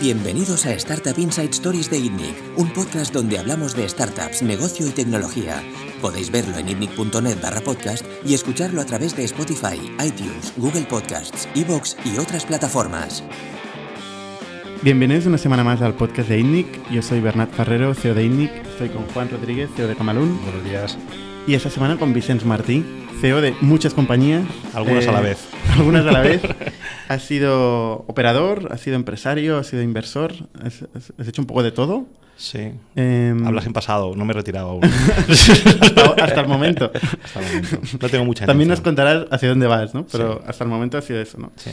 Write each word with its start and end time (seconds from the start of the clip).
Bienvenidos 0.00 0.64
a 0.64 0.72
Startup 0.74 1.18
Inside 1.18 1.50
Stories 1.50 1.90
de 1.90 1.98
ITNIC, 1.98 2.34
un 2.56 2.72
podcast 2.72 3.12
donde 3.12 3.36
hablamos 3.36 3.74
de 3.74 3.88
startups, 3.88 4.42
negocio 4.42 4.86
y 4.86 4.90
tecnología. 4.90 5.60
Podéis 6.00 6.30
verlo 6.30 6.56
en 6.56 6.68
itnic.net 6.68 7.42
barra 7.42 7.60
podcast 7.60 8.06
y 8.24 8.34
escucharlo 8.34 8.80
a 8.80 8.86
través 8.86 9.16
de 9.16 9.24
Spotify, 9.24 9.76
iTunes, 10.02 10.54
Google 10.56 10.86
Podcasts, 10.88 11.48
Evox 11.56 11.96
y 12.04 12.16
otras 12.18 12.46
plataformas. 12.46 13.24
Bienvenidos 14.82 15.26
una 15.26 15.36
semana 15.38 15.64
más 15.64 15.82
al 15.82 15.94
podcast 15.94 16.28
de 16.28 16.38
ITNIC. 16.38 16.90
Yo 16.90 17.02
soy 17.02 17.20
Bernat 17.20 17.52
Ferrero, 17.52 17.92
CEO 17.92 18.14
de 18.14 18.24
ITNIC. 18.24 18.52
Estoy 18.66 18.90
con 18.90 19.04
Juan 19.08 19.28
Rodríguez, 19.28 19.68
CEO 19.74 19.88
de 19.88 19.96
Camalún. 19.96 20.40
Buenos 20.44 20.64
días. 20.64 20.96
Y 21.48 21.54
esta 21.54 21.70
semana 21.70 21.96
con 21.96 22.12
Vicens 22.12 22.44
Martí, 22.44 22.84
CEO 23.22 23.40
de 23.40 23.54
muchas 23.62 23.94
compañías. 23.94 24.44
Algunas 24.74 25.06
a 25.08 25.12
la 25.12 25.20
Eh, 25.20 25.24
vez. 25.24 25.38
Algunas 25.78 26.06
a 26.06 26.12
la 26.12 26.20
vez. 26.20 26.42
Has 27.08 27.22
sido 27.22 28.04
operador, 28.06 28.68
has 28.70 28.82
sido 28.82 28.94
empresario, 28.96 29.56
has 29.56 29.66
sido 29.66 29.82
inversor. 29.82 30.34
Has, 30.62 30.84
has- 30.94 31.26
hecho 31.26 31.40
un 31.40 31.46
poco 31.46 31.62
de 31.62 31.72
todo. 31.72 32.06
Sí. 32.36 32.72
Em, 32.96 33.46
Hablas 33.46 33.64
en 33.64 33.72
pasado, 33.72 34.14
no 34.14 34.26
me 34.26 34.32
he 34.32 34.36
retirado 34.36 34.68
aún. 34.68 34.84
hasta, 35.80 36.22
hasta 36.22 36.40
el 36.42 36.48
momento. 36.48 36.92
Hasta 37.24 37.40
el 37.40 37.46
momento. 37.46 37.80
No 38.02 38.08
tengo 38.10 38.24
mucha 38.26 38.44
También 38.44 38.68
nos 38.68 38.82
contarás 38.82 39.24
hacia 39.30 39.48
dónde 39.48 39.66
vas, 39.66 39.94
¿no? 39.94 40.06
Pero 40.12 40.34
Sí. 40.34 40.44
hasta 40.48 40.64
el 40.64 40.70
momento 40.70 40.98
ha 40.98 41.02
sido 41.02 41.18
eso, 41.20 41.38
¿no? 41.38 41.50
Sí. 41.56 41.70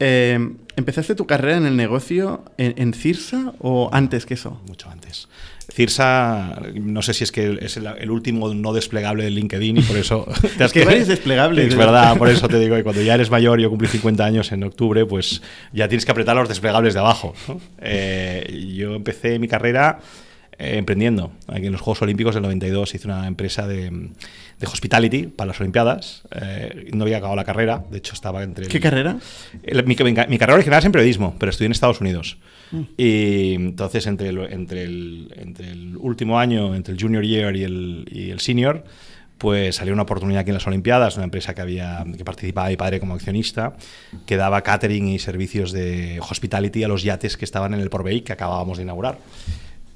Eh, 0.00 0.40
¿Empezaste 0.74 1.14
tu 1.14 1.24
carrera 1.26 1.56
en 1.58 1.66
el 1.66 1.76
negocio 1.76 2.44
en, 2.58 2.74
en 2.76 2.92
Cirsa 2.94 3.52
o 3.60 3.88
antes 3.92 4.26
que 4.26 4.34
eso? 4.34 4.60
Mucho 4.66 4.90
antes. 4.90 5.28
Cirsa, 5.74 6.62
no 6.74 7.02
sé 7.02 7.14
si 7.14 7.24
es 7.24 7.32
que 7.32 7.58
es 7.60 7.76
el, 7.76 7.86
el 7.86 8.10
último 8.12 8.54
no 8.54 8.72
desplegable 8.72 9.24
de 9.24 9.30
LinkedIn 9.30 9.78
y 9.78 9.82
por 9.82 9.96
eso... 9.96 10.24
te 10.58 10.62
has 10.62 10.72
que 10.72 10.80
hay 10.80 10.84
varios 10.84 11.08
desplegables. 11.08 11.66
Es 11.66 11.76
verdad, 11.76 12.16
por 12.16 12.28
eso 12.28 12.46
te 12.46 12.60
digo 12.60 12.76
que 12.76 12.84
cuando 12.84 13.02
ya 13.02 13.14
eres 13.14 13.28
mayor, 13.28 13.58
yo 13.58 13.70
cumplí 13.70 13.88
50 13.88 14.24
años 14.24 14.52
en 14.52 14.62
octubre, 14.62 15.04
pues 15.04 15.42
ya 15.72 15.88
tienes 15.88 16.04
que 16.04 16.12
apretar 16.12 16.36
los 16.36 16.48
desplegables 16.48 16.94
de 16.94 17.00
abajo. 17.00 17.34
¿no? 17.48 17.60
Eh, 17.80 18.72
yo 18.76 18.94
empecé 18.94 19.40
mi 19.40 19.48
carrera 19.48 19.98
eh, 20.58 20.76
emprendiendo. 20.78 21.32
Aquí 21.48 21.66
en 21.66 21.72
los 21.72 21.80
Juegos 21.80 22.02
Olímpicos 22.02 22.34
del 22.34 22.42
92 22.42 22.94
hice 22.94 23.06
una 23.08 23.26
empresa 23.26 23.66
de, 23.66 23.90
de 23.90 24.66
hospitality 24.66 25.24
para 25.28 25.48
las 25.48 25.60
Olimpiadas. 25.60 26.22
Eh, 26.30 26.90
no 26.94 27.04
había 27.04 27.16
acabado 27.18 27.36
la 27.36 27.44
carrera, 27.44 27.84
de 27.90 27.98
hecho 27.98 28.14
estaba 28.14 28.42
entre... 28.42 28.64
el- 28.66 28.70
¿Qué 28.70 28.80
carrera? 28.80 29.16
el- 29.62 29.84
mi, 29.84 29.94
mi- 29.96 30.12
mi 30.12 30.38
carrera 30.38 30.54
original 30.54 30.78
es 30.78 30.84
en 30.84 30.92
periodismo, 30.92 31.36
pero 31.38 31.50
estudié 31.50 31.66
en 31.66 31.72
Estados 31.72 32.00
Unidos. 32.00 32.38
Mm. 32.72 32.82
Y 32.96 33.54
entonces, 33.54 34.06
entre 34.06 34.28
el, 34.30 34.38
entre, 34.52 34.84
el, 34.84 35.32
entre 35.36 35.70
el 35.70 35.96
último 35.98 36.38
año, 36.38 36.74
entre 36.74 36.94
el 36.94 37.00
junior 37.00 37.24
year 37.24 37.54
y 37.56 37.64
el, 37.64 38.04
y 38.10 38.30
el 38.30 38.40
senior, 38.40 38.84
pues 39.38 39.76
salió 39.76 39.92
una 39.92 40.02
oportunidad 40.04 40.40
aquí 40.42 40.50
en 40.50 40.54
las 40.54 40.66
Olimpiadas, 40.66 41.16
una 41.16 41.24
empresa 41.24 41.54
que 41.54 41.60
había 41.60 42.04
que 42.16 42.24
participaba 42.24 42.68
mi 42.68 42.76
padre 42.76 43.00
como 43.00 43.14
accionista, 43.14 43.76
que 44.26 44.36
daba 44.36 44.62
catering 44.62 45.08
y 45.08 45.18
servicios 45.18 45.72
de 45.72 46.20
hospitality 46.20 46.84
a 46.84 46.88
los 46.88 47.02
yates 47.02 47.36
que 47.36 47.44
estaban 47.44 47.74
en 47.74 47.80
el 47.80 47.90
Port 47.90 48.04
Bay 48.04 48.20
que 48.22 48.32
acabábamos 48.32 48.78
de 48.78 48.84
inaugurar. 48.84 49.18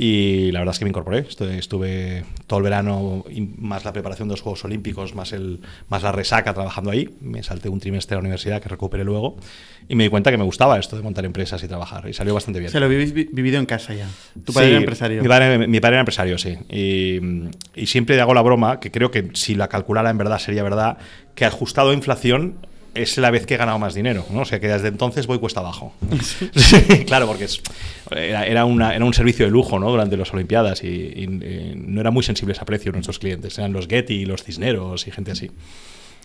Y 0.00 0.52
la 0.52 0.60
verdad 0.60 0.74
es 0.74 0.78
que 0.78 0.84
me 0.84 0.90
incorporé. 0.90 1.18
Estuve, 1.18 1.58
estuve 1.58 2.24
todo 2.46 2.60
el 2.60 2.62
verano, 2.62 3.24
más 3.56 3.84
la 3.84 3.92
preparación 3.92 4.28
de 4.28 4.34
los 4.34 4.42
Juegos 4.42 4.64
Olímpicos, 4.64 5.16
más, 5.16 5.32
el, 5.32 5.58
más 5.88 6.04
la 6.04 6.12
resaca 6.12 6.54
trabajando 6.54 6.92
ahí. 6.92 7.10
Me 7.20 7.42
salté 7.42 7.68
un 7.68 7.80
trimestre 7.80 8.14
a 8.14 8.18
la 8.18 8.20
universidad 8.20 8.62
que 8.62 8.68
recuperé 8.68 9.02
luego. 9.02 9.36
Y 9.88 9.96
me 9.96 10.04
di 10.04 10.08
cuenta 10.10 10.30
que 10.30 10.36
me 10.38 10.44
gustaba 10.44 10.78
esto 10.78 10.96
de 10.96 11.02
montar 11.02 11.24
empresas 11.24 11.60
y 11.64 11.66
trabajar. 11.66 12.08
Y 12.08 12.12
salió 12.12 12.32
bastante 12.32 12.60
bien. 12.60 12.70
Se 12.70 12.78
lo 12.78 12.86
habéis 12.86 13.12
vi- 13.12 13.28
vivido 13.32 13.58
en 13.58 13.66
casa 13.66 13.92
ya. 13.92 14.06
Tu 14.44 14.52
padre 14.52 14.66
Sí, 14.68 14.70
era 14.74 14.78
empresario. 14.80 15.20
Mi 15.22 15.28
padre, 15.28 15.66
mi 15.66 15.80
padre 15.80 15.94
era 15.96 16.00
empresario, 16.02 16.38
sí. 16.38 16.56
Y, 16.70 17.18
y 17.74 17.86
siempre 17.86 18.20
hago 18.20 18.34
la 18.34 18.42
broma, 18.42 18.78
que 18.78 18.92
creo 18.92 19.10
que 19.10 19.30
si 19.34 19.56
la 19.56 19.66
calculara 19.66 20.10
en 20.10 20.18
verdad 20.18 20.38
sería 20.38 20.62
verdad, 20.62 20.98
que 21.34 21.44
ajustado 21.44 21.90
a 21.90 21.94
inflación 21.94 22.54
es 22.94 23.16
la 23.18 23.30
vez 23.30 23.46
que 23.46 23.54
he 23.54 23.56
ganado 23.56 23.78
más 23.78 23.94
dinero. 23.94 24.24
¿no? 24.30 24.40
O 24.40 24.44
sea 24.44 24.60
que 24.60 24.68
desde 24.68 24.88
entonces 24.88 25.26
voy 25.26 25.38
cuesta 25.38 25.60
abajo. 25.60 25.92
Sí, 26.54 27.04
claro, 27.04 27.26
porque 27.26 27.44
es- 27.44 27.60
era, 28.10 28.46
era 28.46 28.64
una- 28.64 28.94
era 28.94 29.04
un 29.04 29.14
servicio 29.14 29.44
de 29.44 29.50
lujo 29.50 29.78
¿no? 29.78 29.90
durante 29.90 30.16
las 30.16 30.32
Olimpiadas 30.32 30.82
y, 30.82 30.86
y, 30.88 31.38
eh, 31.42 31.74
no 31.76 32.00
eran 32.00 32.12
muy 32.14 32.22
sensibles 32.22 32.60
a 32.60 32.64
precio 32.64 32.90
nuestros 32.92 33.18
clientes. 33.18 33.58
Eran 33.58 33.72
los 33.72 33.86
Getty, 33.86 34.24
los 34.26 34.42
Cisneros 34.42 35.06
y 35.06 35.10
gente 35.10 35.32
así. 35.32 35.50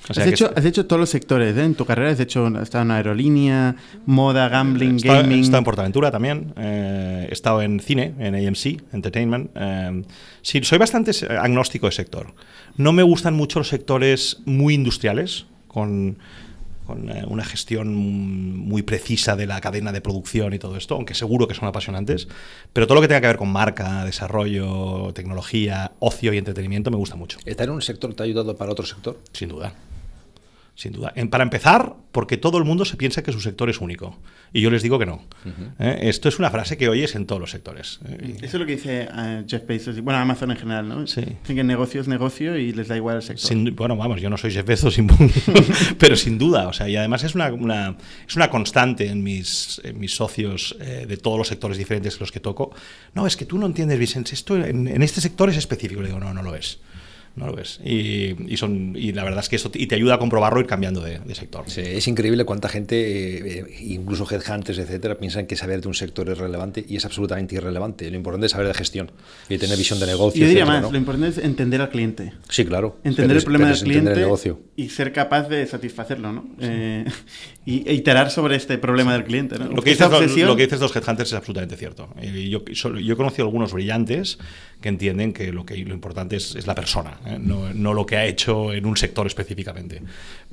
O 0.09 0.13
sea 0.13 0.25
has, 0.25 0.31
hecho, 0.31 0.51
es- 0.51 0.57
has 0.57 0.65
hecho 0.65 0.85
todos 0.85 0.99
los 0.99 1.09
sectores, 1.09 1.55
¿eh? 1.55 1.63
En 1.63 1.75
tu 1.75 1.85
carrera 1.85 2.11
has 2.11 2.19
hecho 2.19 2.47
has 2.47 2.63
estado 2.63 2.83
en 2.83 2.91
aerolínea, 2.91 3.75
moda, 4.05 4.49
gambling, 4.49 4.97
estado- 4.97 5.21
gaming. 5.21 5.37
He 5.37 5.41
estado 5.41 5.59
en 5.59 5.63
Portaventura 5.63 6.11
también. 6.11 6.53
eh, 6.57 7.27
he 7.29 7.33
estado 7.33 7.61
en 7.61 7.79
cine, 7.79 8.13
en 8.19 8.35
AMC, 8.35 8.81
Entertainment. 8.91 9.51
eh, 9.55 10.03
sí, 10.41 10.59
soy 10.63 10.77
bastante 10.77 11.11
agnóstico 11.39 11.85
de 11.85 11.93
sector. 11.93 12.33
No 12.75 12.91
me 12.91 13.03
gustan 13.03 13.33
mucho 13.35 13.59
los 13.59 13.69
sectores 13.69 14.39
muy 14.45 14.73
industriales, 14.73 15.45
con, 15.69 16.17
con, 16.85 17.09
eh, 17.09 17.23
una 17.27 17.43
gestión 17.45 17.93
muy 17.95 18.81
precisa 18.83 19.35
de 19.35 19.45
la 19.47 19.61
cadena 19.61 19.91
de 19.91 20.01
producción 20.01 20.53
y 20.53 20.59
todo 20.59 20.75
esto, 20.77 20.95
aunque 20.95 21.13
seguro 21.13 21.47
que 21.47 21.53
son 21.55 21.67
apasionantes. 21.67 22.27
Pero 22.73 22.87
todo 22.87 22.95
lo 22.95 23.01
que 23.01 23.07
tenga 23.07 23.21
que 23.21 23.27
ver 23.27 23.37
con 23.37 23.51
marca, 23.51 24.03
desarrollo, 24.05 25.11
tecnología, 25.13 25.91
ocio 25.99 26.33
y 26.33 26.37
entretenimiento 26.37 26.91
me 26.91 26.97
gusta 26.97 27.15
mucho. 27.15 27.37
¿Estar 27.45 27.67
en 27.67 27.73
un 27.73 27.81
sector 27.81 28.13
te 28.13 28.23
ha 28.23 28.25
ayudado 28.25 28.55
para 28.55 28.71
otro 28.71 28.85
sector? 28.85 29.19
Sin 29.31 29.49
duda. 29.49 29.73
Sin 30.75 30.91
duda. 30.91 31.13
En- 31.15 31.29
para 31.29 31.43
empezar, 31.43 31.93
porque 32.11 32.35
todo 32.37 32.57
el 32.57 32.63
mundo 32.65 32.83
se 32.85 32.97
piensa 32.97 33.21
que 33.21 33.31
su 33.31 33.39
sector 33.39 33.69
es 33.69 33.79
único. 33.79 34.17
Y 34.55 34.61
yo 34.61 34.69
les 34.69 34.83
digo 34.83 34.99
que 34.99 35.07
no. 35.07 35.23
¿Eh? 35.79 35.97
Esto 36.03 36.29
es 36.29 36.37
una 36.37 36.51
frase 36.51 36.77
que 36.77 36.87
oyes 36.87 37.15
en 37.15 37.25
todos 37.25 37.41
los 37.41 37.49
sectores. 37.49 37.99
Eh, 38.07 38.35
Eso 38.37 38.45
es 38.45 38.53
lo 38.53 38.65
que 38.67 38.73
dice 38.75 39.07
eh, 39.11 39.43
Jeff 39.47 39.65
Bezos, 39.65 39.99
bueno, 40.01 40.19
Amazon 40.19 40.51
en 40.51 40.57
general, 40.57 40.87
¿no? 40.87 41.07
Sí. 41.07 41.21
Dicen 41.21 41.55
que 41.55 41.63
negocio 41.63 41.99
es 42.01 42.07
negocio 42.07 42.55
y 42.55 42.71
les 42.71 42.87
da 42.87 42.95
igual 42.95 43.15
el 43.15 43.21
sector. 43.23 43.47
Sin- 43.49 43.75
bueno, 43.75 43.97
vamos, 43.97 44.21
yo 44.21 44.29
no 44.29 44.37
soy 44.37 44.51
Jeff 44.51 44.65
Bezos, 44.67 44.93
sin- 44.95 45.09
pero 45.97 46.15
sin 46.15 46.37
duda. 46.37 46.67
O 46.67 46.73
sea, 46.73 46.87
y 46.87 46.95
además 46.95 47.23
es 47.23 47.33
una, 47.33 47.51
una- 47.51 47.97
es 48.27 48.35
una 48.35 48.49
constante 48.51 49.07
en 49.09 49.23
mis, 49.23 49.81
en 49.83 49.99
mis 49.99 50.13
socios 50.15 50.77
eh, 50.79 51.05
de 51.07 51.17
todos 51.17 51.37
los 51.39 51.47
sectores 51.47 51.77
diferentes 51.79 52.13
en 52.13 52.19
los 52.19 52.31
que 52.31 52.39
toco. 52.39 52.73
No, 53.15 53.25
es 53.25 53.35
que 53.35 53.45
tú 53.45 53.57
no 53.57 53.65
entiendes, 53.65 53.97
Vicente, 53.97 54.35
esto 54.35 54.55
en, 54.63 54.87
en 54.87 55.01
este 55.01 55.19
sector 55.19 55.49
es 55.49 55.57
específico. 55.57 56.01
Le 56.01 56.09
digo, 56.09 56.19
no, 56.19 56.31
no 56.31 56.43
lo 56.43 56.55
es. 56.55 56.77
No 57.35 57.47
lo 57.47 57.57
es. 57.59 57.79
Y, 57.83 58.35
y 58.47 58.57
son, 58.57 58.95
y 58.95 59.11
la 59.11 59.23
verdad 59.23 59.39
es 59.39 59.49
que 59.49 59.55
eso 59.55 59.71
te- 59.71 59.81
y 59.81 59.87
te 59.87 59.95
ayuda 59.95 60.15
a 60.15 60.19
comprobarlo 60.19 60.59
ir 60.59 60.67
cambiando 60.67 61.01
de, 61.01 61.17
de 61.17 61.33
sector. 61.33 61.63
Sí, 61.67 61.81
es 61.81 62.07
increíble 62.07 62.45
cuánta 62.45 62.69
gente, 62.69 62.95
eh, 63.37 63.59
eh, 63.67 63.77
incluso 63.81 64.27
headhunters, 64.29 64.77
etcétera, 64.77 65.17
piensan 65.17 65.47
que 65.47 65.55
saber 65.55 65.81
de 65.81 65.87
un 65.87 65.95
sector 65.95 66.29
es 66.29 66.37
relevante 66.37 66.85
y 66.87 66.95
es 66.95 67.05
absolutamente 67.05 67.55
irrelevante. 67.55 68.07
Lo 68.11 68.17
importante 68.17 68.45
es 68.45 68.51
saber 68.51 68.67
de 68.67 68.75
gestión 68.75 69.11
y 69.49 69.57
tener 69.57 69.77
visión 69.79 69.99
de 69.99 70.05
negocio. 70.05 70.41
Yo 70.41 70.47
diría 70.47 70.61
etcétera, 70.61 70.81
más, 70.81 70.83
¿no? 70.83 70.91
lo 70.91 70.97
importante 70.99 71.27
es 71.39 71.43
entender 71.43 71.81
al 71.81 71.89
cliente. 71.89 72.33
Sí, 72.49 72.65
claro. 72.65 72.97
Entender 73.03 73.27
Pero 73.29 73.39
el 73.39 73.43
problema 73.45 73.67
del 73.69 73.79
cliente 73.81 74.11
el 74.13 74.19
negocio. 74.19 74.59
y 74.75 74.89
ser 74.89 75.11
capaz 75.11 75.49
de 75.49 75.65
satisfacerlo, 75.65 76.31
¿no? 76.33 76.45
Eh, 76.59 77.03
y 77.65 77.87
e 77.89 77.93
iterar 77.95 78.29
sobre 78.29 78.57
este 78.57 78.77
problema 78.77 79.13
del 79.13 79.23
cliente, 79.23 79.57
¿no? 79.57 79.65
Lo 79.69 79.81
que, 79.81 79.89
dices, 79.89 80.07
lo- 80.07 80.17
obsesión- 80.19 80.47
lo 80.49 80.55
que 80.55 80.63
dices 80.65 80.79
de 80.79 80.85
los 80.85 80.95
headhunters 80.95 81.29
es 81.29 81.33
absolutamente 81.35 81.77
cierto. 81.77 82.09
Eh, 82.21 82.47
yo, 82.49 82.63
solo- 82.73 82.99
yo 82.99 83.13
he 83.13 83.17
conocido 83.17 83.45
algunos 83.45 83.73
brillantes 83.73 84.37
que 84.83 84.89
entienden 84.89 85.31
que 85.31 85.53
lo, 85.53 85.65
que, 85.65 85.77
lo 85.77 85.93
importante 85.93 86.35
es, 86.35 86.55
es 86.55 86.67
la 86.67 86.75
persona, 86.75 87.17
¿eh? 87.25 87.37
no, 87.39 87.73
no 87.73 87.93
lo 87.93 88.05
que 88.05 88.17
ha 88.17 88.25
hecho 88.25 88.73
en 88.73 88.85
un 88.85 88.97
sector 88.97 89.25
específicamente. 89.25 90.01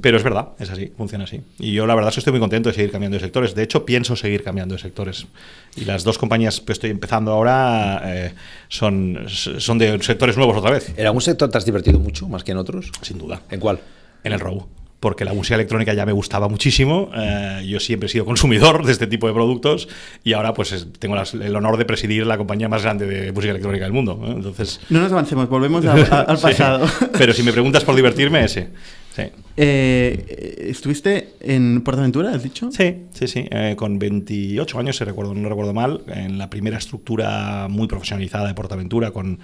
Pero 0.01 0.17
es 0.17 0.23
verdad, 0.23 0.51
es 0.61 0.71
así, 0.71 0.93
funciona 0.97 1.25
así. 1.25 1.41
Y 1.59 1.73
yo 1.73 1.85
la 1.85 1.97
verdad 1.97 2.11
es 2.11 2.15
que 2.15 2.21
estoy 2.21 2.31
muy 2.31 2.41
contento 2.41 2.69
de 2.69 2.77
seguir 2.77 2.93
cambiando 2.93 3.17
de 3.17 3.21
sectores. 3.21 3.57
De 3.57 3.65
hecho, 3.65 3.85
pienso 3.85 4.15
seguir 4.15 4.45
cambiando 4.45 4.77
de 4.77 4.81
sectores. 4.81 5.27
Y 5.75 5.85
las 5.85 6.05
dos 6.05 6.17
compañías 6.17 6.61
que 6.61 6.73
estoy 6.73 6.91
empezando 6.91 7.33
ahora 7.33 8.03
eh, 8.05 8.33
son, 8.69 9.27
son 9.29 9.79
de 9.79 10.01
sectores 10.01 10.37
nuevos 10.37 10.57
otra 10.57 10.71
vez, 10.71 10.95
¿En 10.97 11.07
algún 11.07 11.23
sector 11.23 11.51
te 11.51 11.59
has 11.59 11.65
divertido 11.65 11.99
mucho, 11.99 12.29
más 12.29 12.45
que 12.45 12.53
en 12.53 12.59
otros? 12.59 12.93
sin 13.03 13.19
duda. 13.19 13.43
¿En 13.51 13.59
cuál? 13.59 13.81
En 14.23 14.33
el 14.33 14.39
robo. 14.39 14.69
Porque 15.01 15.25
la 15.25 15.33
música 15.33 15.55
electrónica 15.55 15.95
ya 15.95 16.05
me 16.05 16.13
gustaba 16.13 16.47
muchísimo. 16.49 17.11
eh, 17.17 17.65
yo 17.67 17.81
siempre 17.81 18.07
he 18.07 18.11
sido 18.11 18.27
consumidor 18.27 18.85
de 18.85 18.93
este 18.93 19.07
tipo 19.07 19.27
de 19.27 19.33
productos 19.33 19.89
y 20.23 20.35
ahora 20.35 20.53
pues 20.53 20.73
es- 20.73 20.87
tengo 20.99 21.15
las- 21.17 21.33
el 21.33 21.57
honor 21.57 21.79
de 21.79 21.87
presidir 21.87 22.27
la 22.27 22.37
compañía 22.37 22.69
más 22.69 22.83
grande 22.83 23.07
de 23.07 23.33
música 23.33 23.51
electrónica 23.53 23.85
del 23.85 23.95
mundo. 23.95 24.21
¿eh? 24.27 24.33
Entonces, 24.37 24.79
No 24.91 25.01
nos 25.01 25.11
avancemos, 25.11 25.49
volvemos 25.49 25.85
a- 25.87 25.93
a- 25.95 26.21
al 26.29 26.37
sí. 26.37 26.43
pasado. 26.43 26.87
Pero 27.17 27.33
si 27.33 27.43
me 27.43 27.53
preguntas 27.53 27.83
por 27.85 27.97
divertirme, 27.97 28.45
ese. 28.45 28.69
Sí. 29.17 29.23
Eh, 29.57 30.67
¿Estuviste 30.69 31.31
en 31.41 31.81
Portaventura, 31.83 32.31
has 32.33 32.43
dicho? 32.43 32.71
Sí, 32.71 32.97
sí, 33.13 33.27
sí. 33.27 33.45
eh, 33.51 33.75
con 33.77 33.99
28 33.99 34.79
años, 34.79 34.97
si 34.97 35.05
recuerdo, 35.05 35.35
no 35.35 35.49
recuerdo 35.49 35.73
mal, 35.75 36.03
en 36.09 36.39
la 36.39 36.49
primera 36.51 36.79
estructura 36.79 37.67
muy 37.69 37.87
profesionalizada 37.89 38.47
de 38.49 38.55
Portaventura, 38.55 39.11
con, 39.11 39.41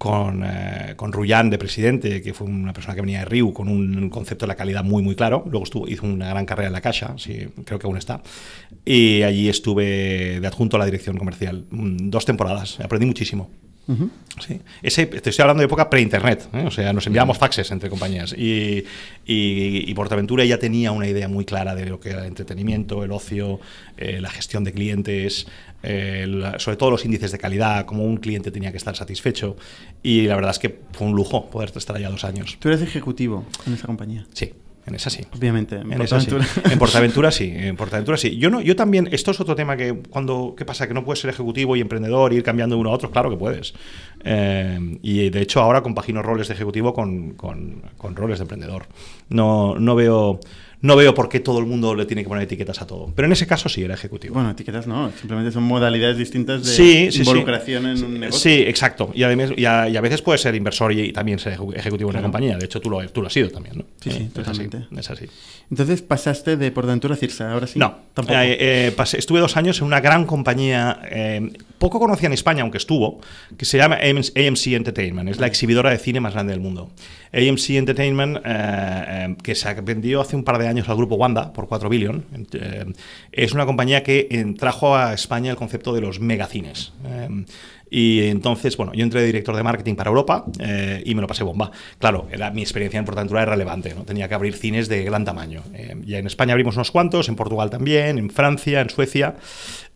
con, 0.00 0.42
eh, 0.42 0.94
con 0.96 1.12
Rullán 1.12 1.50
de 1.50 1.58
presidente, 1.58 2.22
que 2.22 2.32
fue 2.32 2.46
una 2.46 2.72
persona 2.72 2.94
que 2.94 3.02
venía 3.02 3.18
de 3.18 3.26
Riu, 3.26 3.52
con 3.52 3.68
un 3.68 4.08
concepto 4.08 4.46
de 4.46 4.48
la 4.48 4.54
calidad 4.54 4.82
muy, 4.82 5.02
muy 5.02 5.14
claro. 5.14 5.44
Luego 5.44 5.64
estuvo, 5.64 5.86
hizo 5.86 6.06
una 6.06 6.30
gran 6.30 6.46
carrera 6.46 6.68
en 6.68 6.72
la 6.72 6.80
Caixa, 6.80 7.18
sí, 7.18 7.48
creo 7.66 7.78
que 7.78 7.86
aún 7.86 7.98
está. 7.98 8.22
Y 8.82 9.24
allí 9.24 9.50
estuve 9.50 10.40
de 10.40 10.46
adjunto 10.46 10.76
a 10.76 10.78
la 10.78 10.86
dirección 10.86 11.18
comercial. 11.18 11.66
Mm, 11.68 12.08
Dos 12.08 12.24
temporadas, 12.24 12.80
aprendí 12.80 13.04
muchísimo. 13.04 13.50
Sí. 14.38 14.60
Ese, 14.82 15.06
te 15.06 15.30
estoy 15.30 15.42
hablando 15.42 15.60
de 15.60 15.66
época 15.66 15.90
pre-internet, 15.90 16.48
¿eh? 16.52 16.64
o 16.66 16.70
sea, 16.70 16.92
nos 16.92 17.06
enviábamos 17.06 17.36
faxes 17.36 17.70
entre 17.70 17.90
compañías. 17.90 18.32
Y, 18.32 18.84
y, 19.26 19.90
y, 19.90 19.94
Portaventura 19.94 20.44
ya 20.44 20.58
tenía 20.58 20.92
una 20.92 21.06
idea 21.06 21.28
muy 21.28 21.44
clara 21.44 21.74
de 21.74 21.86
lo 21.86 22.00
que 22.00 22.10
era 22.10 22.20
el 22.20 22.26
entretenimiento, 22.26 23.04
el 23.04 23.12
ocio, 23.12 23.60
eh, 23.96 24.20
la 24.20 24.30
gestión 24.30 24.64
de 24.64 24.72
clientes, 24.72 25.46
eh, 25.82 26.26
la, 26.28 26.58
sobre 26.58 26.76
todo 26.76 26.90
los 26.90 27.04
índices 27.04 27.32
de 27.32 27.38
calidad, 27.38 27.84
como 27.84 28.04
un 28.04 28.16
cliente 28.18 28.50
tenía 28.50 28.70
que 28.70 28.78
estar 28.78 28.96
satisfecho. 28.96 29.56
Y 30.02 30.22
la 30.22 30.36
verdad 30.36 30.52
es 30.52 30.58
que 30.58 30.80
fue 30.92 31.06
un 31.06 31.14
lujo 31.14 31.50
poder 31.50 31.72
estar 31.74 31.96
allá 31.96 32.08
dos 32.08 32.24
años. 32.24 32.56
¿Tú 32.60 32.68
eres 32.68 32.80
ejecutivo 32.82 33.44
en 33.66 33.74
esa 33.74 33.86
compañía? 33.86 34.26
Sí. 34.32 34.52
En 34.90 34.96
esa 34.96 35.08
sí. 35.08 35.24
Obviamente. 35.34 35.76
En, 35.76 35.92
en 35.92 35.98
Portaventura. 35.98 36.44
Sí. 36.44 36.60
En 36.64 36.78
Portaventura 36.78 37.30
sí. 37.30 37.52
En 37.54 37.76
Portaventura 37.76 38.16
sí. 38.18 38.36
Yo 38.36 38.50
no, 38.50 38.60
yo 38.60 38.76
también. 38.76 39.08
Esto 39.12 39.30
es 39.30 39.40
otro 39.40 39.54
tema 39.54 39.76
que 39.76 39.94
cuando 40.10 40.54
qué 40.56 40.64
pasa 40.64 40.86
que 40.86 40.94
no 40.94 41.04
puedes 41.04 41.20
ser 41.20 41.30
ejecutivo 41.30 41.76
y 41.76 41.80
emprendedor 41.80 42.32
ir 42.32 42.42
cambiando 42.42 42.74
de 42.74 42.80
uno 42.80 42.90
a 42.90 42.92
otro. 42.92 43.10
Claro 43.10 43.30
que 43.30 43.36
puedes. 43.36 43.72
Eh, 44.24 44.98
y 45.00 45.30
de 45.30 45.40
hecho 45.40 45.60
ahora 45.60 45.82
compagino 45.82 46.22
roles 46.22 46.48
de 46.48 46.54
ejecutivo 46.54 46.92
con, 46.92 47.34
con, 47.34 47.82
con 47.96 48.16
roles 48.16 48.38
de 48.38 48.42
emprendedor. 48.42 48.86
No, 49.28 49.78
no 49.78 49.94
veo 49.94 50.40
no 50.82 50.96
veo 50.96 51.14
por 51.14 51.28
qué 51.28 51.40
todo 51.40 51.58
el 51.58 51.66
mundo 51.66 51.94
le 51.94 52.06
tiene 52.06 52.22
que 52.22 52.28
poner 52.28 52.44
etiquetas 52.44 52.80
a 52.80 52.86
todo. 52.86 53.12
Pero 53.14 53.26
en 53.26 53.32
ese 53.32 53.46
caso 53.46 53.68
sí 53.68 53.82
era 53.82 53.94
ejecutivo. 53.94 54.34
Bueno, 54.34 54.50
etiquetas 54.50 54.86
no, 54.86 55.10
simplemente 55.12 55.52
son 55.52 55.64
modalidades 55.64 56.16
distintas 56.16 56.64
de 56.64 56.72
sí, 56.72 57.12
sí, 57.12 57.18
involucración 57.18 57.82
sí. 57.82 58.04
en 58.04 58.04
un 58.04 58.20
negocio. 58.20 58.40
Sí, 58.40 58.62
exacto. 58.66 59.10
Y, 59.14 59.22
además, 59.22 59.50
y, 59.56 59.64
a, 59.66 59.88
y 59.88 59.96
a 59.96 60.00
veces 60.00 60.22
puedes 60.22 60.40
ser 60.40 60.54
inversor 60.54 60.92
y, 60.92 61.00
y 61.00 61.12
también 61.12 61.38
ser 61.38 61.58
ejecutivo 61.74 62.10
en 62.10 62.16
una 62.16 62.22
compañía. 62.22 62.56
De 62.56 62.64
hecho, 62.64 62.80
tú 62.80 62.88
lo, 62.88 63.06
tú 63.10 63.20
lo 63.20 63.26
has 63.26 63.32
sido 63.32 63.50
también, 63.50 63.78
¿no? 63.78 63.84
Sí, 64.00 64.10
sí, 64.10 64.22
es 64.22 64.32
totalmente. 64.32 64.78
Así, 64.78 64.98
es 64.98 65.10
así. 65.10 65.26
Entonces 65.70 66.02
pasaste 66.02 66.56
de 66.56 66.70
Portaventura 66.72 67.14
a 67.14 67.16
Cirsa, 67.16 67.52
ahora 67.52 67.66
sí. 67.66 67.78
No, 67.78 67.96
tampoco. 68.14 68.38
Eh, 68.38 68.56
eh, 68.86 68.92
pasé, 68.96 69.18
estuve 69.18 69.40
dos 69.40 69.56
años 69.56 69.78
en 69.80 69.86
una 69.86 70.00
gran 70.00 70.24
compañía, 70.24 71.00
eh, 71.10 71.52
poco 71.78 72.00
conocida 72.00 72.28
en 72.28 72.32
España, 72.32 72.62
aunque 72.62 72.78
estuvo, 72.78 73.20
que 73.56 73.64
se 73.64 73.78
llama 73.78 73.96
AMC 73.96 74.66
Entertainment. 74.68 75.28
Es 75.28 75.38
la 75.38 75.46
exhibidora 75.46 75.90
de 75.90 75.98
cine 75.98 76.20
más 76.20 76.32
grande 76.32 76.52
del 76.52 76.60
mundo. 76.60 76.90
AMC 77.32 77.70
Entertainment, 77.70 78.38
eh, 78.44 79.36
que 79.42 79.54
se 79.54 79.72
vendió 79.80 80.20
hace 80.20 80.34
un 80.36 80.42
par 80.42 80.58
de 80.58 80.66
años 80.66 80.69
al 80.70 80.96
grupo 80.96 81.16
Wanda 81.16 81.52
por 81.52 81.68
4 81.68 81.88
billion, 81.88 82.24
eh, 82.52 82.86
es 83.32 83.52
una 83.52 83.66
compañía 83.66 84.02
que 84.02 84.54
trajo 84.58 84.96
a 84.96 85.12
España 85.12 85.50
el 85.50 85.56
concepto 85.56 85.92
de 85.92 86.00
los 86.00 86.20
megacines. 86.20 86.92
Eh, 87.04 87.44
y 87.90 88.28
entonces, 88.28 88.76
bueno, 88.76 88.92
yo 88.94 89.02
entré 89.02 89.20
de 89.20 89.26
director 89.26 89.56
de 89.56 89.64
marketing 89.64 89.96
para 89.96 90.08
Europa 90.10 90.44
eh, 90.60 91.02
y 91.04 91.14
me 91.14 91.20
lo 91.20 91.26
pasé 91.26 91.42
bomba. 91.42 91.72
Claro, 91.98 92.28
era, 92.30 92.50
mi 92.50 92.62
experiencia 92.62 92.98
en 92.98 93.04
Portaventura 93.04 93.42
era 93.42 93.50
relevante, 93.50 93.94
¿no? 93.94 94.04
Tenía 94.04 94.28
que 94.28 94.34
abrir 94.34 94.54
cines 94.54 94.88
de 94.88 95.02
gran 95.02 95.24
tamaño. 95.24 95.62
Eh, 95.74 95.96
ya 96.06 96.18
en 96.18 96.26
España 96.26 96.52
abrimos 96.52 96.76
unos 96.76 96.92
cuantos, 96.92 97.28
en 97.28 97.34
Portugal 97.34 97.68
también, 97.68 98.18
en 98.18 98.30
Francia, 98.30 98.80
en 98.80 98.90
Suecia. 98.90 99.34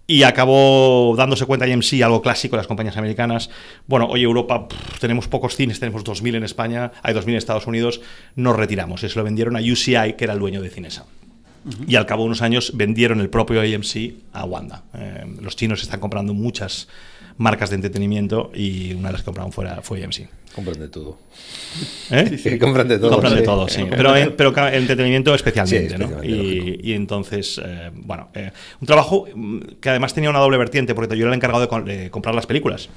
Y 0.07 0.23
acabó 0.25 1.15
dándose 1.17 1.47
cuenta 1.47 1.67
IMC, 1.67 2.03
algo 2.03 2.21
clásico 2.21 2.57
de 2.57 2.59
las 2.59 2.67
compañías 2.67 2.97
americanas. 2.99 3.49
Bueno, 3.87 4.07
hoy 4.07 4.23
Europa 4.23 4.69
pff, 4.69 4.99
tenemos 4.99 5.29
pocos 5.29 5.57
cines, 5.57 5.81
tenemos 5.81 6.05
2.000 6.05 6.37
en 6.37 6.45
España, 6.45 6.93
hay 7.03 7.15
2.000 7.15 7.29
en 7.31 7.37
Estados 7.37 7.67
Unidos, 7.67 8.03
nos 8.37 8.55
retiramos. 8.55 9.03
Y 9.03 9.09
se 9.09 9.17
lo 9.17 9.25
vendieron 9.25 9.57
a 9.57 9.61
UCI, 9.61 10.15
que 10.19 10.25
era 10.25 10.35
el 10.35 10.39
dueño 10.41 10.61
de 10.61 10.69
Cinesa. 10.69 11.07
Uh 11.65 11.71
-huh. 11.71 11.85
Y 11.89 11.97
al 11.97 12.05
cabo 12.05 12.25
de 12.25 12.27
unos 12.27 12.43
años 12.43 12.73
vendieron 12.75 13.21
el 13.21 13.31
propio 13.31 13.63
AMC 13.63 14.15
a 14.35 14.45
Wanda. 14.45 14.83
Eh, 14.93 15.25
los 15.41 15.57
chinos 15.57 15.83
están 15.83 16.01
comprando 16.01 16.35
muchas 16.35 16.89
marcas 17.39 17.71
de 17.71 17.77
entretenimiento 17.77 18.51
y 18.55 18.93
una 18.93 19.09
de 19.09 19.13
las 19.15 19.23
que 19.23 19.27
compraron 19.27 19.53
fuera 19.53 19.81
fue 19.83 20.05
AMC. 20.05 20.29
Compran 20.55 20.79
de 20.79 20.89
todo. 20.89 21.19
¿Eh? 22.11 22.27
Sí, 22.31 22.39
sí. 22.39 22.59
Compran 22.59 22.87
de 22.87 22.99
todo. 22.99 23.11
Compran 23.11 23.35
de 23.35 23.43
todo, 23.43 23.69
sí. 23.69 23.85
Pero, 23.91 24.17
eh, 24.17 24.31
pero 24.31 24.55
entretenimiento 24.69 25.35
especialmente, 25.35 25.91
sí, 25.91 25.99
¿no? 25.99 26.05
especialmente, 26.05 26.83
Y, 26.83 26.91
y, 26.91 26.95
entonces, 26.95 27.61
eh, 27.65 27.91
bueno, 27.93 28.29
eh, 28.35 28.53
un 28.81 28.87
trabajo 28.87 29.27
que 29.81 29.91
además 29.91 30.15
tenía 30.15 30.31
una 30.31 30.39
doble 30.39 30.57
vertiente, 30.59 30.95
porque 30.95 31.17
yo 31.17 31.25
era 31.25 31.33
el 31.33 31.37
encargado 31.37 31.67
de, 31.67 31.97
de 31.97 32.11
comprar 32.11 32.35
las 32.35 32.47
películas. 32.47 32.89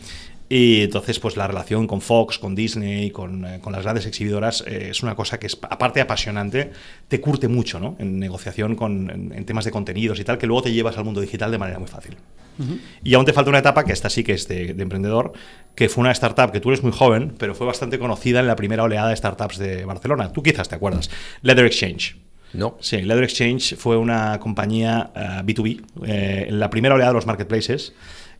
Y 0.50 0.84
entonces, 0.84 1.20
pues 1.20 1.36
la 1.36 1.46
relación 1.46 1.88
con 1.88 2.00
Fox, 2.00 2.40
con 2.40 2.56
Disney, 2.56 3.12
con, 3.12 3.44
eh, 3.46 3.60
con 3.62 3.74
las 3.74 3.84
grandes 3.84 4.06
exhibidoras 4.06 4.64
eh, 4.66 4.90
es 4.92 5.04
una 5.04 5.14
cosa 5.14 5.40
que, 5.40 5.48
es, 5.48 5.58
aparte 5.62 6.00
de 6.00 6.04
apasionante, 6.04 6.72
te 7.08 7.20
curte 7.20 7.50
mucho, 7.50 7.80
¿no? 7.80 7.98
En 8.00 8.18
negociación 8.18 8.76
con, 8.76 9.10
en, 9.10 9.34
en, 9.34 9.46
temas 9.46 9.66
de 9.66 9.72
contenidos 9.72 10.20
y 10.20 10.24
tal, 10.24 10.38
que 10.38 10.48
luego 10.48 10.62
te 10.62 10.72
llevas 10.72 10.98
al 10.98 11.04
mundo 11.04 11.20
digital 11.20 11.52
de 11.52 11.58
manera 11.58 11.80
muy 11.80 11.90
fácil. 11.90 12.16
Uh 12.60 12.64
-huh. 12.64 12.80
Y 13.04 13.14
aún 13.14 13.26
te 13.26 13.34
falta 13.34 13.50
una 13.50 13.60
etapa, 13.60 13.84
que 13.84 13.92
esta 13.92 14.10
sí 14.10 14.24
que 14.24 14.34
es 14.34 14.48
de, 14.48 14.74
de, 14.74 14.84
emprendedor, 14.84 15.34
que 15.76 15.90
fue 15.90 16.02
una 16.02 16.12
startup 16.12 16.52
que 16.52 16.62
tú 16.62 16.70
eres 16.70 16.82
muy 16.82 16.94
joven, 16.94 17.34
pero 17.38 17.54
fue 17.54 17.68
bastante 17.68 18.00
conocida 18.00 18.40
en 18.40 18.48
la 18.48 18.56
primera 18.56 18.84
oleada 18.84 19.10
de 19.10 19.18
startups 19.18 19.58
de 19.58 19.84
Barcelona. 19.84 20.32
Tú 20.32 20.44
quizás 20.44 20.70
te 20.70 20.76
acuerdas. 20.76 21.10
Leather 21.42 21.66
Exchange. 21.66 22.16
No. 22.54 22.78
Sí, 22.80 23.02
Leather 23.02 23.26
Exchange 23.26 23.76
fue 23.76 23.98
una 23.98 24.40
compañía 24.40 25.12
uh, 25.14 25.46
B2B, 25.46 25.84
eh, 26.06 26.46
en 26.48 26.60
la 26.60 26.70
primera 26.70 26.96
oleada 26.96 27.12
de 27.12 27.16
los 27.16 27.26
marketplaces 27.26 27.94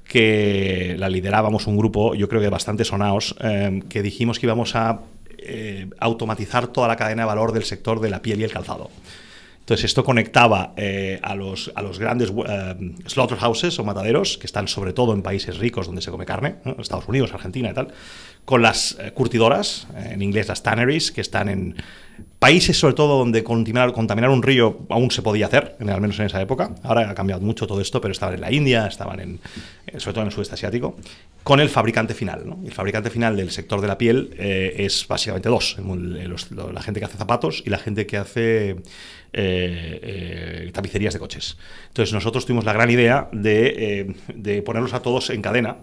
que 0.08 0.96
la 0.98 1.10
liderábamos 1.10 1.68
un 1.68 1.78
grupo, 1.78 2.16
yo 2.16 2.30
creo 2.30 2.42
que 2.42 2.50
bastante 2.50 2.86
sonados, 2.86 3.36
eh, 3.42 3.84
que 3.90 4.02
dijimos 4.02 4.40
que 4.40 4.46
íbamos 4.46 4.76
a 4.76 5.02
eh, 5.38 5.90
automatizar 6.00 6.68
toda 6.68 6.88
la 6.88 6.96
cadena 6.96 7.24
de 7.24 7.28
valor 7.28 7.52
del 7.52 7.64
sector 7.64 8.00
de 8.00 8.10
la 8.10 8.22
piel 8.22 8.40
y 8.40 8.44
el 8.44 8.52
calzado. 8.52 8.90
Entonces 9.68 9.84
esto 9.84 10.06
conectaba 10.06 10.74
eh, 10.78 11.20
a, 11.22 11.36
los, 11.36 11.74
a 11.76 11.82
los 11.82 12.00
grandes 12.00 12.30
uh, 12.30 12.46
slaughterhouses 13.06 13.78
o 13.78 13.84
mataderos, 13.84 14.38
que 14.38 14.48
están 14.48 14.70
sobre 14.70 14.94
todo 14.94 15.14
en 15.14 15.22
países 15.22 15.58
ricos 15.58 15.88
donde 15.88 16.02
se 16.02 16.10
come 16.10 16.26
carne. 16.26 16.56
Estados 16.80 17.06
Unidos, 17.10 17.34
Argentina 17.34 17.70
y 17.70 17.74
tal, 17.74 17.90
con 18.46 18.62
las 18.62 18.98
eh, 18.98 19.12
curtidoras, 19.12 19.88
en 19.98 20.22
inglés 20.22 20.48
las 20.48 20.64
tanneries, 20.64 21.12
que 21.12 21.20
están 21.20 21.50
en 21.50 21.76
países 22.40 22.80
sobre 22.80 22.94
todo 22.94 23.18
donde 23.18 23.44
contaminar, 23.44 24.30
un 24.30 24.44
río 24.44 24.86
aún 24.90 25.12
se 25.12 25.22
podía 25.22 25.48
hacer, 25.48 25.76
al 25.80 26.02
menos 26.02 26.20
en 26.20 26.26
esa 26.26 26.42
época. 26.42 26.76
Ahora 26.84 27.10
ha 27.10 27.16
cambiado 27.16 27.42
mucho 27.42 27.68
todo 27.68 27.82
esto, 27.82 28.00
pero 28.02 28.12
estaban 28.12 28.36
en 28.36 28.42
la 28.42 28.52
India, 28.52 28.88
estaban 28.88 29.20
en, 29.20 29.40
eh, 29.88 30.00
sobre 30.00 30.14
todo 30.14 30.22
en 30.22 30.28
el 30.28 30.34
sudeste 30.34 30.56
asiático, 30.56 30.96
con 31.44 31.60
el 31.60 31.70
fabricante 31.70 32.14
final. 32.14 32.44
¿no? 32.46 32.60
El 32.64 32.74
fabricante 32.74 33.10
final 33.10 33.36
del 33.36 33.52
sector 33.52 33.82
de 33.82 33.88
la 33.88 33.98
piel 33.98 34.36
eh, 34.38 34.76
es 34.78 35.08
básicamente 35.08 35.50
dos, 35.50 35.78
los, 35.80 36.52
la 36.52 36.82
gente 36.82 37.00
que 37.00 37.06
hace 37.06 37.18
zapatos 37.18 37.64
y 37.66 37.70
la 37.70 37.78
gente 37.78 38.06
que 38.06 38.18
hace 38.18 38.76
eh, 39.34 40.00
eh, 40.64 40.72
tapicerías 40.74 41.14
de 41.14 41.20
coches. 41.20 41.58
Entonces 41.90 42.14
nosotros 42.14 42.46
tuvimos 42.46 42.66
la 42.66 42.74
gran 42.74 42.90
idea 42.90 43.30
de, 43.32 44.00
eh, 44.00 44.16
de 44.34 44.62
ponerlos 44.62 44.94
a 44.94 45.02
todos 45.02 45.30
en 45.30 45.42
cadena. 45.42 45.78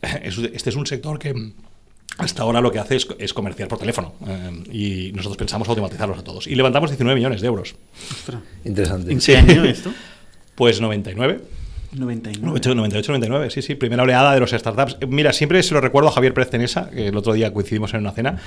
Este 0.22 0.70
es 0.70 0.76
un 0.76 0.86
sector 0.86 1.18
que 1.18 1.34
hasta 2.18 2.42
ahora 2.42 2.60
lo 2.60 2.70
que 2.70 2.78
hace 2.78 2.96
es, 2.96 3.08
es 3.18 3.34
comerciar 3.34 3.68
por 3.68 3.78
teléfono 3.78 4.14
eh, 4.26 4.62
y 4.72 5.12
nosotros 5.12 5.36
pensamos 5.36 5.68
automatizarlos 5.68 6.18
a 6.18 6.24
todos. 6.24 6.46
Y 6.46 6.54
levantamos 6.54 6.90
19 6.90 7.16
millones 7.16 7.40
de 7.40 7.46
euros. 7.46 7.74
Ostras. 8.10 8.40
Interesante. 8.64 9.12
¿En 9.12 9.18
qué 9.18 9.36
año 9.36 9.64
esto? 9.64 9.92
Pues 10.54 10.80
99. 10.80 11.40
99. 11.90 12.46
98, 12.46 13.08
99, 13.12 13.50
sí, 13.50 13.62
sí, 13.62 13.74
primera 13.74 14.02
oleada 14.02 14.34
de 14.34 14.40
los 14.40 14.50
startups. 14.50 14.98
Mira, 15.08 15.32
siempre 15.32 15.62
se 15.62 15.74
lo 15.74 15.80
recuerdo 15.80 16.08
a 16.08 16.12
Javier 16.12 16.34
Pérez 16.34 16.50
Tenesa, 16.50 16.90
que 16.90 17.08
el 17.08 17.16
otro 17.16 17.32
día 17.32 17.52
coincidimos 17.52 17.94
en 17.94 18.00
una 18.00 18.12
cena. 18.12 18.38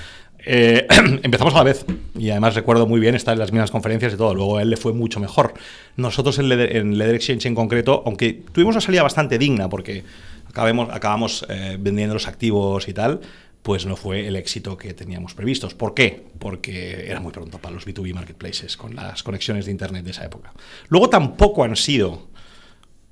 Eh, 0.45 0.88
empezamos 1.24 1.54
a 1.54 1.57
la 1.57 1.63
vez 1.63 1.86
y 2.18 2.30
además 2.30 2.56
recuerdo 2.56 2.88
muy 2.88 3.00
bien 3.00 3.15
estar 3.15 3.33
en 3.33 3.39
las 3.39 3.51
mismas 3.51 3.71
conferencias 3.71 4.13
y 4.13 4.18
todo. 4.18 4.33
Luego 4.33 4.57
a 4.57 4.62
él 4.62 4.69
le 4.69 4.77
fue 4.77 4.94
mucho 4.94 5.19
mejor. 5.19 5.54
Nosotros 5.95 6.39
en 6.39 6.50
Leather, 6.50 6.75
en 6.77 6.98
Leather 6.98 7.15
Exchange 7.15 7.45
en 7.45 7.56
concreto, 7.56 8.04
aunque 8.06 8.42
tuvimos 8.51 8.75
una 8.75 8.81
salida 8.81 9.04
bastante 9.04 9.38
digna 9.38 9.69
porque 9.69 10.04
acabamos, 10.50 10.89
acabamos 10.92 11.45
eh, 11.50 11.77
vendiendo 11.80 12.13
los 12.13 12.27
activos 12.27 12.88
y 12.88 12.94
tal, 12.94 13.21
pues 13.68 13.86
no 13.86 13.98
fue 13.98 14.25
el 14.25 14.38
éxito 14.38 14.78
que 14.78 14.94
teníamos 14.94 15.34
previstos. 15.34 15.74
¿Por 15.74 15.94
qué? 15.94 16.24
Porque 16.40 17.06
era 17.06 17.19
muy 17.19 17.34
pronto 17.34 17.58
para 17.58 17.75
los 17.75 17.86
B2B 17.86 18.14
marketplaces 18.14 18.78
con 18.78 18.96
las 18.96 19.24
conexiones 19.24 19.66
de 19.66 19.71
Internet 19.71 20.06
de 20.06 20.12
esa 20.12 20.24
época. 20.24 20.54
Luego 20.88 21.09
tampoco 21.09 21.66
han 21.66 21.76
sido 21.76 22.30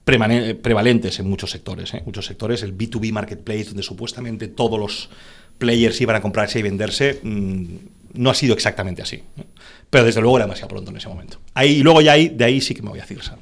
prevalentes 0.06 1.20
en 1.20 1.30
muchos 1.30 1.52
sectores. 1.52 1.94
¿eh? 1.94 2.04
Muchos 2.06 2.26
sectores, 2.26 2.64
el 2.64 2.74
B2B 2.74 3.12
marketplace, 3.12 3.66
donde 3.66 3.84
supuestamente 3.84 4.48
todos 4.48 4.80
los 4.80 5.10
players 5.58 6.00
iban 6.00 6.16
a 6.16 6.22
comprarse 6.22 6.60
y 6.60 6.62
venderse, 6.62 7.20
mmm, 7.22 7.66
no 8.14 8.30
ha 8.30 8.34
sido 8.34 8.54
exactamente 8.54 9.02
así. 9.02 9.18
¿eh? 9.18 9.44
Pero 9.90 10.06
desde 10.06 10.22
luego 10.22 10.38
era 10.38 10.46
demasiado 10.46 10.70
pronto 10.70 10.90
en 10.90 10.96
ese 10.96 11.10
momento. 11.10 11.42
Ahí, 11.54 11.84
luego 11.84 12.00
ya 12.00 12.14
de 12.14 12.46
ahí 12.46 12.62
sí 12.62 12.74
que 12.74 12.82
me 12.82 12.92
voy 12.92 13.00
a 13.00 13.06
Cirsa. 13.06 13.38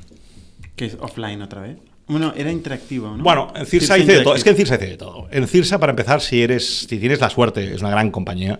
Que 0.75 0.85
es 0.85 0.97
offline 0.99 1.43
otra 1.43 1.61
vez. 1.61 1.77
Bueno, 2.07 2.33
era 2.35 2.51
interactivo, 2.51 3.15
¿no? 3.15 3.23
Bueno, 3.23 3.53
en 3.55 3.65
Cirsa, 3.65 3.95
Cirsa 3.95 3.97
hice 3.97 4.17
de 4.17 4.23
todo. 4.23 4.35
Es 4.35 4.43
que 4.43 4.49
en 4.49 4.55
Cirsa 4.55 4.75
hice 4.75 4.87
de 4.87 4.97
todo. 4.97 5.27
En 5.31 5.47
Cirsa, 5.47 5.79
para 5.79 5.91
empezar, 5.91 6.21
si 6.21 6.41
eres, 6.41 6.79
si 6.89 6.99
tienes 6.99 7.19
la 7.21 7.29
suerte, 7.29 7.73
es 7.73 7.81
una 7.81 7.91
gran 7.91 8.11
compañía. 8.11 8.59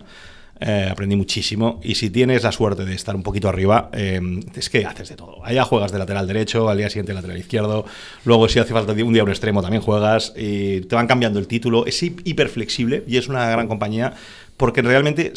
Eh, 0.60 0.88
aprendí 0.88 1.16
muchísimo 1.16 1.80
y 1.82 1.96
si 1.96 2.10
tienes 2.10 2.44
la 2.44 2.52
suerte 2.52 2.84
de 2.84 2.94
estar 2.94 3.16
un 3.16 3.24
poquito 3.24 3.48
arriba, 3.48 3.90
eh, 3.92 4.20
es 4.54 4.70
que 4.70 4.86
haces 4.86 5.08
de 5.08 5.16
todo. 5.16 5.44
Allá 5.44 5.64
juegas 5.64 5.90
de 5.90 5.98
lateral 5.98 6.28
derecho, 6.28 6.68
al 6.68 6.78
día 6.78 6.88
siguiente 6.88 7.12
lateral 7.12 7.36
izquierdo, 7.36 7.84
luego 8.24 8.48
si 8.48 8.60
hace 8.60 8.72
falta 8.72 8.92
un 8.92 9.12
día 9.12 9.24
un 9.24 9.30
extremo 9.30 9.62
también 9.62 9.82
juegas 9.82 10.32
y 10.36 10.82
te 10.82 10.94
van 10.94 11.08
cambiando 11.08 11.40
el 11.40 11.48
título. 11.48 11.86
Es 11.86 12.00
hiper 12.02 12.48
flexible 12.48 13.02
y 13.06 13.16
es 13.16 13.28
una 13.28 13.50
gran 13.50 13.66
compañía 13.66 14.14
porque 14.56 14.80
realmente 14.80 15.32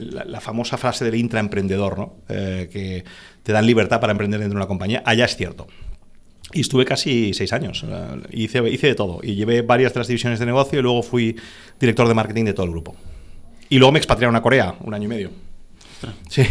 la, 0.00 0.24
la 0.24 0.40
famosa 0.40 0.76
frase 0.76 1.04
del 1.04 1.14
intraemprendedor, 1.14 1.96
¿no? 1.96 2.14
Eh, 2.28 2.68
que 2.72 3.04
te 3.44 3.52
dan 3.52 3.66
libertad 3.66 4.00
para 4.00 4.10
emprender 4.10 4.40
dentro 4.40 4.58
de 4.58 4.62
una 4.62 4.68
compañía, 4.68 5.02
allá 5.06 5.26
es 5.26 5.36
cierto. 5.36 5.68
Y 6.54 6.60
estuve 6.60 6.84
casi 6.84 7.34
seis 7.34 7.52
años. 7.52 7.84
Hice, 8.30 8.66
hice 8.70 8.86
de 8.86 8.94
todo. 8.94 9.20
Y 9.22 9.34
llevé 9.34 9.60
varias 9.62 9.92
de 9.92 10.00
las 10.00 10.06
divisiones 10.08 10.38
de 10.38 10.46
negocio 10.46 10.78
y 10.78 10.82
luego 10.82 11.02
fui 11.02 11.36
director 11.78 12.08
de 12.08 12.14
marketing 12.14 12.44
de 12.44 12.54
todo 12.54 12.64
el 12.66 12.72
grupo. 12.72 12.94
Y 13.68 13.78
luego 13.78 13.92
me 13.92 13.98
expatriaron 13.98 14.36
a 14.36 14.40
Corea 14.42 14.74
un 14.80 14.94
año 14.94 15.04
y 15.04 15.08
medio. 15.08 15.30
Sí. 16.28 16.42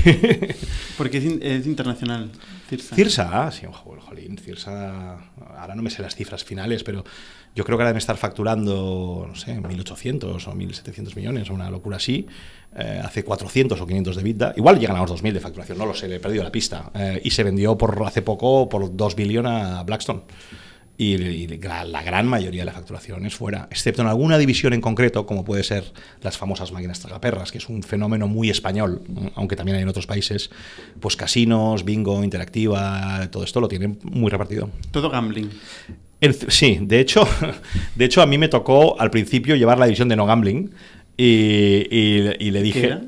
Porque 0.97 1.19
es, 1.19 1.25
in- 1.25 1.39
es 1.41 1.65
internacional. 1.67 2.31
Cirsa. 2.69 2.95
Cirsa, 2.95 3.45
ah, 3.47 3.51
sí, 3.51 3.65
ojo, 3.65 3.95
jolín, 4.01 4.37
Cirsa, 4.37 5.19
ahora 5.57 5.75
no 5.75 5.83
me 5.83 5.89
sé 5.89 6.01
las 6.01 6.15
cifras 6.15 6.43
finales, 6.43 6.83
pero 6.83 7.03
yo 7.55 7.63
creo 7.63 7.77
que 7.77 7.83
deben 7.83 7.97
estar 7.97 8.17
facturando, 8.17 9.25
no 9.27 9.35
sé, 9.35 9.59
1.800 9.59 10.23
o 10.23 10.53
1.700 10.53 11.15
millones 11.15 11.49
una 11.49 11.69
locura 11.69 11.97
así. 11.97 12.25
Eh, 12.75 12.99
hace 13.03 13.23
400 13.23 13.79
o 13.79 13.85
500 13.85 14.15
de 14.15 14.23
vida. 14.23 14.53
Igual 14.57 14.79
llegan 14.79 14.97
a 14.97 15.01
los 15.01 15.11
2.000 15.11 15.33
de 15.33 15.39
facturación, 15.39 15.77
no 15.77 15.85
lo 15.85 15.93
sé, 15.93 16.13
he 16.13 16.19
perdido 16.19 16.43
la 16.43 16.51
pista. 16.51 16.91
Eh, 16.95 17.21
y 17.23 17.29
se 17.29 17.43
vendió 17.43 17.77
por 17.77 18.01
hace 18.05 18.23
poco 18.23 18.67
por 18.67 18.95
2 18.95 19.15
billones 19.15 19.51
a 19.51 19.83
Blackstone. 19.83 20.21
Y, 20.95 21.47
la, 21.47 21.85
la 21.85 22.03
gran 22.03 22.27
mayoría 22.27 22.61
de 22.61 22.65
la 22.65 22.71
facturación 22.71 23.25
es 23.25 23.35
fuera, 23.35 23.67
excepto 23.71 24.03
en 24.03 24.07
alguna 24.07 24.37
división 24.37 24.73
en 24.73 24.81
concreto, 24.81 25.25
como 25.25 25.43
puede 25.43 25.63
ser 25.63 25.91
las 26.21 26.37
famosas 26.37 26.71
máquinas 26.71 26.99
tragaperras, 26.99 27.51
que 27.51 27.57
es 27.57 27.67
un 27.67 27.81
fenómeno 27.81 28.27
muy 28.27 28.51
español, 28.51 29.01
aunque 29.35 29.55
también 29.55 29.77
hay 29.77 29.83
en 29.83 29.89
otros 29.89 30.05
países, 30.05 30.51
pues 30.99 31.15
casinos, 31.15 31.83
bingo, 31.83 32.23
interactiva, 32.23 33.27
todo 33.31 33.43
esto 33.43 33.59
lo 33.59 33.67
tienen 33.67 33.99
muy 34.03 34.29
repartido. 34.29 34.69
Todo 34.91 35.09
gambling. 35.09 35.49
El- 36.23 36.35
sí, 36.51 36.79
de 36.81 36.99
hecho, 36.99 37.27
de 37.95 38.05
hecho 38.05 38.21
a 38.21 38.25
mí 38.25 38.37
me 38.37 38.47
tocó 38.47 38.99
al 38.99 39.11
principio 39.11 39.55
llevar 39.55 39.77
la 39.77 39.85
división 39.85 40.09
de 40.09 40.15
no 40.15 40.25
gambling 40.25 40.71
y, 41.17 41.25
y- 41.91 42.35
y 42.39 42.51
le 42.51 42.61
dije... 42.61 42.85
era? 42.85 43.01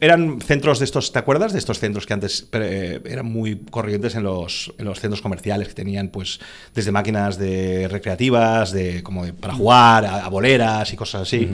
Eran 0.00 0.40
centros 0.40 0.80
de 0.80 0.86
estos, 0.86 1.12
¿te 1.12 1.20
acuerdas 1.20 1.52
de 1.52 1.60
estos 1.60 1.78
centros 1.78 2.04
que 2.04 2.12
antes 2.12 2.48
eh, 2.52 3.00
eran 3.04 3.26
muy 3.26 3.60
corrientes 3.70 4.16
en 4.16 4.24
los, 4.24 4.72
en 4.76 4.84
los 4.86 4.98
centros 4.98 5.20
comerciales 5.22 5.68
que 5.68 5.74
tenían 5.74 6.08
pues 6.08 6.40
desde 6.74 6.90
máquinas 6.90 7.38
de 7.38 7.86
recreativas, 7.86 8.72
de 8.72 9.04
como 9.04 9.24
de- 9.24 9.34
para 9.34 9.54
jugar, 9.54 10.04
a, 10.04 10.24
a 10.24 10.28
boleras 10.30 10.92
y 10.92 10.96
cosas 10.96 11.22
así? 11.22 11.48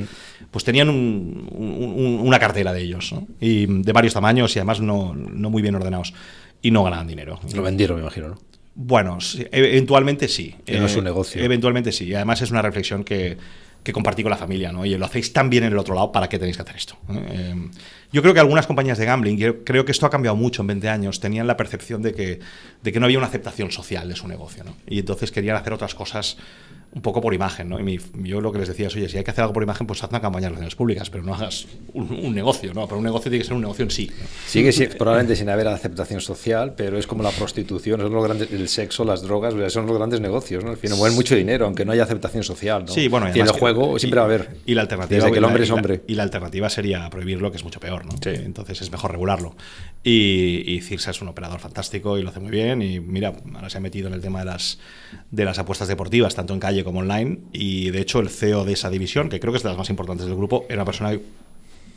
Pues 0.51 0.65
tenían 0.65 0.89
un- 0.89 1.49
un- 1.53 1.93
un- 2.07 2.21
una 2.27 2.39
cartera 2.39 2.73
de 2.73 2.81
ellos, 2.83 3.13
¿no? 3.13 3.27
Y 3.41 3.67
de 3.67 3.93
varios 3.93 4.15
tamaños 4.15 4.55
y 4.57 4.59
además 4.59 4.81
no, 4.81 5.15
no 5.15 5.51
muy 5.51 5.61
bien 5.61 5.75
ordenados. 5.75 6.15
Y 6.63 6.71
no 6.71 6.83
ganaban 6.83 7.07
dinero. 7.07 7.39
Lo 7.55 7.63
vendieron, 7.63 7.97
me 7.99 8.03
imagino, 8.05 8.29
¿no? 8.29 8.39
Bueno, 8.75 9.19
e- 9.39 9.49
eventualmente 9.53 10.29
sí. 10.29 10.57
Que 10.65 10.79
no 10.79 10.87
es 10.87 10.97
un 10.97 11.05
negocio. 11.05 11.43
Eventualmente 11.43 11.93
sí. 11.93 12.07
Y 12.07 12.15
además 12.15 12.43
es 12.43 12.51
una 12.51 12.63
reflexión 12.63 13.05
que, 13.05 13.37
que 13.85 13.93
compartí 13.93 14.23
con 14.23 14.31
la 14.31 14.37
familia, 14.37 14.73
¿no? 14.73 14.85
Y 14.85 14.97
lo 14.97 15.05
hacéis 15.05 15.33
tan 15.33 15.51
bien 15.51 15.65
en 15.65 15.73
el 15.73 15.79
otro 15.79 15.95
lado, 15.95 16.11
¿para 16.11 16.29
qué 16.29 16.39
tenéis 16.39 16.57
que 16.57 16.63
hacer 16.63 16.77
esto? 16.77 16.97
¿Eh? 17.11 17.27
Eh, 17.31 17.55
yo 18.13 18.23
creo 18.23 18.33
que 18.33 18.41
algunas 18.41 18.67
compañías 18.67 18.97
de 18.97 19.05
gambling, 19.05 19.37
yo 19.37 19.63
creo 19.63 19.85
que 19.85 19.93
esto 19.93 20.07
ha 20.07 20.11
cambiado 20.11 20.37
mucho 20.37 20.63
en 20.63 20.69
20 20.69 20.89
años, 20.89 21.21
tenían 21.21 21.47
la 21.47 21.57
percepción 21.57 22.01
de 22.01 22.15
que, 22.15 22.41
de 22.83 22.93
que 22.93 22.99
no 22.99 23.07
había 23.07 23.19
una 23.19 23.27
aceptación 23.27 23.71
social 23.71 24.09
de 24.09 24.17
su 24.17 24.27
negocio, 24.27 24.65
¿no? 24.65 24.75
Y 24.89 25.01
entonces 25.01 25.31
querían 25.31 25.57
hacer 25.57 25.73
otras 25.73 25.95
cosas 25.95 26.39
un 26.95 27.03
poco 27.03 27.21
por 27.21 27.35
imagen, 27.35 27.69
¿no? 27.69 27.81
Y 27.81 27.83
mi- 27.83 27.99
yo 28.23 28.41
lo 28.41 28.53
que 28.53 28.61
les 28.61 28.69
decía 28.69 28.87
es, 28.87 28.95
oye, 28.95 29.09
si 29.09 29.19
hay 29.19 29.25
que 29.25 29.31
hacer 29.33 29.43
algo 29.43 29.53
por 29.53 29.63
imagen, 29.65 29.85
pues 29.87 30.03
haz 30.05 30.11
una 30.11 30.21
campaña 30.21 30.45
de 30.45 30.51
relaciones 30.51 30.77
públicas, 30.77 31.11
pero 31.11 31.25
no 31.25 31.35
hagas 31.35 31.67
un, 31.93 32.05
un 32.25 32.35
negocio, 32.35 32.73
¿no? 32.73 32.87
Pero 32.87 32.99
un 32.99 33.05
negocio 33.05 33.31
tiene 33.31 33.39
que 33.43 33.45
ser 33.49 33.55
un 33.55 33.63
negocio 33.63 33.83
en 33.85 33.91
sí. 33.91 34.09
¿no? 34.17 34.27
Sigue 34.47 34.71
si- 34.71 34.87
probablemente 34.87 35.35
sin 35.35 35.49
haber 35.49 35.67
aceptación 35.67 36.21
social, 36.21 36.75
pero 36.77 36.97
es 36.97 37.07
como 37.09 37.23
la 37.25 37.31
prostitución, 37.31 38.01
son 38.01 38.13
los 38.13 38.25
grandes, 38.25 38.53
el 38.53 38.69
sexo, 38.69 39.05
las 39.05 39.23
drogas, 39.23 39.55
son 39.73 39.87
los 39.87 39.97
grandes 39.97 40.21
negocios, 40.21 40.63
¿no? 40.63 40.71
Al 40.71 40.77
final 40.77 40.97
mueven 40.97 41.17
mucho 41.17 41.35
dinero, 41.35 41.67
aunque 41.67 41.85
no 41.85 41.91
haya 41.93 42.05
aceptación 42.05 42.45
social, 42.45 42.85
¿no? 42.87 42.93
Sí, 42.93 43.09
bueno, 43.09 43.27
y 43.35 43.41
el 43.41 43.49
juego 43.49 43.97
y- 43.97 44.01
siempre 44.01 44.19
va 44.21 44.23
a 44.23 44.27
haber. 44.27 44.51
Y 44.65 44.75
la 44.75 44.83
alternativa. 44.83 45.17
Desde 45.17 45.31
que 45.33 45.39
el 45.39 45.43
la- 45.43 45.49
hombre 45.49 45.63
es 45.65 45.69
y 45.69 45.71
la- 45.71 45.75
hombre. 45.75 46.03
Y 46.07 46.15
la 46.15 46.23
alternativa 46.23 46.71
sería 46.71 47.11
prohibirlo, 47.11 47.51
que 47.51 47.57
es 47.57 47.65
mucho 47.65 47.81
peor, 47.81 48.05
¿no? 48.07 48.13
Sí. 48.23 48.31
Entonces 48.31 48.81
es 48.81 48.93
mejor 48.93 49.11
regularlo. 49.11 49.57
Y, 50.07 50.63
y 50.67 50.81
Cirsa 50.83 51.13
es 51.13 51.23
un 51.23 51.29
operador 51.29 51.61
fantástico 51.61 52.19
y 52.19 52.23
lo 52.23 52.29
hace 52.29 52.39
muy 52.39 52.51
bien. 52.51 52.83
Y 52.83 53.01
mira, 53.01 53.33
ahora 53.55 53.71
se 53.71 53.79
ha 53.79 53.81
metido 53.81 54.09
en 54.09 54.15
el 54.15 54.21
tema 54.21 54.41
de 54.41 54.45
las, 54.45 54.79
de 55.31 55.45
las 55.47 55.59
apuestas 55.59 55.89
deportivas, 55.89 56.35
tanto 56.35 56.53
en 56.53 56.61
calle 56.61 56.85
como 56.85 57.01
online. 57.01 57.39
Y 57.53 57.91
de 57.91 58.01
hecho, 58.03 58.21
el 58.21 58.29
CEO 58.29 58.65
de 58.67 58.75
esa 58.75 58.91
división, 58.91 59.31
que 59.31 59.41
creo 59.41 59.53
que 59.53 59.57
es 59.57 59.63
de 59.63 59.71
las 59.71 59.79
más 59.79 59.89
importantes 59.89 60.27
del 60.27 60.37
grupo, 60.37 60.67
era 60.69 60.77
una 60.77 60.85
persona 60.85 61.19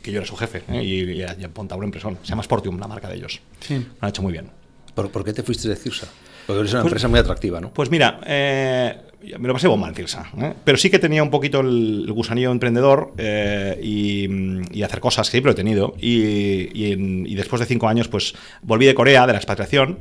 que 0.02 0.10
yo 0.10 0.18
era 0.18 0.26
su 0.26 0.36
jefe 0.36 0.62
¿eh? 0.68 0.82
y, 0.82 1.02
y, 1.02 1.12
y 1.20 1.22
ha 1.22 1.50
montado 1.54 1.78
una 1.78 1.84
empresa. 1.84 2.08
Se 2.22 2.28
llama 2.28 2.42
Sportium, 2.42 2.78
la 2.78 2.88
marca 2.88 3.08
de 3.10 3.16
ellos. 3.16 3.40
Sí. 3.60 3.74
Lo 3.74 3.84
han 4.00 4.08
hecho 4.08 4.22
muy 4.22 4.32
bien. 4.32 4.48
¿Por, 4.94 5.10
por 5.10 5.22
qué 5.22 5.34
te 5.34 5.42
fuiste 5.42 5.68
de 5.68 5.76
Cirsa? 5.76 6.08
Porque 6.48 6.64
es 6.64 6.72
una 6.72 6.80
Pues- 6.82 6.90
empresa 6.92 7.08
muy 7.08 7.18
atractiva, 7.20 7.60
¿no? 7.60 7.70
Pues 7.72 7.90
mira, 7.90 8.20
eh, 8.26 8.96
me 9.38 9.46
lo 9.48 9.54
pasé 9.54 9.68
bomba 9.68 9.86
en 9.88 9.94
Cirsa, 9.94 10.30
¿eh? 10.40 10.54
pero 10.64 10.78
sí 10.78 10.88
que 10.90 10.98
tenía 10.98 11.22
un 11.22 11.30
poquito 11.30 11.60
el, 11.60 12.04
el 12.06 12.12
gusanillo 12.12 12.50
emprendedor 12.50 13.12
eh, 13.18 13.78
y, 13.82 14.26
y 14.76 14.82
hacer 14.82 14.98
cosas 15.00 15.28
que 15.28 15.32
siempre 15.32 15.50
lo 15.50 15.52
he 15.52 15.56
tenido. 15.56 15.94
Y, 16.00 16.70
y 16.76 16.92
en- 16.92 17.26
y 17.26 17.34
después 17.34 17.60
de 17.60 17.66
cinco 17.66 17.86
años, 17.86 18.08
pues 18.08 18.34
volví 18.62 18.86
de 18.86 18.94
Corea, 18.94 19.26
de 19.26 19.32
la 19.34 19.38
expatriación, 19.38 19.98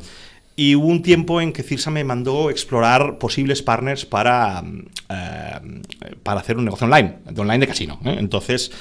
y 0.56 0.74
hubo 0.76 0.88
un 0.88 1.02
tiempo 1.04 1.40
en 1.42 1.52
que 1.54 1.62
Cirsa 1.64 1.92
me 1.92 2.04
mandó 2.04 2.50
explorar 2.50 3.18
posibles 3.20 3.62
partners 3.62 4.06
para, 4.06 4.64
eh, 5.10 5.82
para 6.24 6.40
hacer 6.40 6.58
un 6.58 6.66
negocio 6.66 6.86
online, 6.86 7.18
de 7.30 7.42
online 7.42 7.60
de 7.60 7.68
casino. 7.68 8.00
¿eh? 8.06 8.16
Entonces, 8.18 8.72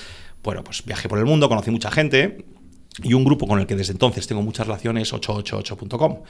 bueno, 0.43 0.63
pues 0.65 0.85
viajé 0.85 1.09
por 1.09 1.19
el 1.19 1.25
mundo, 1.27 1.49
conocí 1.49 1.71
mucha 1.71 1.91
gente, 1.91 2.45
y 3.03 3.13
un 3.13 3.25
grupo 3.25 3.47
con 3.47 3.59
el 3.61 3.67
que 3.67 3.77
desde 3.77 3.93
entonces 3.93 4.27
tengo 4.27 4.41
muchas 4.41 4.67
relaciones, 4.67 5.13
888.com. 5.13 6.21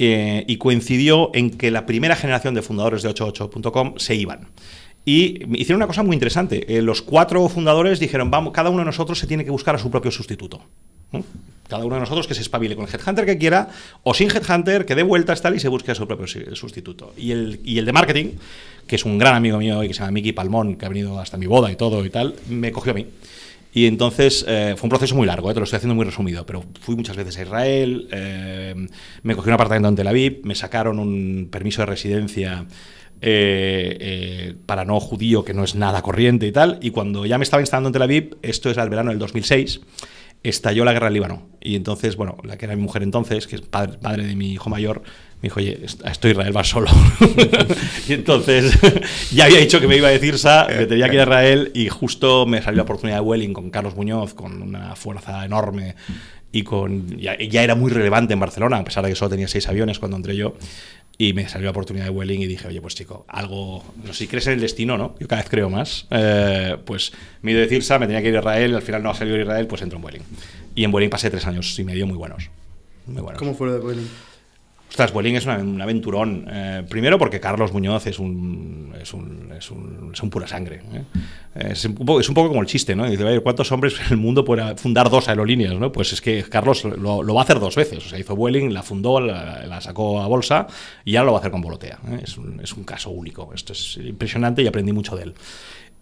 Eh, 0.00 0.44
y 0.46 0.58
coincidió 0.58 1.30
en 1.34 1.50
que 1.50 1.72
la 1.72 1.84
primera 1.84 2.14
generación 2.14 2.54
de 2.54 2.62
fundadores 2.62 3.02
de 3.02 3.10
88.com 3.10 3.94
se 3.96 4.14
iban. 4.14 4.46
Y 5.04 5.42
hicieron 5.58 5.78
una 5.78 5.88
cosa 5.88 6.04
muy 6.04 6.14
interesante. 6.14 6.76
Eh, 6.76 6.82
los 6.82 7.02
cuatro 7.02 7.48
fundadores 7.48 7.98
dijeron, 7.98 8.30
vamos, 8.30 8.52
cada 8.52 8.70
uno 8.70 8.80
de 8.80 8.84
nosotros 8.84 9.18
se 9.18 9.26
tiene 9.26 9.44
que 9.44 9.50
buscar 9.50 9.74
a 9.74 9.78
su 9.78 9.90
propio 9.90 10.10
sustituto. 10.10 10.60
Cada 11.68 11.84
uno 11.84 11.96
de 11.96 12.00
nosotros 12.00 12.28
que 12.28 12.34
se 12.34 12.42
espabile 12.42 12.76
con 12.76 12.86
el 12.86 12.94
headhunter 12.94 13.26
que 13.26 13.38
quiera 13.38 13.70
o 14.02 14.14
sin 14.14 14.30
headhunter, 14.30 14.86
que 14.86 14.94
dé 14.94 15.02
vueltas 15.02 15.42
tal 15.42 15.56
y 15.56 15.60
se 15.60 15.68
busque 15.68 15.90
a 15.90 15.94
su 15.94 16.06
propio 16.06 16.26
sustituto. 16.54 17.12
Y 17.16 17.32
el, 17.32 17.60
y 17.64 17.78
el 17.78 17.84
de 17.84 17.92
marketing, 17.92 18.26
que 18.86 18.96
es 18.96 19.04
un 19.04 19.18
gran 19.18 19.34
amigo 19.34 19.58
mío 19.58 19.82
y 19.82 19.88
que 19.88 19.94
se 19.94 20.00
llama 20.00 20.12
Miki 20.12 20.32
Palmón, 20.32 20.76
que 20.76 20.86
ha 20.86 20.88
venido 20.88 21.18
hasta 21.18 21.36
mi 21.36 21.46
boda 21.46 21.72
y 21.72 21.76
todo 21.76 22.04
y 22.04 22.10
tal, 22.10 22.36
me 22.48 22.70
cogió 22.70 22.92
a 22.92 22.94
mí. 22.94 23.06
Y 23.78 23.86
entonces 23.86 24.44
eh, 24.48 24.74
fue 24.76 24.86
un 24.86 24.90
proceso 24.90 25.14
muy 25.14 25.24
largo, 25.24 25.48
eh, 25.48 25.54
te 25.54 25.60
lo 25.60 25.64
estoy 25.64 25.76
haciendo 25.76 25.94
muy 25.94 26.04
resumido, 26.04 26.44
pero 26.44 26.64
fui 26.80 26.96
muchas 26.96 27.16
veces 27.16 27.38
a 27.38 27.42
Israel, 27.42 28.08
eh, 28.10 28.74
me 29.22 29.36
cogí 29.36 29.46
un 29.46 29.54
apartamento 29.54 29.88
en 29.88 29.94
Tel 29.94 30.08
Aviv, 30.08 30.40
me 30.42 30.56
sacaron 30.56 30.98
un 30.98 31.46
permiso 31.48 31.82
de 31.82 31.86
residencia 31.86 32.66
eh, 33.20 34.56
para 34.66 34.84
no 34.84 34.98
judío, 34.98 35.44
que 35.44 35.54
no 35.54 35.62
es 35.62 35.76
nada 35.76 36.02
corriente 36.02 36.44
y 36.48 36.50
tal, 36.50 36.80
y 36.82 36.90
cuando 36.90 37.24
ya 37.24 37.38
me 37.38 37.44
estaba 37.44 37.60
instalando 37.60 37.90
en 37.90 37.92
Tel 37.92 38.02
Aviv, 38.02 38.36
esto 38.42 38.68
era 38.68 38.82
el 38.82 38.90
verano 38.90 39.10
del 39.10 39.20
2006, 39.20 39.80
estalló 40.42 40.84
la 40.84 40.92
guerra 40.92 41.06
del 41.06 41.14
Líbano. 41.14 41.46
Y 41.60 41.76
entonces, 41.76 42.16
bueno, 42.16 42.36
la 42.42 42.58
que 42.58 42.64
era 42.64 42.74
mi 42.74 42.82
mujer 42.82 43.04
entonces, 43.04 43.46
que 43.46 43.54
es 43.54 43.62
padre, 43.62 43.98
padre 43.98 44.26
de 44.26 44.34
mi 44.34 44.54
hijo 44.54 44.70
mayor, 44.70 45.04
me 45.40 45.46
dijo, 45.46 45.60
oye, 45.60 45.86
a 46.04 46.10
esto 46.10 46.28
Israel 46.28 46.56
va 46.56 46.64
solo. 46.64 46.90
y 48.08 48.12
entonces, 48.12 48.76
ya 49.32 49.44
había 49.44 49.60
dicho 49.60 49.80
que 49.80 49.86
me 49.86 49.96
iba 49.96 50.08
a 50.08 50.10
decir 50.10 50.36
Sa, 50.36 50.66
me 50.68 50.86
tenía 50.86 51.08
que 51.08 51.14
ir 51.14 51.20
a 51.20 51.24
Israel 51.24 51.70
y 51.74 51.88
justo 51.88 52.44
me 52.44 52.60
salió 52.60 52.78
la 52.78 52.82
oportunidad 52.82 53.18
de 53.18 53.20
Welling 53.22 53.52
con 53.52 53.70
Carlos 53.70 53.94
Muñoz, 53.94 54.34
con 54.34 54.62
una 54.62 54.96
fuerza 54.96 55.44
enorme 55.44 55.94
y 56.50 56.62
con 56.62 57.18
ya, 57.18 57.38
ya 57.38 57.62
era 57.62 57.76
muy 57.76 57.92
relevante 57.92 58.32
en 58.32 58.40
Barcelona, 58.40 58.78
a 58.78 58.84
pesar 58.84 59.04
de 59.04 59.10
que 59.10 59.16
solo 59.16 59.30
tenía 59.30 59.46
seis 59.46 59.68
aviones 59.68 60.00
cuando 60.00 60.16
entré 60.16 60.34
yo. 60.34 60.54
Y 61.20 61.32
me 61.32 61.48
salió 61.48 61.66
la 61.66 61.70
oportunidad 61.72 62.04
de 62.04 62.10
Welling 62.10 62.42
y 62.42 62.46
dije, 62.46 62.68
oye, 62.68 62.80
pues 62.80 62.94
chico, 62.94 63.24
algo, 63.28 63.84
no 64.04 64.12
sé 64.12 64.20
si 64.20 64.26
crees 64.28 64.46
en 64.46 64.54
el 64.54 64.60
destino, 64.60 64.96
¿no? 64.96 65.16
Yo 65.18 65.26
cada 65.26 65.42
vez 65.42 65.50
creo 65.50 65.68
más. 65.68 66.06
Eh, 66.10 66.76
pues 66.84 67.12
me 67.42 67.50
he 67.50 67.54
ido 67.54 67.60
de 67.60 67.68
Cirsa, 67.68 67.98
me 67.98 68.06
tenía 68.06 68.22
que 68.22 68.28
ir 68.28 68.36
a 68.36 68.38
Israel, 68.38 68.76
al 68.76 68.82
final 68.82 69.02
no 69.02 69.10
ha 69.10 69.14
salido 69.14 69.36
de 69.36 69.42
Israel, 69.42 69.66
pues 69.66 69.82
entro 69.82 69.98
en 69.98 70.04
Welling. 70.04 70.22
Y 70.76 70.84
en 70.84 70.94
Welling 70.94 71.10
pasé 71.10 71.28
tres 71.28 71.44
años 71.46 71.76
y 71.76 71.84
medio 71.84 72.06
muy 72.06 72.16
buenos. 72.16 72.50
Muy 73.06 73.22
buenos. 73.22 73.38
¿Cómo 73.38 73.54
fue 73.54 73.66
lo 73.66 73.72
de 73.74 73.80
Vueling? 73.80 74.08
Ostras, 74.88 75.12
Vueling 75.12 75.36
es 75.36 75.46
un 75.46 75.80
aventurón. 75.80 76.46
Eh, 76.50 76.82
primero 76.88 77.18
porque 77.18 77.40
Carlos 77.40 77.72
Muñoz 77.72 78.06
es 78.06 78.18
un, 78.18 78.94
es 79.00 79.12
un, 79.12 79.52
es 79.56 79.70
un, 79.70 80.10
es 80.14 80.22
un 80.22 80.30
pura 80.30 80.46
sangre. 80.46 80.80
¿eh? 80.92 81.04
Es, 81.54 81.84
un 81.84 81.94
poco, 81.94 82.20
es 82.20 82.28
un 82.28 82.34
poco 82.34 82.48
como 82.48 82.62
el 82.62 82.66
chiste, 82.66 82.96
¿no? 82.96 83.08
Dice, 83.08 83.22
"Oye, 83.22 83.40
¿cuántos 83.40 83.70
hombres 83.70 84.00
en 84.00 84.12
el 84.12 84.16
mundo 84.16 84.44
pueden 84.44 84.78
fundar 84.78 85.10
dos 85.10 85.28
aerolíneas? 85.28 85.74
¿no? 85.74 85.92
Pues 85.92 86.12
es 86.14 86.20
que 86.20 86.42
Carlos 86.44 86.84
lo, 86.84 87.22
va 87.34 87.40
a 87.40 87.44
hacer 87.44 87.60
dos 87.60 87.76
veces. 87.76 87.98
O 88.06 88.08
sea, 88.08 88.18
hizo 88.18 88.34
Vueling, 88.34 88.72
la 88.72 88.82
fundó, 88.82 89.20
la, 89.20 89.80
sacó 89.80 90.22
a 90.22 90.26
bolsa 90.26 90.66
y 91.04 91.16
ahora 91.16 91.26
lo 91.26 91.32
va 91.32 91.38
a 91.38 91.40
hacer 91.40 91.52
con 91.52 91.60
Volotea. 91.60 91.98
¿eh? 92.10 92.20
Es, 92.22 92.38
un, 92.38 92.60
es 92.60 92.72
un 92.72 92.84
caso 92.84 93.10
único. 93.10 93.52
Esto 93.54 93.74
es 93.74 93.98
impresionante 93.98 94.62
y 94.62 94.66
aprendí 94.66 94.92
mucho 94.92 95.16
de 95.16 95.24
él. 95.24 95.34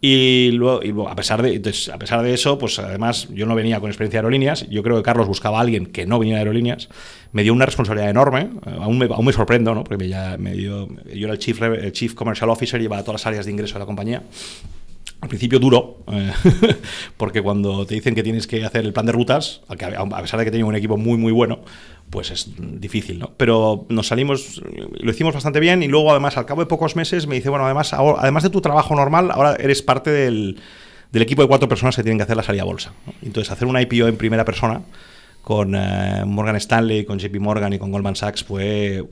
Y 0.00 0.50
luego, 0.53 0.83
y 0.83 0.95
a, 1.11 1.17
pesar 1.17 1.43
de, 1.43 1.55
entonces, 1.55 1.88
a 1.88 1.99
pesar 1.99 2.23
de 2.23 2.35
eso, 2.35 2.59
pues 2.59 2.79
además 2.79 3.29
yo 3.31 3.47
no 3.47 3.55
venía 3.55 3.81
con 3.81 3.88
experiencia 3.88 4.19
de 4.21 4.26
aerolíneas, 4.26 4.69
yo 4.69 4.83
creo 4.83 4.97
que 4.97 5.03
Carlos 5.03 5.26
buscaba 5.26 5.59
a 5.59 5.62
alguien 5.62 5.87
que 5.87 6.07
no 6.07 6.19
viniera 6.19 6.38
de 6.38 6.43
aerolíneas, 6.43 6.88
me 7.33 7.43
dio 7.43 7.55
una 7.55 7.65
responsabilidad 7.65 8.11
enorme, 8.11 8.50
eh, 8.67 8.76
aún 8.79 8.99
me, 8.99 9.07
aún 9.07 9.25
me 9.25 9.33
sorprendo, 9.33 9.75
¿no? 9.75 9.85
porque 9.85 10.05
me, 10.05 10.09
ya, 10.09 10.37
me 10.38 10.53
dio, 10.53 10.88
yo 11.07 11.26
era 11.26 11.33
el 11.33 11.38
chief, 11.38 11.62
el 11.62 11.93
chief 11.93 12.15
Commercial 12.15 12.50
Officer, 12.50 12.81
llevaba 12.81 13.03
todas 13.03 13.23
las 13.23 13.26
áreas 13.26 13.47
de 13.47 13.53
ingreso 13.53 13.75
de 13.75 13.81
la 13.81 13.87
compañía. 13.87 14.23
Al 15.26 15.30
principio 15.30 15.59
duro, 15.59 16.04
eh, 16.12 16.33
porque 17.16 17.42
cuando 17.42 17.85
te 17.85 17.97
dicen 17.97 18.14
que 18.14 18.23
tienes 18.23 18.47
que 18.47 18.64
hacer 18.64 18.85
el 18.85 18.92
plan 18.92 19.06
de 19.06 19.11
rutas, 19.11 19.61
a 19.66 19.75
pesar 20.23 20.38
de 20.38 20.45
que 20.45 20.52
tenía 20.52 20.64
un 20.64 20.76
equipo 20.76 20.97
muy 20.97 21.18
muy 21.18 21.33
bueno, 21.33 21.62
pues 22.11 22.30
es 22.30 22.52
difícil, 22.56 23.18
¿no? 23.18 23.33
Pero 23.37 23.87
nos 23.88 24.06
salimos, 24.06 24.62
lo 25.00 25.11
hicimos 25.11 25.35
bastante 25.35 25.59
bien 25.59 25.83
y 25.83 25.88
luego 25.88 26.12
además 26.12 26.37
al 26.37 26.47
cabo 26.47 26.61
de 26.61 26.66
pocos 26.66 26.95
meses 26.95 27.26
me 27.26 27.35
dice, 27.35 27.49
bueno, 27.49 27.64
además, 27.64 27.92
además 27.92 28.45
de 28.45 28.50
tu 28.50 28.61
trabajo 28.61 28.95
normal, 28.95 29.33
ahora 29.33 29.56
eres 29.59 29.83
parte 29.83 30.12
del, 30.12 30.61
equipo 31.12 31.42
de 31.42 31.49
cuatro 31.49 31.68
personas 31.68 31.97
que 31.97 32.04
tienen 32.04 32.18
que 32.18 32.23
hacer 32.23 32.37
la 32.37 32.45
salida 32.45 32.62
bolsa. 32.62 32.92
Entonces 33.21 33.50
hacer 33.50 33.66
una 33.66 33.83
IPO 33.83 34.06
en 34.06 34.16
primera 34.16 34.45
persona 34.45 34.83
con 35.42 35.75
eh, 35.75 36.23
Morgan 36.25 36.54
Stanley, 36.54 37.04
con 37.04 37.18
JP 37.18 37.35
Morgan 37.40 37.73
y 37.73 37.80
con 37.80 37.90
Goldman 37.90 38.14
Sachs 38.14 38.45
fue, 38.45 39.04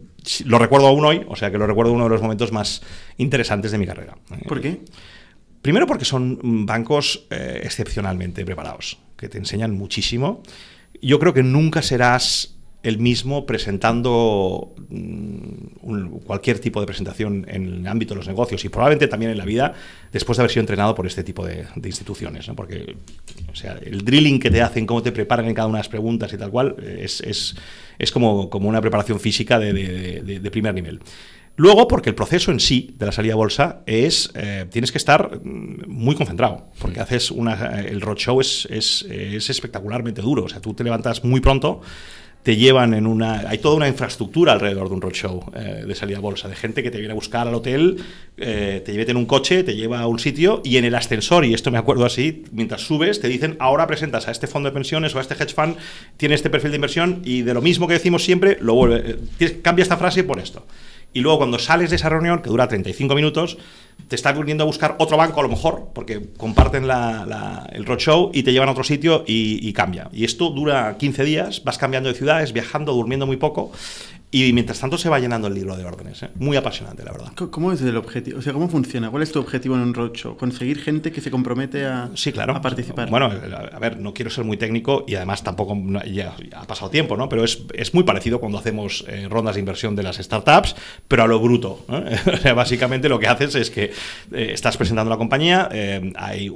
lo 0.45 0.61
recuerdo 0.61 0.87
aún 0.87 1.05
hoy, 1.05 1.27
o 1.27 1.35
sea 1.35 1.51
que 1.51 1.59
lo 1.59 1.67
recuerdo 1.67 1.93
uno 1.93 2.05
de 2.05 2.11
los 2.11 2.23
momentos 2.23 2.53
más 2.53 2.83
interesantes 3.17 3.73
de 3.73 3.79
mi 3.79 3.87
carrera. 3.87 4.17
¿Por 4.47 4.61
qué? 4.61 4.81
Primero 5.65 5.87
porque 5.87 6.05
son 6.05 6.67
bancos 6.67 7.27
eh, 7.31 7.63
excepcionalmente 7.65 8.45
preparados, 8.45 8.99
que 9.17 9.29
te 9.29 9.39
enseñan 9.39 9.73
muchísimo 9.73 10.43
yo 11.05 11.19
creo 11.19 11.35
que 11.35 11.43
nunca 11.43 11.83
serás 11.83 12.51
el 12.83 12.99
mismo 12.99 13.47
presentando 13.47 14.75
mm, 14.91 16.19
cualquier 16.27 16.59
tipo 16.59 16.81
de 16.81 16.87
presentación 16.87 17.47
en 17.49 17.65
el 17.65 17.87
ámbito 17.87 18.13
de 18.13 18.19
los 18.19 18.29
negocios 18.29 18.63
y 18.65 18.69
probablemente 18.69 19.09
también 19.09 19.31
en 19.31 19.39
la 19.39 19.47
vida 19.47 19.73
después 20.13 20.37
de 20.37 20.43
haber 20.43 20.51
sido 20.51 20.61
entrenado 20.61 20.95
por 20.95 21.07
este 21.07 21.25
tipo 21.25 21.47
de, 21.47 21.67
instituciones. 21.83 22.47
Porque 22.55 22.97
o 23.51 23.57
sea, 23.57 23.79
el 23.83 24.05
drilling 24.05 24.39
que 24.39 24.51
te 24.51 24.61
hacen, 24.61 24.85
cómo 24.85 25.03
te 25.03 25.13
preparan 25.13 25.47
en 25.47 25.55
cada 25.55 25.67
una 25.67 25.79
de 25.79 25.81
las 25.81 25.89
preguntas 25.89 26.31
y 26.35 26.37
tal 26.37 26.51
cual, 26.51 26.77
es, 26.79 27.23
es, 27.23 28.13
como, 28.13 28.51
como, 28.51 28.69
una 28.69 28.83
preparación 28.83 29.19
física 29.19 29.59
de, 29.59 30.51
primer 30.53 30.75
nivel. 30.75 31.01
Luego, 31.57 31.87
porque 31.87 32.11
el 32.11 32.17
proceso 32.17 32.51
en 32.51 32.59
sí 32.59 32.95
de 32.99 33.07
la 33.07 33.13
salida 33.13 33.35
a 33.35 33.37
bolsa 33.37 33.83
es, 33.87 34.33
eh, 34.35 34.67
tienes 34.71 34.91
que 34.91 34.99
estar 34.99 35.41
mm, 35.43 35.85
muy 35.87 36.17
concentrado, 36.17 36.67
porque 36.81 37.01
haces 37.01 37.31
una, 37.31 37.81
el 37.81 38.01
roadshow 38.01 38.41
es, 38.41 38.67
es, 38.71 39.03
es 39.09 39.51
espectacularmente 39.51 40.21
duro, 40.21 40.45
o 40.45 40.49
sea, 40.49 40.61
tú 40.61 40.75
te 40.75 40.83
levantas 40.83 41.23
muy 41.23 41.41
pronto, 41.41 41.81
te 42.45 42.57
llevan 42.57 42.93
en 42.93 43.07
una... 43.07 43.49
Hay 43.49 43.57
toda 43.59 43.75
una 43.75 43.89
infraestructura 43.89 44.53
alrededor 44.53 44.89
de 44.89 44.95
un 44.95 45.01
roadshow 45.01 45.51
eh, 45.57 45.85
de 45.89 45.95
salida 45.95 46.19
a 46.19 46.21
bolsa, 46.21 46.47
de 46.47 46.55
gente 46.55 46.83
que 46.83 46.91
te 46.91 46.99
viene 46.99 47.13
a 47.13 47.15
buscar 47.15 47.49
al 47.49 47.55
hotel, 47.55 47.97
eh, 48.37 48.83
te 48.85 48.93
lleva 48.93 49.11
en 49.11 49.17
un 49.17 49.25
coche, 49.25 49.65
te 49.65 49.75
lleva 49.75 50.01
a 50.01 50.07
un 50.07 50.19
sitio 50.19 50.61
y 50.63 50.77
en 50.77 50.85
el 50.85 50.95
ascensor, 50.95 51.47
y 51.47 51.55
esto 51.55 51.71
me 51.71 51.79
acuerdo 51.79 52.05
así, 52.05 52.45
mientras 52.53 52.83
subes 52.83 53.19
te 53.19 53.29
dicen, 53.29 53.57
ahora 53.61 53.87
presentas 53.87 54.29
a 54.29 54.31
este 54.31 54.47
fondo 54.47 54.69
de 54.69 54.75
pensiones 54.75 55.15
o 55.15 55.19
a 55.19 55.23
este 55.23 55.35
hedge 55.35 55.55
fund, 55.55 55.77
tiene 56.19 56.35
este 56.35 56.51
perfil 56.51 56.73
de 56.73 56.77
inversión 56.77 57.23
y 57.25 57.41
de 57.41 57.55
lo 57.55 57.63
mismo 57.63 57.89
que 57.89 57.95
decimos 57.95 58.23
siempre, 58.23 58.59
lo 58.61 58.75
vuelve, 58.75 59.17
eh, 59.41 59.61
cambia 59.63 59.83
esta 59.83 59.97
frase 59.97 60.23
por 60.23 60.39
esto. 60.39 60.67
Y 61.15 61.21
luego 61.21 61.39
cuando 61.39 61.59
sales 61.59 61.91
de 61.91 61.97
esa 61.97 62.09
reunión, 62.09 62.43
que 62.43 62.51
dura 62.51 62.69
35 62.69 63.15
minutos, 63.15 63.57
te 64.09 64.17
está 64.17 64.33
viniendo 64.33 64.65
a 64.65 64.67
buscar 64.67 64.97
otro 64.99 65.17
banco 65.17 65.41
a 65.41 65.45
lo 65.45 65.49
mejor, 65.49 65.91
porque 65.95 66.31
comparten 66.37 66.85
el 66.85 67.87
roadshow 67.87 68.33
y 68.35 68.43
te 68.43 68.53
llevan 68.53 68.69
a 68.69 68.73
otro 68.73 68.85
sitio 68.85 69.25
y, 69.27 69.67
y, 69.67 69.73
cambia. 69.73 70.09
Y 70.13 70.25
esto 70.25 70.51
dura 70.51 70.97
15 70.99 71.25
días, 71.25 71.63
vas 71.65 71.79
cambiando 71.79 72.09
de 72.09 72.17
ciudades, 72.17 72.53
viajando, 72.53 72.93
durmiendo 72.93 73.27
muy 73.27 73.37
poco 73.37 73.71
y 74.35 74.53
mientras 74.53 74.81
tanto 74.81 74.99
se 74.99 75.09
va 75.09 75.21
llenando 75.21 75.47
el 75.47 75.55
libro 75.55 75.77
de 75.77 75.85
órdenes. 75.85 76.23
¿eh? 76.25 76.31
Muy 76.35 76.57
apasionante, 76.57 77.05
la 77.05 77.13
verdad. 77.13 77.33
¿Cómo 77.35 77.73
es 77.73 77.81
el 77.83 77.97
objetivo? 77.97 78.39
O 78.39 78.43
sea, 78.43 78.53
¿cómo 78.53 78.69
funciona? 78.69 79.11
¿Cuál 79.11 79.23
es 79.23 79.31
tu 79.31 79.39
objetivo 79.39 79.77
en 79.77 79.83
un 79.83 79.95
roadshow? 79.95 80.37
¿Conseguir 80.37 80.81
gente 80.81 81.13
que 81.13 81.21
se 81.21 81.31
compromete 81.31 81.87
a, 81.87 82.11
sí, 82.15 82.33
claro. 82.33 82.57
a 82.57 82.61
participar? 82.61 83.09
Bueno, 83.11 83.27
a 83.27 83.79
ver, 83.79 83.99
no 84.01 84.13
quiero 84.13 84.31
ser 84.31 84.45
muy 84.45 84.57
técnico 84.57 85.05
y 85.07 85.15
además 85.15 85.45
tampoco 85.45 85.79
ya, 86.13 86.35
ha 86.57 86.65
pasado 86.65 86.91
tiempo, 86.91 87.17
¿no? 87.17 87.29
Pero 87.29 87.45
es, 87.45 87.63
es 87.75 87.95
muy 87.95 88.03
parecido 88.03 88.41
cuando 88.41 88.59
hacemos 88.59 89.05
eh, 89.07 89.29
rondas 89.31 89.55
de 89.55 89.61
inversión 89.61 89.95
de 89.95 90.03
las 90.03 90.17
startups, 90.17 90.75
pero 91.07 91.23
a 91.23 91.27
lo 91.29 91.39
bruto. 91.39 91.85
¿eh? 91.89 92.17
o 92.35 92.37
sea, 92.37 92.55
básicamente 92.55 93.09
lo 93.09 93.21
que 93.21 93.29
haces 93.29 93.55
es 93.55 93.71
que 93.71 93.93
estás 94.33 94.77
presentando 94.77 95.11
la 95.11 95.17
compañía. 95.17 95.69
hay, 96.17 96.53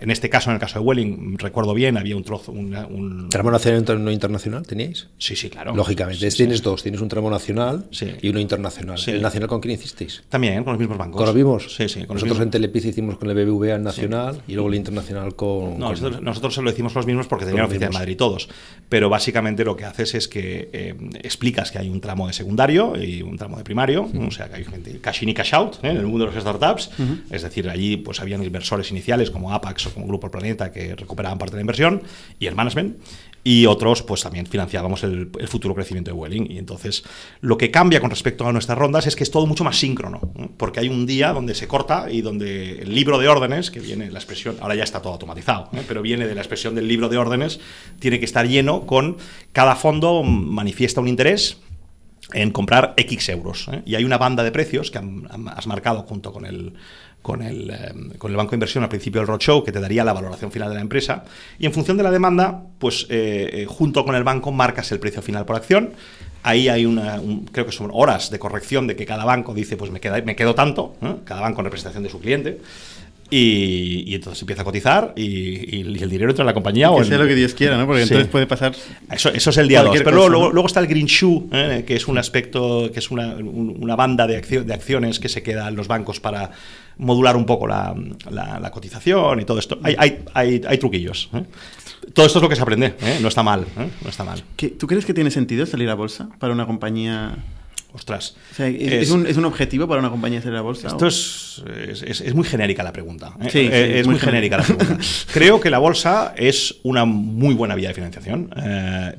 en 0.00 0.10
este 0.10 0.28
caso, 0.28 0.50
en 0.50 0.54
el 0.54 0.60
caso 0.60 0.78
de 0.78 0.84
Welling, 0.84 1.38
recuerdo 1.38 1.72
bien, 1.72 1.96
había 1.96 2.16
un 2.16 2.24
trozo. 2.24 2.52
un... 2.52 3.28
¿Tramo 3.30 3.50
nacional 3.50 4.04
no 4.04 4.10
internacional 4.10 4.66
teníais? 4.66 5.08
Sí, 5.18 5.36
sí, 5.36 5.48
claro. 5.48 5.74
Lógicamente. 5.74 6.30
tienes 6.30 6.62
dos. 6.62 6.82
Tienes 6.82 7.00
un 7.00 7.08
tramo 7.14 7.30
nacional 7.30 7.86
y 8.20 8.28
uno 8.28 8.40
internacional. 8.40 8.98
¿El 9.06 9.22
nacional 9.22 9.48
con 9.48 9.60
quién 9.60 9.74
hicisteis? 9.74 10.22
También, 10.28 10.64
con 10.64 10.72
los 10.72 10.80
mismos 10.80 10.98
bancos. 10.98 11.16
¿Con 11.16 11.26
los 11.26 11.34
mismos? 11.34 11.74
Sí, 11.74 11.88
sí. 11.88 12.04
nosotros 12.08 12.40
en 12.40 12.50
Telepiz 12.50 12.84
hicimos 12.84 13.16
con 13.16 13.30
el 13.30 13.36
BBVA 13.36 13.78
nacional 13.78 14.42
y 14.46 14.54
luego 14.54 14.68
el 14.68 14.74
internacional 14.74 15.36
con... 15.36 15.78
No, 15.78 15.94
nosotros, 16.20 16.54
se 16.54 16.62
lo 16.62 16.70
hicimos 16.70 16.94
los 16.94 17.06
mismos 17.06 17.26
porque 17.26 17.46
tenían 17.46 17.66
oficina 17.66 17.86
de 17.86 17.92
Madrid 17.92 18.16
todos. 18.16 18.48
Pero 18.88 19.08
básicamente 19.08 19.64
lo 19.64 19.76
que 19.76 19.84
haces 19.84 20.14
es 20.14 20.28
que 20.28 20.68
eh, 20.72 20.94
explicas 21.22 21.70
que 21.70 21.78
hay 21.78 21.88
un 21.88 22.00
tramo 22.00 22.26
de 22.26 22.32
secundario 22.32 23.00
y 23.00 23.22
un 23.22 23.36
tramo 23.36 23.56
de 23.56 23.64
primario, 23.64 24.10
o 24.26 24.30
sea, 24.30 24.48
que 24.48 24.56
hay 24.56 24.64
gente 24.64 24.98
cash 25.00 25.22
in 25.22 25.30
y 25.30 25.34
cash 25.34 25.54
out 25.54 25.76
¿eh? 25.82 25.90
en 25.90 25.96
el 25.96 26.06
mundo 26.06 26.26
de 26.26 26.32
las 26.32 26.42
startups. 26.42 26.90
Es 27.30 27.42
decir, 27.42 27.68
allí 27.68 27.96
pues 27.96 28.20
habían 28.20 28.42
inversores 28.42 28.90
iniciales 28.90 29.30
como 29.30 29.52
Apax 29.52 29.86
o 29.86 29.94
como 29.94 30.06
Grupo 30.06 30.30
Planeta 30.30 30.72
que 30.72 30.94
recuperaban 30.94 31.38
parte 31.38 31.52
de 31.52 31.58
la 31.58 31.62
inversión 31.62 32.02
y 32.38 32.46
el 32.46 32.54
management 32.54 32.96
y 33.46 33.66
otros 33.66 34.02
pues 34.02 34.22
también 34.22 34.46
financiábamos 34.46 35.04
el, 35.04 35.30
futuro 35.46 35.74
crecimiento 35.74 36.10
de 36.10 36.16
Welling. 36.16 36.50
Y 36.50 36.58
entonces 36.58 37.04
lo 37.42 37.58
que 37.58 37.70
cambia 37.70 38.00
con 38.00 38.08
respecto 38.08 38.48
a 38.48 38.52
nuestras 38.52 38.78
rondas 38.78 39.06
es 39.06 39.14
que 39.14 39.22
es 39.22 39.30
todo 39.30 39.46
mucho 39.46 39.62
más 39.62 39.76
síncrono, 39.76 40.32
porque 40.56 40.80
hay 40.80 40.88
un 40.88 41.04
día 41.04 41.32
donde 41.32 41.54
se 41.54 41.68
corta 41.68 42.10
y 42.10 42.22
donde 42.22 42.80
el 42.80 42.94
libro 42.94 43.18
de 43.18 43.28
órdenes, 43.28 43.70
que 43.70 43.80
viene 43.80 44.10
la 44.10 44.18
expresión, 44.18 44.56
ahora 44.60 44.74
ya 44.74 44.82
está 44.82 45.02
todo 45.02 45.12
automatizado, 45.12 45.68
pero 45.86 46.00
viene 46.00 46.26
de 46.26 46.34
la 46.34 46.40
expresión 46.40 46.74
del 46.74 46.88
libro 46.88 47.10
de 47.10 47.18
órdenes, 47.18 47.60
tiene 47.98 48.18
que 48.18 48.24
estar 48.24 48.48
lleno 48.48 48.86
con 48.86 49.18
cada 49.52 49.76
fondo 49.76 50.22
manifiesta 50.22 51.02
un 51.02 51.08
interés 51.08 51.58
en 52.32 52.50
comprar 52.50 52.94
X 52.96 53.28
euros. 53.28 53.68
¿eh? 53.70 53.82
Y 53.84 53.94
hay 53.96 54.04
una 54.04 54.16
banda 54.16 54.42
de 54.42 54.50
precios 54.50 54.90
que 54.90 54.98
has 54.98 55.66
marcado 55.66 56.02
junto 56.02 56.32
con 56.32 56.46
el, 56.46 56.74
con 57.24 57.40
el, 57.40 57.70
eh, 57.70 58.18
con 58.18 58.30
el 58.30 58.36
banco 58.36 58.50
de 58.50 58.56
inversión 58.56 58.84
al 58.84 58.90
principio 58.90 59.22
del 59.22 59.26
roadshow, 59.26 59.64
que 59.64 59.72
te 59.72 59.80
daría 59.80 60.04
la 60.04 60.12
valoración 60.12 60.52
final 60.52 60.68
de 60.68 60.74
la 60.74 60.82
empresa. 60.82 61.24
Y 61.58 61.64
en 61.64 61.72
función 61.72 61.96
de 61.96 62.02
la 62.02 62.10
demanda, 62.10 62.64
pues 62.78 63.06
eh, 63.08 63.48
eh, 63.50 63.66
junto 63.66 64.04
con 64.04 64.14
el 64.14 64.24
banco 64.24 64.52
marcas 64.52 64.92
el 64.92 65.00
precio 65.00 65.22
final 65.22 65.46
por 65.46 65.56
acción. 65.56 65.94
Ahí 66.42 66.68
hay 66.68 66.84
una, 66.84 67.18
creo 67.50 67.64
que 67.64 67.72
son 67.72 67.88
horas 67.94 68.30
de 68.30 68.38
corrección 68.38 68.86
de 68.86 68.94
que 68.94 69.06
cada 69.06 69.24
banco 69.24 69.54
dice, 69.54 69.78
pues 69.78 69.90
me, 69.90 70.00
queda, 70.00 70.20
me 70.20 70.36
quedo 70.36 70.54
tanto, 70.54 70.96
cada 71.24 71.40
banco 71.40 71.62
en 71.62 71.64
representación 71.64 72.02
de 72.02 72.10
su 72.10 72.20
cliente. 72.20 72.60
Y, 73.36 74.14
entonces 74.14 74.40
empieza 74.42 74.62
a 74.62 74.64
cotizar 74.64 75.12
y, 75.16 75.80
el 75.80 76.08
dinero 76.08 76.30
entra 76.30 76.44
en 76.44 76.46
la 76.46 76.54
compañía. 76.54 76.88
Que 76.88 76.94
o 76.94 77.04
sea 77.04 77.18
lo 77.18 77.26
que 77.26 77.34
Dios 77.34 77.52
quiera, 77.54 77.76
¿no? 77.76 77.86
Porque 77.86 78.02
entonces 78.02 78.28
puede 78.28 78.46
pasar. 78.46 78.74
Eso, 79.10 79.30
eso 79.30 79.50
es 79.50 79.56
el 79.56 79.66
día 79.66 79.82
2. 79.82 79.96
Pero 80.04 80.28
luego, 80.28 80.52
luego, 80.52 80.66
está 80.66 80.78
el 80.78 80.86
Green 80.86 81.06
Shoe, 81.06 81.48
que 81.84 81.96
es 81.96 82.06
un 82.06 82.16
aspecto, 82.18 82.90
que 82.92 83.00
es 83.00 83.10
una, 83.10 83.34
una 83.34 83.96
banda 83.96 84.28
de, 84.28 84.40
de 84.40 84.74
acciones 84.74 85.18
que 85.18 85.28
se 85.28 85.42
queda 85.42 85.66
en 85.66 85.74
los 85.74 85.88
bancos 85.88 86.20
para 86.20 86.52
modular 86.98 87.36
un 87.36 87.44
poco 87.44 87.66
la, 87.66 87.94
la, 88.30 88.70
cotización 88.70 89.40
y 89.40 89.44
todo 89.44 89.58
esto. 89.58 89.78
Hay, 89.82 89.96
hay, 89.98 90.24
hay, 90.32 90.62
hay 90.66 90.78
truquillos. 90.78 91.30
¿eh? 91.34 91.44
Todo 92.12 92.26
esto 92.26 92.38
es 92.38 92.42
lo 92.42 92.48
que 92.48 92.56
se 92.56 92.62
aprende, 92.62 92.94
¿eh? 93.00 93.18
no 93.20 93.28
está 93.28 93.42
mal. 93.42 93.62
¿eh? 93.62 93.88
No 94.02 94.10
está 94.10 94.24
mal. 94.24 94.42
¿Tú 94.78 94.86
crees 94.86 95.04
que 95.04 95.14
tiene 95.14 95.30
sentido 95.30 95.66
salir 95.66 95.88
a 95.90 95.94
bolsa 95.94 96.28
para 96.38 96.52
una 96.52 96.66
compañía 96.66 97.36
Ostras. 97.94 98.34
¿es, 98.58 99.10
un, 99.10 99.44
objetivo 99.44 99.86
para 99.86 100.00
una 100.00 100.10
compañía 100.10 100.42
salir 100.42 100.58
a 100.58 100.62
bolsa? 100.62 100.88
Esto 100.88 101.06
es, 101.06 101.62
es, 102.02 102.34
muy 102.34 102.44
genérica 102.44 102.82
la 102.82 102.92
pregunta. 102.92 103.36
Sí, 103.48 103.68
es, 103.70 104.04
muy, 104.04 104.18
genérica 104.18 104.56
la 104.56 104.64
pregunta. 104.64 104.98
Creo 105.32 105.60
que 105.60 105.70
la 105.70 105.78
bolsa 105.78 106.34
es 106.36 106.74
una 106.82 107.04
muy 107.04 107.54
buena 107.54 107.76
vía 107.76 107.88
de 107.88 107.94
financiación 107.94 108.50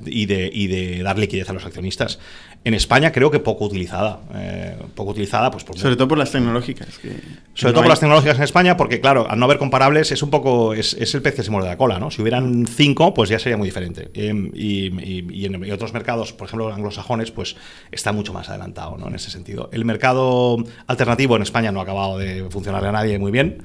y, 0.06 0.26
de, 0.26 0.50
y 0.54 0.68
de 0.68 1.04
dar 1.04 1.18
liquidez 1.18 1.50
a 1.50 1.54
los 1.54 1.66
accionistas 1.66 2.20
en 2.66 2.74
España 2.74 3.12
creo 3.12 3.30
que 3.30 3.40
poco 3.40 3.66
utilizada. 3.66 4.20
Eh, 4.34 4.76
poco 4.96 5.12
utilizada, 5.12 5.52
pues 5.52 5.64
por 5.64 5.78
Sobre 5.78 5.96
todo 5.96 6.08
por 6.08 6.18
las 6.18 6.32
tecnológicas. 6.32 6.88
Sobre 7.54 7.74
todo 7.74 7.84
por 7.84 7.90
las 7.90 8.00
tecnológicas 8.00 8.38
en 8.38 8.44
España, 8.44 8.76
porque 8.76 9.00
claro, 9.00 9.30
al 9.30 9.38
no 9.38 9.46
haber 9.46 9.60
comparables 9.60 10.12
es 10.12 10.24
un 10.24 10.32
poco, 10.32 10.74
es, 10.74 10.96
el 11.14 11.22
pez 11.22 11.36
que 11.36 11.44
se 11.44 11.52
muerde 11.52 11.70
la 11.70 11.78
cola, 11.78 12.00
¿no? 12.00 12.10
Si 12.10 12.24
hubieran 12.24 12.66
cinco, 12.66 13.14
pues 13.14 13.30
ya 13.30 13.38
sería 13.38 13.56
muy 13.56 13.68
diferente. 13.68 14.10
Em, 14.16 14.50
y, 14.56 15.46
en 15.46 15.72
otros 15.72 15.94
mercados, 15.94 16.34
por 16.34 16.48
ejemplo, 16.48 16.74
anglosajones, 16.74 17.30
pues 17.30 17.56
está 17.92 18.12
mucho 18.12 18.34
más 18.34 18.50
adelantado, 18.50 18.98
¿no? 18.98 19.10
En 19.10 19.16
ese 19.16 19.30
sentido. 19.30 19.70
El 19.72 19.86
mercado 19.86 20.58
alternativo 20.88 21.36
en 21.36 21.44
España 21.44 21.72
no 21.72 21.82
ha 21.82 21.84
acabado 21.84 22.18
de 22.18 22.46
funcionarle 22.50 22.90
a 22.90 22.94
nadie 22.94 23.20
muy 23.20 23.32
bien. 23.32 23.62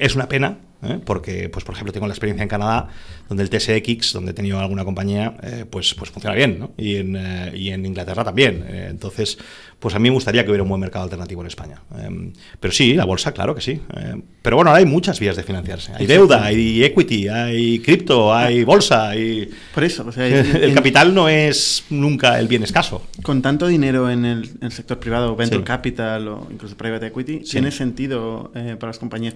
Es 0.00 0.16
una 0.16 0.28
pena, 0.28 0.58
¿eh? 0.82 1.00
porque, 1.04 1.48
pues, 1.48 1.64
por 1.64 1.74
ejemplo, 1.74 1.92
tengo 1.92 2.06
la 2.06 2.12
experiencia 2.12 2.42
en 2.42 2.48
Canadá, 2.48 2.88
donde 3.28 3.42
el 3.42 3.50
TSX, 3.50 4.12
donde 4.12 4.32
he 4.32 4.34
tenido 4.34 4.58
alguna 4.58 4.84
compañía, 4.84 5.36
eh, 5.42 5.64
pues, 5.68 5.94
pues 5.94 6.10
funciona 6.10 6.36
bien, 6.36 6.58
¿no? 6.58 6.72
y, 6.76 6.96
en, 6.96 7.16
eh, 7.16 7.52
y 7.54 7.70
en 7.70 7.86
Inglaterra 7.86 8.24
también. 8.24 8.64
entonces, 8.68 9.38
pues 9.82 9.96
a 9.96 9.98
mí 9.98 10.08
me 10.10 10.14
gustaría 10.14 10.44
que 10.44 10.50
hubiera 10.50 10.62
un 10.62 10.68
buen 10.68 10.80
mercado 10.80 11.02
alternativo 11.02 11.40
en 11.40 11.48
España. 11.48 11.82
Em, 11.98 12.32
pero 12.60 12.72
sí, 12.72 12.94
la 12.94 13.04
bolsa, 13.04 13.32
claro 13.32 13.52
que 13.52 13.60
sí. 13.60 13.80
Em, 13.96 14.22
pero 14.40 14.54
bueno, 14.54 14.70
ahora 14.70 14.78
hay 14.78 14.86
muchas 14.86 15.18
vías 15.18 15.34
de 15.34 15.42
financiarse. 15.42 15.92
Hay 15.96 16.06
deuda, 16.06 16.44
hay 16.44 16.84
equity, 16.84 17.26
hay 17.26 17.80
cripto, 17.80 18.32
hay 18.32 18.62
bolsa. 18.62 19.08
Hay... 19.10 19.50
Por 19.74 19.82
eso, 19.82 20.08
el 20.16 20.72
capital 20.72 21.12
no 21.12 21.28
es 21.28 21.84
nunca 21.90 22.38
el 22.38 22.46
bien 22.46 22.62
escaso. 22.62 23.02
Con 23.24 23.42
tanto 23.42 23.66
dinero 23.66 24.08
en 24.08 24.24
el, 24.24 24.70
sector 24.70 25.00
privado, 25.00 25.34
venture 25.34 25.64
capital 25.64 26.28
o 26.28 26.46
incluso 26.48 26.76
private 26.76 27.08
equity, 27.08 27.38
¿tiene 27.40 27.72
sentido 27.72 28.52
eh, 28.54 28.76
para 28.78 28.90
las 28.90 29.00
compañías 29.00 29.34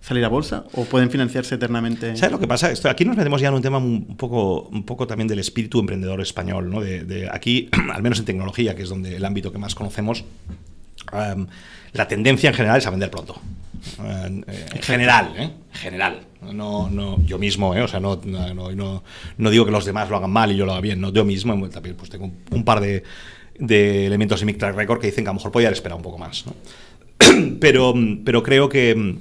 salir 0.00 0.24
a 0.24 0.28
bolsa 0.28 0.64
o 0.72 0.84
pueden 0.84 1.10
financiarse 1.10 1.56
eternamente? 1.56 2.16
¿Sabes 2.16 2.32
lo 2.32 2.38
que 2.38 2.48
pasa? 2.48 2.72
Esto, 2.72 2.88
aquí 2.88 3.04
nos 3.04 3.16
metemos 3.16 3.42
ya 3.42 3.48
en 3.48 3.54
un 3.54 3.62
tema 3.62 3.76
un 3.76 4.16
poco, 4.16 4.62
un 4.72 4.86
poco 4.86 5.06
también 5.06 5.28
del 5.28 5.40
espíritu 5.40 5.80
emprendedor 5.80 6.22
español. 6.22 6.70
¿no? 6.70 6.80
De, 6.80 7.28
aquí, 7.30 7.68
al 7.92 8.02
menos 8.02 8.18
en 8.20 8.24
tecnología, 8.24 8.74
que 8.74 8.82
es 8.82 8.88
donde 8.88 9.16
el 9.16 9.24
ámbito 9.26 9.52
que 9.52 9.58
más 9.58 9.65
conocemos, 9.74 10.24
em, 11.12 11.46
la 11.92 12.08
tendencia 12.08 12.50
en 12.50 12.54
general 12.54 12.78
es 12.78 12.86
a 12.86 12.90
vender 12.90 13.10
pronto. 13.10 13.40
en 13.98 14.44
general, 14.82 15.32
¿eh? 15.36 15.50
general. 15.72 16.20
No, 16.40 16.88
no, 16.90 17.22
yo 17.24 17.38
mismo, 17.38 17.74
¿eh? 17.74 17.82
o 17.82 17.88
sea, 17.88 18.00
no, 18.00 18.20
no, 18.24 19.02
no, 19.38 19.50
digo 19.50 19.64
que 19.64 19.70
los 19.70 19.84
demás 19.84 20.08
lo 20.08 20.16
hagan 20.16 20.30
mal 20.30 20.52
y 20.52 20.56
yo 20.56 20.66
lo 20.66 20.72
haga 20.72 20.80
bien, 20.80 21.00
no, 21.00 21.12
yo 21.12 21.24
mismo 21.24 21.68
también 21.68 21.96
pues 21.96 22.10
tengo 22.10 22.30
un, 22.50 22.64
par 22.64 22.80
de, 22.80 23.02
de, 23.58 24.06
elementos 24.06 24.40
en 24.40 24.46
mi 24.46 24.54
track 24.54 24.74
record 24.74 25.00
que 25.00 25.08
dicen 25.08 25.24
que 25.24 25.30
a 25.30 25.32
lo 25.32 25.38
mejor 25.38 25.52
podía 25.52 25.68
haber 25.68 25.76
esperado 25.76 25.96
un 25.96 26.02
poco 26.02 26.18
más. 26.18 26.44
pero, 27.60 27.94
pero 28.24 28.42
creo 28.42 28.68
que 28.68 29.18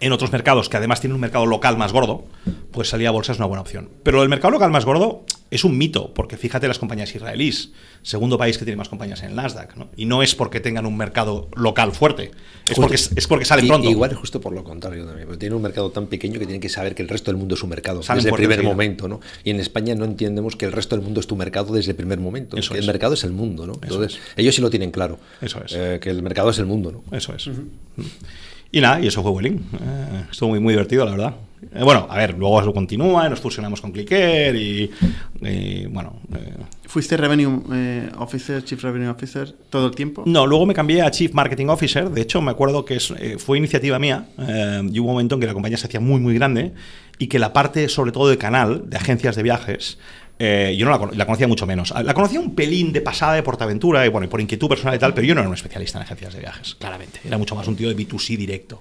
en 0.00 0.12
otros 0.12 0.32
mercados 0.32 0.68
que 0.68 0.76
además 0.76 1.00
tienen 1.00 1.14
un 1.14 1.20
mercado 1.20 1.46
local 1.46 1.76
más 1.76 1.92
gordo, 1.92 2.24
pues 2.72 2.88
salir 2.88 3.06
a 3.06 3.10
bolsa 3.10 3.32
es 3.32 3.38
una 3.38 3.46
buena 3.46 3.62
opción. 3.62 3.88
Pero 4.02 4.22
el 4.22 4.28
mercado 4.28 4.52
local 4.52 4.70
más 4.70 4.84
gordo 4.84 5.24
es 5.54 5.64
un 5.64 5.78
mito, 5.78 6.12
porque 6.12 6.36
fíjate 6.36 6.66
las 6.66 6.78
compañías 6.78 7.14
israelíes, 7.14 7.70
segundo 8.02 8.36
país 8.36 8.58
que 8.58 8.64
tiene 8.64 8.76
más 8.76 8.88
compañías 8.88 9.22
en 9.22 9.30
el 9.30 9.36
Nasdaq, 9.36 9.76
¿no? 9.76 9.88
y 9.96 10.06
no 10.06 10.22
es 10.22 10.34
porque 10.34 10.60
tengan 10.60 10.84
un 10.84 10.96
mercado 10.96 11.48
local 11.54 11.92
fuerte, 11.92 12.32
es, 12.68 12.76
porque, 12.76 12.94
es 12.94 13.26
porque 13.28 13.44
salen 13.44 13.68
pronto. 13.68 13.88
Igual 13.88 14.10
es 14.10 14.16
justo 14.16 14.40
por 14.40 14.52
lo 14.52 14.64
contrario 14.64 15.04
también, 15.06 15.26
porque 15.26 15.38
tiene 15.38 15.54
un 15.54 15.62
mercado 15.62 15.90
tan 15.90 16.06
pequeño 16.06 16.34
que 16.40 16.46
tienen 16.46 16.60
que 16.60 16.68
saber 16.68 16.94
que 16.94 17.02
el 17.02 17.08
resto 17.08 17.30
del 17.30 17.36
mundo 17.36 17.54
es 17.54 17.60
su 17.60 17.66
mercado 17.66 18.00
desde 18.00 18.28
el 18.28 18.34
primer 18.34 18.62
momento. 18.62 19.06
¿no? 19.06 19.20
Y 19.44 19.50
en 19.50 19.60
España 19.60 19.94
no 19.94 20.04
entendemos 20.04 20.56
que 20.56 20.64
el 20.64 20.72
resto 20.72 20.96
del 20.96 21.04
mundo 21.04 21.20
es 21.20 21.26
tu 21.26 21.36
mercado 21.36 21.74
desde 21.74 21.92
el 21.92 21.96
primer 21.96 22.18
momento. 22.18 22.56
Eso 22.56 22.74
El 22.74 22.86
mercado 22.86 23.14
es 23.14 23.24
el 23.24 23.32
mundo. 23.32 23.66
¿no? 23.66 23.74
Entonces, 23.82 24.18
ellos 24.36 24.54
sí 24.54 24.62
lo 24.62 24.70
tienen 24.70 24.90
claro. 24.90 25.18
Eso 25.40 25.62
es. 25.64 25.72
Eh, 25.74 25.98
que 26.00 26.10
el 26.10 26.22
mercado 26.22 26.50
es 26.50 26.58
el 26.58 26.66
mundo. 26.66 26.90
¿no? 26.90 27.16
Eso 27.16 27.34
es. 27.34 27.48
Y 28.72 28.80
nada, 28.80 29.00
y 29.00 29.06
eso 29.06 29.22
fue 29.22 29.30
Welling. 29.30 29.56
Eh, 29.56 30.24
estuvo 30.32 30.50
muy, 30.50 30.60
muy 30.60 30.72
divertido, 30.72 31.04
la 31.04 31.12
verdad. 31.12 31.34
Eh, 31.72 31.82
bueno, 31.82 32.06
a 32.08 32.16
ver, 32.16 32.36
luego 32.36 32.60
eso 32.60 32.72
continúa, 32.72 33.28
nos 33.28 33.40
fusionamos 33.40 33.80
con 33.80 33.92
Clicker 33.92 34.54
y, 34.56 34.90
bueno. 35.88 36.20
Eh. 36.34 36.54
¿Fuiste 36.86 37.16
Revenue 37.16 38.10
Officer, 38.18 38.62
Chief 38.64 38.80
Revenue 38.82 39.08
Officer 39.08 39.52
todo 39.70 39.86
el 39.86 39.94
tiempo? 39.94 40.22
No, 40.26 40.46
luego 40.46 40.66
me 40.66 40.74
cambié 40.74 41.02
a 41.02 41.10
Chief 41.10 41.32
Marketing 41.32 41.66
Officer. 41.66 42.08
De 42.10 42.20
hecho, 42.20 42.40
me 42.40 42.50
acuerdo 42.50 42.84
que 42.84 43.00
fue 43.38 43.58
iniciativa 43.58 43.98
mía 43.98 44.26
y 44.38 45.00
hubo 45.00 45.08
un 45.08 45.14
momento 45.14 45.34
en 45.34 45.40
que 45.40 45.46
la 45.46 45.54
compañía 45.54 45.76
se 45.76 45.86
hacía 45.86 46.00
muy, 46.00 46.20
muy 46.20 46.34
grande 46.34 46.72
y 47.18 47.26
que 47.26 47.38
la 47.38 47.52
parte, 47.52 47.88
sobre 47.88 48.12
todo 48.12 48.28
de 48.28 48.38
canal, 48.38 48.88
de 48.88 48.96
agencias 48.96 49.36
de 49.36 49.42
viajes, 49.42 49.98
eh, 50.38 50.74
yo 50.76 50.84
no 50.84 51.10
la, 51.12 51.26
conocía 51.26 51.46
mucho 51.46 51.66
menos. 51.66 51.92
La 52.02 52.12
conocía 52.12 52.40
un 52.40 52.54
pelín 52.54 52.92
de 52.92 53.00
pasada 53.00 53.34
de 53.34 53.42
Portaventura 53.42 54.04
y 54.04 54.08
bueno, 54.08 54.28
por 54.28 54.40
inquietud 54.40 54.68
personal 54.68 54.96
y 54.96 54.98
tal, 54.98 55.14
pero 55.14 55.26
yo 55.26 55.34
no 55.34 55.40
era 55.40 55.48
un 55.48 55.54
especialista 55.54 55.98
en 55.98 56.04
agencias 56.04 56.34
de 56.34 56.40
viajes, 56.40 56.74
claramente. 56.74 57.20
Era 57.24 57.38
mucho 57.38 57.54
más 57.54 57.68
un 57.68 57.76
tío 57.76 57.88
de 57.88 57.96
B2C 57.96 58.36
directo. 58.36 58.80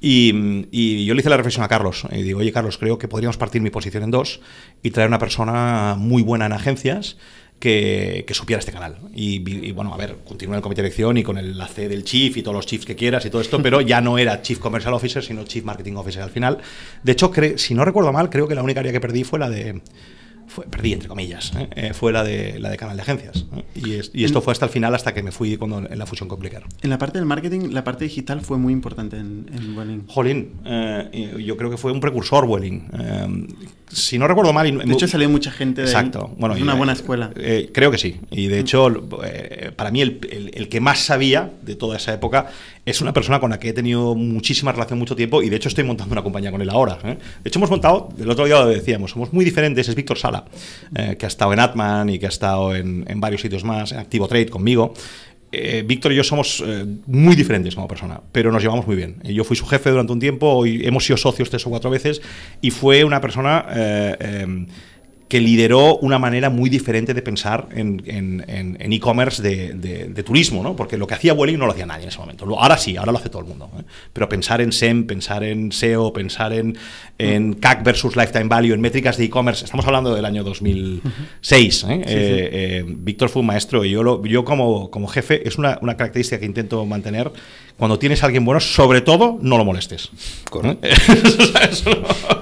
Y, 0.00 1.04
yo 1.04 1.14
le 1.14 1.20
hice 1.20 1.30
la 1.30 1.36
reflexión 1.36 1.64
a 1.64 1.68
Carlos 1.68 2.06
y 2.12 2.22
digo, 2.22 2.40
oye 2.40 2.52
Carlos, 2.52 2.78
creo 2.78 2.98
que 2.98 3.08
podríamos 3.08 3.36
partir 3.36 3.62
mi 3.62 3.70
posición 3.70 4.02
en 4.02 4.10
dos 4.10 4.40
y 4.82 4.90
traer 4.90 5.08
una 5.08 5.18
persona 5.18 5.94
muy 5.98 6.22
buena 6.22 6.46
en 6.46 6.52
agencias 6.52 7.16
que, 7.58 8.24
supiera 8.32 8.60
este 8.60 8.72
canal. 8.72 8.98
Y, 9.14 9.72
bueno, 9.72 9.94
a 9.94 9.96
ver, 9.96 10.18
continué 10.26 10.54
en 10.54 10.58
el 10.58 10.62
comité 10.62 10.82
de 10.82 10.88
dirección 10.88 11.16
y 11.16 11.22
con 11.22 11.38
el, 11.38 11.56
la 11.56 11.66
C 11.66 11.88
del 11.88 12.04
Chief 12.04 12.36
y 12.36 12.42
todos 12.42 12.54
los 12.54 12.66
Chiefs 12.66 12.84
que 12.84 12.96
quieras 12.96 13.24
y 13.24 13.30
todo 13.30 13.40
esto, 13.40 13.62
pero 13.62 13.80
ya 13.80 14.00
no 14.00 14.18
era 14.18 14.42
Chief 14.42 14.58
Commercial 14.58 14.94
Officer, 14.94 15.22
sino 15.22 15.44
Chief 15.44 15.64
Marketing 15.64 15.94
Officer 15.94 16.22
al 16.22 16.30
final. 16.30 16.58
De 17.02 17.12
hecho, 17.12 17.32
si 17.56 17.74
no 17.74 17.84
recuerdo 17.84 18.12
mal, 18.12 18.28
creo 18.28 18.46
que 18.46 18.54
la 18.54 18.62
única 18.62 18.80
área 18.80 18.92
que 18.92 19.00
perdí 19.00 19.24
fue 19.24 19.38
la 19.38 19.48
de 19.48 19.80
fue, 20.46 20.64
perdí 20.66 20.92
entre 20.92 21.08
comillas, 21.08 21.52
¿eh? 21.56 21.68
Eh, 21.76 21.94
fue 21.94 22.12
la 22.12 22.24
de, 22.24 22.58
la 22.58 22.70
de 22.70 22.76
canal 22.76 22.96
de 22.96 23.02
agencias. 23.02 23.46
¿eh? 23.54 23.64
Y, 23.74 24.20
y, 24.20 24.24
esto 24.24 24.40
fue 24.40 24.52
hasta 24.52 24.66
el 24.66 24.70
final, 24.70 24.94
hasta 24.94 25.12
que 25.14 25.22
me 25.22 25.32
fui 25.32 25.56
cuando, 25.56 25.78
en 25.78 25.98
la 25.98 26.06
fusión 26.06 26.28
Complicar. 26.28 26.64
En 26.82 26.90
la 26.90 26.98
parte 26.98 27.18
del 27.18 27.26
marketing, 27.26 27.70
la 27.70 27.84
parte 27.84 28.04
digital 28.04 28.40
fue 28.40 28.58
muy 28.58 28.72
importante 28.72 29.16
en, 29.16 29.46
en 29.52 29.76
Welling. 29.76 30.06
Jolín, 30.06 30.52
yo 31.38 31.56
creo 31.56 31.70
que 31.70 31.76
fue 31.76 31.92
un 31.92 32.00
precursor 32.00 32.44
Welling. 32.44 32.88
si 33.88 34.18
no 34.18 34.26
recuerdo 34.26 34.52
mal... 34.52 34.66
De 34.66 34.92
hecho 34.92 35.06
salió 35.06 35.28
mucha 35.28 35.50
gente 35.50 35.82
de 35.82 35.86
Exacto. 35.86 36.34
Bueno, 36.38 36.56
es 36.56 36.62
una 36.62 36.74
buena 36.74 36.92
escuela. 36.92 37.30
creo 37.72 37.90
que 37.90 37.98
sí. 37.98 38.20
Y 38.30 38.48
de 38.48 38.58
hecho, 38.58 38.90
para 39.76 39.90
mí 39.90 40.00
el, 40.00 40.68
que 40.68 40.80
más 40.80 41.00
sabía 41.00 41.50
de 41.62 41.76
toda 41.76 41.98
esa 41.98 42.14
época 42.14 42.46
es 42.84 43.00
una 43.00 43.12
persona 43.12 43.40
con 43.40 43.50
la 43.50 43.58
que 43.58 43.68
he 43.68 43.72
tenido 43.72 44.14
muchísima 44.14 44.72
relación 44.72 44.98
mucho 44.98 45.14
tiempo 45.14 45.42
y 45.42 45.50
de 45.50 45.56
hecho 45.56 45.68
estoy 45.68 45.84
montando 45.84 46.12
una 46.12 46.22
compañía 46.22 46.50
con 46.50 46.62
él 46.62 46.70
ahora. 46.70 46.98
De 47.02 47.18
hecho 47.44 47.58
hemos 47.58 47.70
montado, 47.70 48.08
el 48.18 48.30
otro 48.30 48.46
día 48.46 48.60
lo 48.60 48.68
decíamos, 48.68 49.10
somos 49.10 49.32
muy 49.32 49.44
diferentes, 49.44 49.88
es 49.88 49.94
Víctor 49.94 50.18
Sala. 50.18 50.44
Eh, 50.94 51.16
que 51.18 51.26
ha 51.26 51.28
estado 51.28 51.52
en 51.52 51.60
Atman 51.60 52.08
y 52.08 52.18
que 52.18 52.26
ha 52.26 52.30
estado 52.30 52.74
en, 52.74 53.04
varios 53.20 53.40
sitios 53.40 53.64
más, 53.64 53.92
en 53.92 53.98
Activo 53.98 54.28
Trade 54.28 54.48
conmigo. 54.48 54.94
Eh, 55.52 55.84
Víctor 55.86 56.12
y 56.12 56.16
yo 56.16 56.24
somos 56.24 56.62
eh, 56.66 56.84
muy 57.06 57.36
diferentes 57.36 57.74
como 57.74 57.86
persona, 57.86 58.20
pero 58.32 58.50
nos 58.50 58.62
llevamos 58.62 58.86
muy 58.86 58.96
bien. 58.96 59.20
Yo 59.24 59.44
fui 59.44 59.56
su 59.56 59.66
jefe 59.66 59.90
durante 59.90 60.12
un 60.12 60.20
tiempo, 60.20 60.66
y 60.66 60.86
hemos 60.86 61.04
sido 61.04 61.16
socios 61.16 61.50
tres 61.50 61.66
o 61.66 61.70
cuatro 61.70 61.90
veces, 61.90 62.20
y 62.60 62.70
fue 62.70 63.04
una 63.04 63.20
persona 63.20 63.66
que 65.28 65.40
lideró 65.40 65.96
una 65.96 66.18
manera 66.18 66.50
muy 66.50 66.70
diferente 66.70 67.12
de 67.12 67.20
pensar 67.20 67.66
en 67.72 68.02
e-commerce 68.92 69.42
de, 69.42 70.22
turismo, 70.24 70.62
¿no? 70.62 70.76
porque 70.76 70.96
lo 70.96 71.06
que 71.06 71.14
hacía 71.14 71.34
Welling 71.34 71.58
no 71.58 71.66
lo 71.66 71.72
hacía 71.72 71.86
nadie 71.86 72.04
en 72.04 72.08
ese 72.10 72.18
momento. 72.18 72.46
Ahora 72.58 72.78
sí, 72.78 72.96
ahora 72.96 73.12
lo 73.12 73.18
hace 73.18 73.28
todo 73.28 73.42
el 73.42 73.48
mundo. 73.48 73.70
¿eh? 73.78 73.82
Pero 74.12 74.28
pensar 74.28 74.60
en 74.60 74.72
SEM, 74.72 75.06
pensar 75.06 75.42
en 75.42 75.72
SEO, 75.72 76.12
pensar 76.12 76.52
en, 76.52 76.76
en 77.18 77.54
CAC 77.54 77.82
versus 77.82 78.16
Lifetime 78.16 78.44
Value, 78.44 78.74
en 78.74 78.80
métricas 78.80 79.16
de 79.16 79.24
e-commerce, 79.24 79.64
estamos 79.64 79.86
hablando 79.86 80.14
del 80.14 80.24
año 80.24 80.44
2006. 80.44 81.84
¿eh? 81.88 82.02
Eh, 82.06 82.84
Víctor 82.86 83.28
fue 83.28 83.40
un 83.40 83.46
maestro 83.46 83.84
y 83.84 83.90
yo, 83.90 84.04
lo, 84.04 84.24
yo 84.24 84.44
como, 84.44 84.90
como 84.90 85.08
jefe 85.08 85.46
es 85.46 85.58
una, 85.58 85.78
una 85.82 85.96
característica 85.96 86.38
que 86.38 86.46
intento 86.46 86.84
mantener. 86.86 87.32
Cuando 87.76 87.98
tienes 87.98 88.22
a 88.22 88.26
alguien 88.26 88.44
bueno, 88.44 88.60
sobre 88.60 89.00
todo, 89.00 89.38
no 89.42 89.58
lo 89.58 89.64
molestes. 89.64 90.10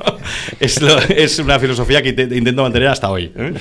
es, 0.61 0.81
es, 1.11 1.39
una 1.39 1.59
filosofía 1.59 2.03
que 2.03 2.11
intento 2.11 2.63
mantener 2.63 2.89
hasta 2.89 3.11
hoy. 3.11 3.33
¿eh? 3.35 3.55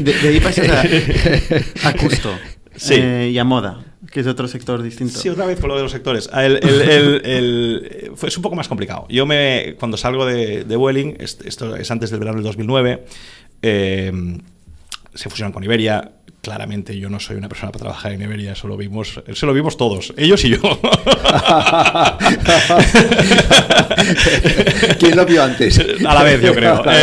De, 0.00 0.28
ahí 0.28 0.40
pasas 0.40 0.68
a, 1.84 1.92
Custo 1.94 2.36
eh, 2.90 3.30
y 3.32 3.38
a 3.38 3.44
Moda, 3.44 3.84
que 4.10 4.20
es 4.20 4.26
otro 4.26 4.48
sector 4.48 4.82
distinto. 4.82 5.18
Sí, 5.18 5.28
otra 5.28 5.46
vez 5.46 5.60
con 5.60 5.68
lo 5.68 5.76
de 5.76 5.82
los 5.82 5.92
sectores. 5.92 6.28
El, 6.32 6.58
el, 7.24 8.12
fue, 8.16 8.28
es 8.28 8.36
un 8.36 8.42
poco 8.42 8.56
más 8.56 8.68
complicado. 8.68 9.06
Yo 9.08 9.26
me, 9.26 9.76
cuando 9.78 9.96
salgo 9.96 10.26
de, 10.26 10.64
de 10.64 10.76
Welling, 10.76 11.16
esto 11.20 11.76
es 11.76 11.90
antes 11.90 12.10
del 12.10 12.20
verano 12.20 12.36
del 12.36 12.44
2009, 12.44 13.04
eh, 13.62 14.12
se 15.14 15.30
fusionan 15.30 15.52
con 15.52 15.64
Iberia, 15.64 16.12
claramente 16.42 16.98
yo 16.98 17.08
no 17.10 17.20
soy 17.20 17.36
una 17.36 17.48
persona 17.48 17.72
para 17.72 17.84
trabajar 17.84 18.12
en 18.12 18.22
Iberia, 18.22 18.52
eso 18.52 18.68
lo 18.68 18.76
vimos, 18.76 19.20
eso 19.26 19.46
lo 19.46 19.52
vimos 19.52 19.76
todos, 19.76 20.12
ellos 20.16 20.44
y 20.44 20.50
yo. 20.50 20.60
¿Quién 24.98 25.16
lo 25.16 25.26
vio 25.26 25.42
antes? 25.42 25.78
A 25.78 26.14
la 26.14 26.22
vez, 26.22 26.40
yo 26.40 26.54
creo. 26.54 26.82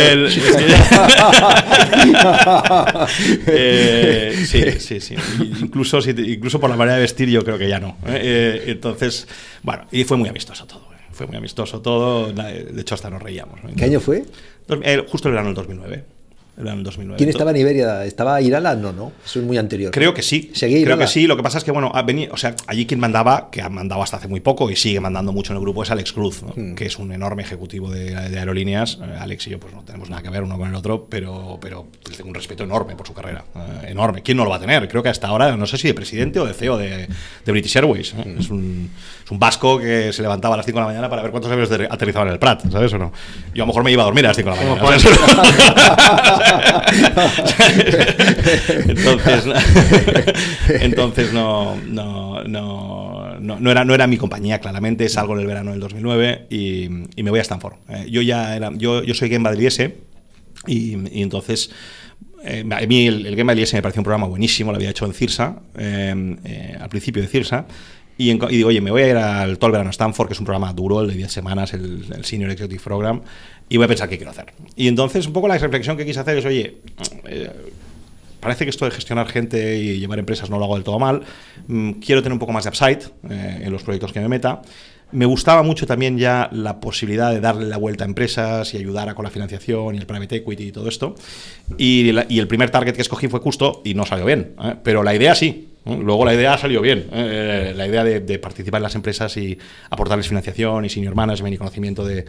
Eh, 3.48 4.44
sí, 4.46 4.80
sí, 4.80 5.00
sí. 5.00 5.14
Incluso, 5.60 5.98
incluso 6.08 6.60
por 6.60 6.70
la 6.70 6.76
manera 6.76 6.96
de 6.96 7.02
vestir, 7.02 7.28
yo 7.28 7.44
creo 7.44 7.58
que 7.58 7.68
ya 7.68 7.80
no. 7.80 7.96
¿eh? 8.06 8.20
Eh, 8.22 8.64
entonces, 8.68 9.26
bueno, 9.62 9.86
y 9.90 10.04
fue 10.04 10.16
muy 10.16 10.28
amistoso 10.28 10.66
todo. 10.66 10.86
Fue 11.12 11.26
muy 11.26 11.36
amistoso 11.36 11.80
todo. 11.80 12.32
De 12.32 12.80
hecho, 12.80 12.94
hasta 12.94 13.10
nos 13.10 13.22
reíamos. 13.22 13.60
¿Qué 13.76 13.84
año 13.84 14.00
fue? 14.00 14.24
Justo 15.08 15.28
el 15.28 15.32
verano 15.32 15.48
del 15.48 15.54
2009. 15.54 16.15
¿Quién 17.16 17.28
estaba 17.28 17.50
en 17.50 17.58
Iberia? 17.58 18.04
¿Estaba 18.06 18.40
Irala? 18.40 18.74
No, 18.74 18.90
no, 18.90 19.12
eso 19.24 19.40
es 19.40 19.44
muy 19.44 19.58
anterior. 19.58 19.92
Creo 19.92 20.14
que 20.14 20.22
sí. 20.22 20.50
¿Seguía 20.54 20.82
Creo 20.84 20.96
que 20.96 21.06
sí. 21.06 21.26
Lo 21.26 21.36
que 21.36 21.42
pasa 21.42 21.58
es 21.58 21.64
que, 21.64 21.70
bueno, 21.70 21.92
venía, 22.06 22.30
o 22.32 22.36
sea, 22.38 22.56
allí 22.66 22.86
quien 22.86 22.98
mandaba, 22.98 23.50
que 23.50 23.60
ha 23.60 23.68
mandado 23.68 24.02
hasta 24.02 24.16
hace 24.16 24.28
muy 24.28 24.40
poco 24.40 24.70
y 24.70 24.76
sigue 24.76 24.98
mandando 24.98 25.32
mucho 25.32 25.52
en 25.52 25.58
el 25.58 25.62
grupo, 25.62 25.82
es 25.82 25.90
Alex 25.90 26.14
Cruz, 26.14 26.42
hmm. 26.42 26.74
que 26.74 26.86
es 26.86 26.98
un 26.98 27.12
enorme 27.12 27.42
ejecutivo 27.42 27.90
de, 27.90 28.16
aerolíneas. 28.16 28.98
Eh, 29.02 29.16
Alex 29.18 29.46
y 29.48 29.50
yo, 29.50 29.60
pues 29.60 29.74
no 29.74 29.82
tenemos 29.82 30.08
nada 30.08 30.22
que 30.22 30.30
ver 30.30 30.42
uno 30.42 30.56
con 30.56 30.68
el 30.68 30.74
otro, 30.74 31.06
pero, 31.10 31.58
pero 31.60 31.88
tengo 32.16 32.30
un 32.30 32.34
respeto 32.34 32.64
enorme 32.64 32.96
por 32.96 33.06
su 33.06 33.12
carrera. 33.12 33.44
Eh, 33.54 33.90
enorme. 33.90 34.22
¿Quién 34.22 34.38
no 34.38 34.44
lo 34.44 34.50
va 34.50 34.56
a 34.56 34.60
tener? 34.60 34.88
Creo 34.88 35.02
que 35.02 35.10
hasta 35.10 35.28
ahora, 35.28 35.54
no 35.58 35.66
sé 35.66 35.76
si 35.76 35.88
de 35.88 35.94
presidente 35.94 36.40
o 36.40 36.46
de 36.46 36.54
CEO 36.54 36.78
de, 36.78 37.06
British 37.44 37.76
Airways. 37.76 38.14
¿eh? 38.14 38.24
Hmm. 38.24 38.40
Es, 38.40 38.48
un, 38.48 38.90
es, 39.26 39.30
un, 39.30 39.38
vasco 39.38 39.78
que 39.78 40.12
se 40.12 40.22
levantaba 40.22 40.54
a 40.54 40.56
las 40.56 40.66
5 40.66 40.78
de 40.78 40.80
la 40.80 40.86
mañana 40.86 41.10
para 41.10 41.22
ver 41.22 41.30
cuántos 41.30 41.50
aviones 41.50 41.72
aterrizaban 41.90 42.28
en 42.28 42.34
el 42.34 42.38
Prat, 42.38 42.70
¿sabes 42.70 42.92
o 42.92 42.98
no? 42.98 43.12
Yo 43.54 43.62
a 43.62 43.64
lo 43.64 43.66
mejor 43.66 43.84
me 43.84 43.92
iba 43.92 44.02
a 44.02 44.06
dormir 44.06 44.24
a 44.24 44.28
las 44.28 44.36
5 44.36 44.50
de 44.50 44.56
la 44.56 44.62
mañana. 44.62 44.86
entonces, 48.86 49.44
entonces 50.80 51.32
no, 51.32 51.76
no, 51.86 52.44
no, 52.44 53.36
no, 53.40 53.70
era, 53.70 53.84
no 53.84 53.94
era 53.94 54.06
mi 54.06 54.16
compañía, 54.16 54.60
claramente. 54.60 55.08
Salgo 55.08 55.34
en 55.34 55.40
el 55.40 55.46
verano 55.46 55.72
del 55.72 55.80
2009 55.80 56.46
y, 56.50 56.84
y 57.16 57.22
me 57.22 57.30
voy 57.30 57.38
a 57.38 57.42
Stanford. 57.42 57.74
Eh, 57.88 58.06
yo 58.10 58.22
ya 58.22 58.56
era, 58.56 58.70
yo, 58.74 59.02
yo 59.02 59.14
soy 59.14 59.28
Game 59.28 59.44
Badeliese 59.44 59.96
y, 60.66 61.18
y 61.18 61.22
entonces... 61.22 61.70
Eh, 62.44 62.64
a 62.70 62.86
mí 62.86 63.06
el, 63.08 63.26
el 63.26 63.34
Game 63.34 63.48
Badeliese 63.48 63.76
me 63.76 63.82
pareció 63.82 64.00
un 64.00 64.04
programa 64.04 64.26
buenísimo, 64.26 64.70
lo 64.70 64.76
había 64.76 64.90
hecho 64.90 65.04
en 65.04 65.14
CIRSA, 65.14 65.56
eh, 65.78 66.76
al 66.78 66.88
principio 66.88 67.20
de 67.20 67.26
CIRSA, 67.26 67.66
y, 68.18 68.32
digo, 68.32 68.68
oye, 68.68 68.80
me 68.80 68.90
voy 68.90 69.02
a 69.02 69.08
ir 69.08 69.16
al 69.16 69.58
todo 69.58 69.68
el 69.68 69.72
verano 69.72 69.88
a 69.88 69.90
Stanford, 69.90 70.28
que 70.28 70.32
es 70.32 70.38
un 70.38 70.46
programa 70.46 70.72
duro, 70.72 71.02
el 71.02 71.08
de 71.08 71.14
10 71.14 71.30
semanas, 71.30 71.74
el, 71.74 72.06
el, 72.14 72.24
Senior 72.24 72.50
Executive 72.50 72.82
Program, 72.82 73.20
y 73.68 73.76
voy 73.76 73.84
a 73.84 73.88
pensar 73.88 74.08
qué 74.08 74.16
quiero 74.16 74.30
hacer. 74.30 74.52
Y 74.74 74.88
entonces, 74.88 75.26
un 75.26 75.32
poco 75.32 75.48
la 75.48 75.58
reflexión 75.58 75.96
que 75.96 76.06
quise 76.06 76.20
hacer 76.20 76.38
es, 76.38 76.44
oye, 76.46 76.78
eh, 77.26 77.50
parece 78.40 78.64
que 78.64 78.70
esto 78.70 78.84
de 78.84 78.90
gestionar 78.90 79.28
gente 79.28 79.76
y 79.76 79.98
llevar 79.98 80.18
empresas 80.18 80.48
no 80.48 80.58
lo 80.58 80.64
hago 80.64 80.76
del 80.76 80.84
todo 80.84 80.98
mal, 80.98 81.22
mm, 81.66 81.92
quiero 81.92 82.22
tener 82.22 82.32
un 82.32 82.38
poco 82.38 82.52
más 82.52 82.64
de 82.64 82.70
upside 82.70 83.00
eh, 83.28 83.62
en 83.64 83.72
los 83.72 83.82
proyectos 83.82 84.12
que 84.12 84.20
me 84.20 84.28
meta. 84.28 84.62
Me 85.12 85.24
gustaba 85.24 85.62
mucho 85.62 85.86
también 85.86 86.18
ya 86.18 86.48
la 86.52 86.80
posibilidad 86.80 87.30
de 87.30 87.40
darle 87.40 87.66
la 87.66 87.76
vuelta 87.76 88.04
a 88.04 88.08
empresas 88.08 88.74
y 88.74 88.76
ayudar 88.76 89.08
a 89.08 89.14
con 89.14 89.24
la 89.24 89.30
financiación 89.30 89.94
y 89.94 89.98
el 89.98 90.06
private 90.06 90.36
equity 90.36 90.64
y 90.64 90.72
todo 90.72 90.88
esto. 90.88 91.14
Y, 91.78 92.08
el 92.08 92.48
primer 92.48 92.70
target 92.70 92.94
que 92.94 93.02
escogí 93.02 93.28
fue 93.28 93.40
justo 93.40 93.82
y 93.84 93.94
no 93.94 94.04
salió 94.04 94.26
bien. 94.26 94.54
¿eh? 94.62 94.74
Pero 94.82 95.02
la 95.02 95.14
idea 95.14 95.34
sí. 95.34 95.68
Luego 95.84 96.24
la 96.24 96.34
idea 96.34 96.58
salió 96.58 96.80
bien. 96.80 97.06
¿eh? 97.12 97.72
la 97.76 97.86
idea 97.86 98.02
de, 98.02 98.18
de, 98.18 98.38
participar 98.40 98.80
en 98.80 98.82
las 98.82 98.96
empresas 98.96 99.36
y 99.36 99.56
aportarles 99.88 100.26
financiación 100.26 100.84
y 100.84 100.88
senior 100.88 101.14
management 101.14 101.54
y 101.54 101.58
conocimiento 101.58 102.04
de, 102.04 102.24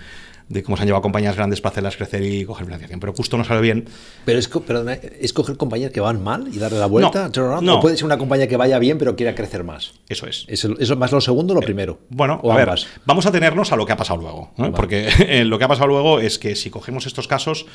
de 0.50 0.64
cómo 0.64 0.78
se 0.78 0.84
han 0.84 0.88
llevado 0.88 1.02
compañías 1.02 1.36
grandes 1.36 1.62
para 1.62 1.74
hacerlas 1.74 1.98
crecer 1.98 2.24
y 2.24 2.46
coger 2.46 2.66
financiación. 2.66 3.00
Pero 3.00 3.14
justo 3.14 3.38
no 3.38 3.44
sale 3.44 3.62
bien. 3.62 3.86
Pero 4.26 4.40
es, 4.40 4.48
perdona, 4.48 4.94
¿es 4.94 5.34
coger 5.34 5.58
compañías 5.58 5.92
que 5.92 6.00
van 6.00 6.24
mal 6.24 6.48
y 6.52 6.58
darle 6.58 6.80
la 6.80 6.86
vuelta? 6.86 7.30
No, 7.62 7.76
¿O 7.78 7.80
puede 7.80 7.98
ser 7.98 8.06
una 8.06 8.18
compañía 8.18 8.48
que 8.48 8.58
vaya 8.58 8.80
bien 8.80 8.98
pero 8.98 9.16
quiera 9.16 9.36
crecer 9.36 9.64
más? 9.64 9.94
Eso 10.08 10.28
es. 10.28 10.46
¿Es, 10.48 10.66
más 10.98 11.12
lo 11.12 11.22
segundo 11.22 11.54
o 11.54 11.56
lo 11.56 11.62
eh, 11.62 11.66
primero? 11.66 12.00
bueno, 12.10 12.42
a 12.44 12.56
ver, 12.56 12.70
vamos 13.06 13.26
a 13.26 13.32
tenernos 13.32 13.72
a 13.72 13.76
lo 13.76 13.86
que 13.86 13.94
ha 13.94 13.98
pasado 13.98 14.22
luego. 14.22 14.52
Porque 14.76 15.44
lo 15.46 15.58
que 15.58 15.66
ha 15.66 15.68
pasado 15.68 15.88
luego 15.88 16.20
es 16.20 16.40
que 16.40 16.56
si 16.56 16.70
cogemos 16.70 17.06
estos 17.06 17.28
casos, 17.28 17.66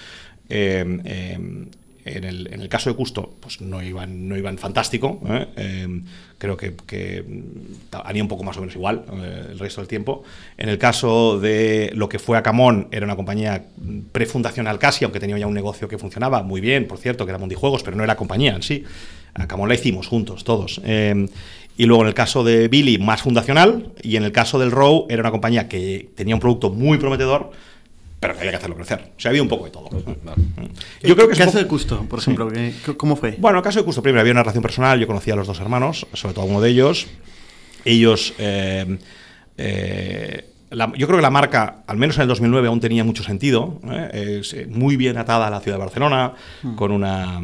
en 2.04 2.24
el, 2.24 2.68
caso 2.68 2.90
de 2.90 2.96
Custo, 2.96 3.34
pues 3.38 3.60
no 3.60 3.82
iban, 3.82 4.28
no 4.28 4.36
iban 4.36 4.58
fantástico. 4.58 5.20
¿eh? 5.28 5.46
Eh, 5.56 6.00
creo 6.36 6.56
que, 6.56 6.74
que 6.86 7.24
han 7.92 8.16
ido 8.16 8.24
un 8.24 8.28
poco 8.28 8.42
más 8.42 8.56
o 8.56 8.60
menos 8.60 8.74
igual 8.74 9.04
eh, 9.12 9.46
el 9.52 9.58
resto 9.58 9.80
del 9.80 9.88
tiempo. 9.88 10.24
En 10.58 10.68
el 10.68 10.78
caso 10.78 11.38
de 11.38 11.92
lo 11.94 12.08
que 12.08 12.18
fue 12.18 12.36
Acamón, 12.36 12.88
era 12.90 13.06
una 13.06 13.14
compañía 13.14 13.64
prefundacional 14.10 14.80
casi, 14.80 15.04
aunque 15.04 15.20
tenía 15.20 15.38
ya 15.38 15.46
un 15.46 15.54
negocio 15.54 15.86
que 15.86 15.96
funcionaba 15.96 16.42
muy 16.42 16.60
bien, 16.60 16.88
por 16.88 16.98
cierto, 16.98 17.24
que 17.24 17.30
era 17.30 17.38
Mundijuegos, 17.38 17.84
pero 17.84 17.96
no 17.96 18.02
era 18.02 18.16
compañía 18.16 18.56
en 18.56 18.62
sí. 18.62 18.84
Acamón 19.34 19.68
la 19.68 19.76
hicimos 19.76 20.08
juntos, 20.08 20.44
todos. 20.44 20.82
y 20.84 21.86
luego 21.86 22.02
en 22.02 22.08
el 22.08 22.14
caso 22.14 22.42
de 22.42 22.68
Billy, 22.68 22.98
más 22.98 23.22
fundacional. 23.22 23.92
Y 24.02 24.16
en 24.16 24.24
el 24.24 24.32
caso 24.32 24.58
del 24.58 24.72
Row, 24.72 25.06
era 25.08 25.20
una 25.20 25.30
compañía 25.30 25.68
que 25.68 26.10
tenía 26.16 26.34
un 26.34 26.40
producto 26.40 26.70
muy 26.70 26.98
prometedor 26.98 27.52
pero 28.22 28.34
que 28.34 28.38
había 28.38 28.52
que 28.52 28.58
hacerlo 28.58 28.76
crecer. 28.76 29.00
O 29.16 29.20
sea, 29.20 29.30
había 29.30 29.42
un 29.42 29.48
poco 29.48 29.64
de 29.64 29.72
todo. 29.72 29.88
Yo 31.02 31.16
creo 31.16 31.28
que 31.28 31.36
caso 31.36 31.58
de 31.58 31.66
Custo, 31.66 32.06
por 32.08 32.20
ejemplo, 32.20 32.48
¿cómo 32.96 33.16
fue? 33.16 33.34
Bueno, 33.36 33.58
el 33.58 33.64
caso 33.64 33.80
de 33.80 33.84
Custo, 33.84 34.00
primero 34.00 34.20
había 34.20 34.30
una 34.30 34.44
relación 34.44 34.62
personal, 34.62 35.00
yo 35.00 35.08
conocía 35.08 35.34
a 35.34 35.36
los 35.38 35.48
dos 35.48 35.58
hermanos, 35.58 36.06
sobre 36.12 36.32
todo 36.32 36.44
a 36.44 36.48
uno 36.48 36.60
de 36.60 36.70
ellos. 36.70 37.08
Ellos... 37.84 38.32
Eh, 38.38 38.96
eh, 39.58 40.46
yo 40.70 41.06
creo 41.06 41.18
que 41.18 41.22
la 41.22 41.30
marca, 41.30 41.82
al 41.84 41.96
menos 41.96 42.14
en 42.16 42.22
el 42.22 42.28
2009, 42.28 42.68
aún 42.68 42.78
tenía 42.78 43.02
mucho 43.02 43.24
sentido. 43.24 43.80
¿eh? 43.90 44.38
Es 44.40 44.68
muy 44.68 44.96
bien 44.96 45.18
atada 45.18 45.48
a 45.48 45.50
la 45.50 45.58
ciudad 45.58 45.76
de 45.76 45.84
Barcelona, 45.84 46.34
mm. 46.62 46.76
con 46.76 46.92
una 46.92 47.40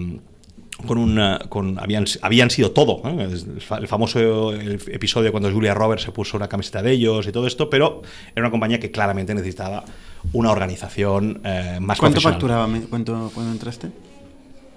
con 0.87 0.97
una, 0.97 1.41
con, 1.49 1.77
habían, 1.81 2.05
habían 2.23 2.51
sido 2.51 2.71
todo. 2.71 3.03
El 3.05 3.89
famoso 3.89 4.53
episodio 4.55 5.33
cuando 5.33 5.51
Julia 5.51 5.75
Roberts 5.75 6.05
se 6.05 6.13
puso 6.13 6.37
una 6.37 6.49
camiseta 6.49 6.83
de 6.83 6.93
ellos 6.93 7.27
y 7.27 7.33
todo 7.33 7.49
esto, 7.49 7.69
pero 7.69 8.03
era 8.33 8.43
una 8.43 8.53
compañía 8.53 8.79
que 8.79 8.93
claramente 8.93 9.35
necesitaba 9.35 9.85
una 10.33 10.51
organización 10.51 11.41
eh, 11.45 11.79
más 11.81 11.99
¿Cuánto 11.99 12.21
facturaba 12.21 12.69
¿Cuánto, 12.89 13.31
cuando 13.35 13.53
entraste? 13.53 13.91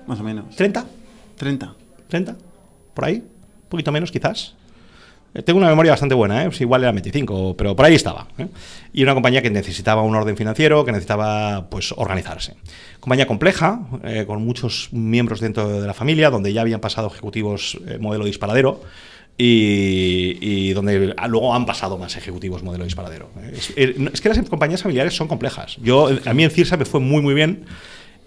Más 0.07 0.19
o 0.19 0.23
menos. 0.23 0.45
¿30? 0.57 0.83
30. 1.37 1.73
¿30? 2.09 2.35
¿Por 2.93 3.05
ahí? 3.05 3.15
Un 3.15 3.69
poquito 3.69 3.91
menos, 3.91 4.11
quizás. 4.11 4.55
Eh, 5.33 5.41
tengo 5.43 5.59
una 5.59 5.69
memoria 5.69 5.93
bastante 5.93 6.13
buena, 6.13 6.43
¿eh? 6.43 6.49
igual 6.59 6.81
era 6.83 6.91
25, 6.91 7.55
pero 7.55 7.75
por 7.75 7.85
ahí 7.85 7.95
estaba. 7.95 8.27
¿eh? 8.37 8.47
Y 8.91 9.03
una 9.03 9.13
compañía 9.13 9.41
que 9.41 9.49
necesitaba 9.49 10.01
un 10.01 10.15
orden 10.15 10.35
financiero, 10.35 10.83
que 10.83 10.91
necesitaba 10.91 11.69
pues, 11.69 11.93
organizarse. 11.95 12.55
Compañía 12.99 13.25
compleja, 13.25 13.79
con 14.27 14.45
muchos 14.45 14.89
miembros 14.91 15.39
dentro 15.39 15.81
de 15.81 15.87
la 15.87 15.93
familia, 15.93 16.29
donde 16.29 16.53
ya 16.53 16.61
habían 16.61 16.81
pasado 16.81 17.07
ejecutivos 17.07 17.79
modelo 17.99 18.25
disparadero 18.25 18.81
y, 19.43 20.73
donde 20.73 21.15
luego 21.27 21.53
han 21.53 21.65
pasado 21.65 21.97
más 21.97 22.15
ejecutivos 22.15 22.63
modelo 22.63 22.83
disparadero. 22.83 23.29
Es, 23.75 24.21
que 24.21 24.29
las 24.29 24.39
compañías 24.49 24.83
familiares 24.83 25.15
son 25.15 25.27
complejas. 25.27 25.77
Yo, 25.81 26.09
a 26.25 26.33
mí 26.33 26.43
en 26.43 26.51
Cirsa 26.51 26.77
me 26.77 26.85
fue 26.85 26.99
muy, 26.99 27.21
muy 27.21 27.33
bien. 27.33 27.65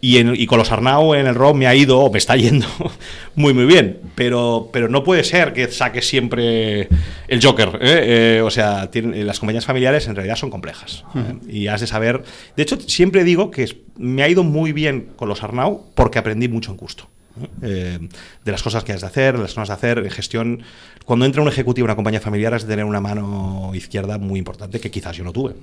Y, 0.06 0.46
con 0.46 0.58
los 0.58 0.70
Arnau 0.70 1.14
en 1.14 1.26
el 1.26 1.34
ROM 1.34 1.56
me 1.56 1.66
ha 1.66 1.74
ido, 1.74 1.98
o 1.98 2.12
me 2.12 2.18
está 2.18 2.36
yendo 2.36 2.66
muy, 3.36 3.54
muy 3.54 3.64
bien. 3.64 4.00
Pero, 4.14 4.68
pero 4.70 4.88
no 4.88 5.02
puede 5.02 5.24
ser 5.24 5.54
que 5.54 5.68
saque 5.68 6.02
siempre 6.02 6.88
el 7.26 7.42
Joker. 7.42 7.78
¿eh? 7.80 8.36
Eh, 8.36 8.42
o 8.42 8.50
sea, 8.50 8.90
las 8.92 9.40
compañías 9.40 9.64
familiares 9.64 10.06
en 10.06 10.14
realidad 10.14 10.36
son 10.36 10.50
complejas. 10.50 11.04
¿eh? 11.14 11.36
Y 11.48 11.66
has 11.68 11.80
de 11.80 11.86
saber. 11.86 12.22
De 12.54 12.62
hecho, 12.62 12.78
siempre 12.80 13.24
digo 13.24 13.50
que 13.50 13.66
me 13.96 14.22
ha 14.22 14.28
ido 14.28 14.42
muy 14.42 14.72
bien 14.72 15.08
con 15.16 15.28
los 15.30 15.42
Arnau 15.42 15.86
porque 15.94 16.18
aprendí 16.18 16.48
mucho 16.48 16.70
en 16.70 16.76
Custo. 16.76 17.08
Eh, 17.62 17.98
de 18.44 18.52
las 18.52 18.62
cosas 18.62 18.84
que 18.84 18.92
has 18.92 19.00
de 19.00 19.06
hacer, 19.06 19.36
de 19.36 19.42
las 19.42 19.54
cosas 19.54 19.68
de 19.68 19.74
hacer, 19.74 20.10
gestión. 20.10 20.62
Cuando 21.04 21.26
entra 21.26 21.42
un 21.42 21.48
ejecutivo 21.48 21.86
en 21.86 21.90
una 21.90 21.96
compañía 21.96 22.20
familiar, 22.20 22.54
has 22.54 22.62
de 22.62 22.68
tener 22.68 22.84
una 22.84 23.00
mano 23.00 23.72
izquierda 23.74 24.18
muy 24.18 24.38
importante 24.38 24.80
que 24.80 24.90
quizás 24.90 25.16
yo 25.16 25.24
no 25.24 25.32
tuve. 25.32 25.54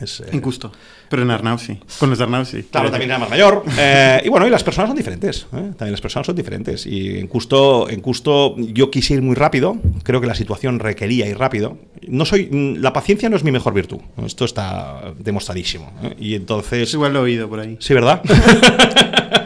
Es, 0.00 0.20
eh, 0.20 0.30
Injusto. 0.32 0.72
Pero 1.10 1.22
en 1.22 1.30
Arnau 1.30 1.58
sí. 1.58 1.78
Con 1.98 2.08
los 2.08 2.18
de 2.18 2.24
Arnau 2.24 2.44
sí. 2.44 2.62
Claro, 2.70 2.90
también 2.90 3.10
era 3.10 3.18
más 3.18 3.30
mayor. 3.30 3.62
Eh, 3.76 4.22
y 4.24 4.28
bueno, 4.28 4.46
y 4.46 4.50
las 4.50 4.62
personas 4.62 4.88
son 4.88 4.96
diferentes. 4.96 5.46
También 5.50 5.90
las 5.90 6.00
personas 6.00 6.26
son 6.26 6.36
diferentes. 6.36 6.86
Y 6.86 7.18
en 7.18 7.26
Custo, 7.26 7.90
en 7.90 8.00
Custo 8.00 8.56
yo 8.56 8.90
quise 8.90 9.14
ir 9.14 9.22
muy 9.22 9.34
rápido. 9.34 9.76
Creo 10.04 10.20
que 10.20 10.26
la 10.26 10.34
situación 10.34 10.78
requería 10.78 11.26
ir 11.26 11.36
rápido. 11.36 11.76
No 12.08 12.24
soy, 12.24 12.48
la 12.78 12.92
paciencia 12.92 13.28
no 13.28 13.36
es 13.36 13.44
mi 13.44 13.50
mejor 13.50 13.74
virtud. 13.74 13.98
Esto 14.24 14.44
está 14.44 15.12
demostradísimo. 15.18 15.92
Y 16.18 16.34
entonces. 16.34 16.94
igual 16.94 17.12
lo 17.12 17.20
he 17.20 17.22
oído 17.22 17.48
por 17.48 17.60
ahí. 17.60 17.76
Sí, 17.80 17.92
¿verdad? 17.94 18.22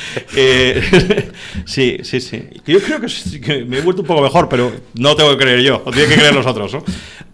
Eh, 0.36 0.80
sí, 1.66 1.98
sí, 2.02 2.20
sí. 2.20 2.42
Yo 2.66 2.80
creo 2.80 3.00
que, 3.00 3.64
me 3.64 3.78
he 3.78 3.80
vuelto 3.80 4.02
un 4.02 4.08
poco 4.08 4.22
mejor, 4.22 4.48
pero 4.48 4.72
no 4.94 5.16
tengo 5.16 5.30
que 5.30 5.38
creer 5.38 5.60
yo, 5.62 5.82
tienen 5.92 6.08
que 6.08 6.16
creer 6.16 6.34
los 6.34 6.46
otros. 6.46 6.76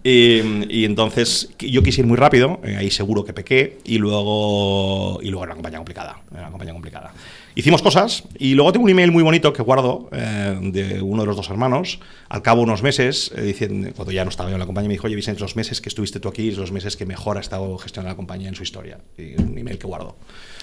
Y, 0.03 0.85
entonces 0.85 1.51
yo 1.59 1.83
quise 1.83 2.01
ir 2.01 2.07
muy 2.07 2.17
rápido, 2.17 2.61
eh, 2.65 2.77
ahí 2.77 2.91
seguro 2.91 3.25
que 3.25 3.33
pequé, 3.33 3.79
y 3.85 3.99
luego, 3.99 5.19
y 5.23 5.31
luego 5.31 5.45
era 5.45 5.53
una 5.53 5.57
campaña 5.57 5.79
complicada. 5.79 6.21
Era 6.31 6.43
una 6.43 6.51
campaña 6.51 6.73
complicada. 6.73 7.13
Hicimos 7.55 7.81
cosas 7.83 8.25
y 8.39 8.55
luego 8.55 8.71
tengo 8.73 8.85
un 8.85 8.91
email 8.91 9.11
muy 9.11 9.23
bonito 9.23 9.53
que 9.53 9.63
guardo 9.63 10.11
eh, 10.13 10.59
de 10.61 11.01
uno 11.01 11.23
de 11.23 11.27
los 11.27 11.37
dos 11.37 11.49
hermanos. 11.49 12.01
Al 12.29 12.43
cabo 12.43 12.61
de 12.61 12.65
unos 12.65 12.83
meses, 12.83 13.33
diciendo, 13.35 13.89
cuando 13.97 14.13
ya 14.13 14.25
no 14.25 14.31
estaba 14.31 14.51
yo 14.51 14.57
en 14.57 14.61
la 14.61 14.67
compañía, 14.67 14.89
me 14.89 14.95
dijo, 14.95 15.07
oye 15.07 15.17
Vicente, 15.17 15.41
los 15.41 15.57
meses 15.57 15.81
que 15.81 15.89
estuviste 15.89 16.21
tú 16.21 16.29
aquí, 16.29 16.51
los 16.51 16.71
meses 16.71 16.97
que 16.97 17.07
mejor 17.07 17.39
ha 17.39 17.41
estado 17.41 17.77
gestionando 17.79 18.13
la 18.13 18.17
compañía 18.17 18.49
en 18.49 18.55
su 18.55 18.63
historia. 18.63 18.99
Y 19.17 19.41
un 19.41 19.57
email 19.59 19.79
que 19.79 19.87
guardo. 19.87 20.17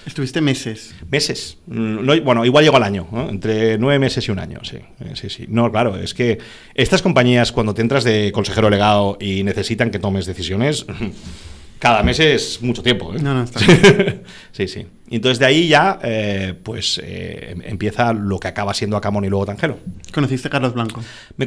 ¿Estuviste 0.06 0.40
meses? 0.40 0.94
Meses. 1.10 1.58
Mm, 1.66 2.06
bueno, 2.24 2.44
igual 2.44 2.64
llegó 2.64 2.76
al 2.76 2.82
año, 2.82 3.08
entre 3.28 3.78
nueve 3.78 3.98
meses 3.98 4.26
y 4.28 4.30
un 4.30 4.38
año, 4.38 4.60
sí. 4.62 4.76
Eh, 4.76 5.12
sí, 5.14 5.30
sí. 5.30 5.46
No, 5.48 5.70
claro, 5.70 5.96
es 5.96 6.12
que 6.12 6.38
estas 6.74 7.00
compañías, 7.00 7.52
cuando 7.52 7.72
te 7.72 7.82
entras 7.82 8.04
de 8.04 8.30
consejero 8.32 8.68
legado 8.68 9.16
y 9.18 9.42
necesitan 9.44 9.90
que 9.90 9.98
tomes 9.98 10.26
decisiones, 10.26 10.84
cada 11.78 12.02
mes 12.02 12.20
es 12.20 12.60
mucho 12.60 12.82
tiempo. 12.82 13.14
¿eh? 13.14 13.18
No, 13.20 13.32
no, 13.32 13.44
está 13.44 13.60
Sí, 14.52 14.68
sí. 14.68 14.86
Y 15.08 15.16
entonces 15.16 15.38
de 15.38 15.46
ahí 15.46 15.68
ya, 15.68 15.98
eh, 16.02 16.54
pues 16.62 17.00
empieza 17.02 18.12
lo 18.12 18.38
que 18.38 18.48
acaba 18.48 18.74
siendo 18.74 18.96
Acamón 18.96 19.24
y 19.24 19.28
luego 19.28 19.46
Tangelo. 19.46 19.78
¿Conociste 20.12 20.48
a 20.48 20.50
Carlos 20.50 20.74
Blanco? 20.74 21.02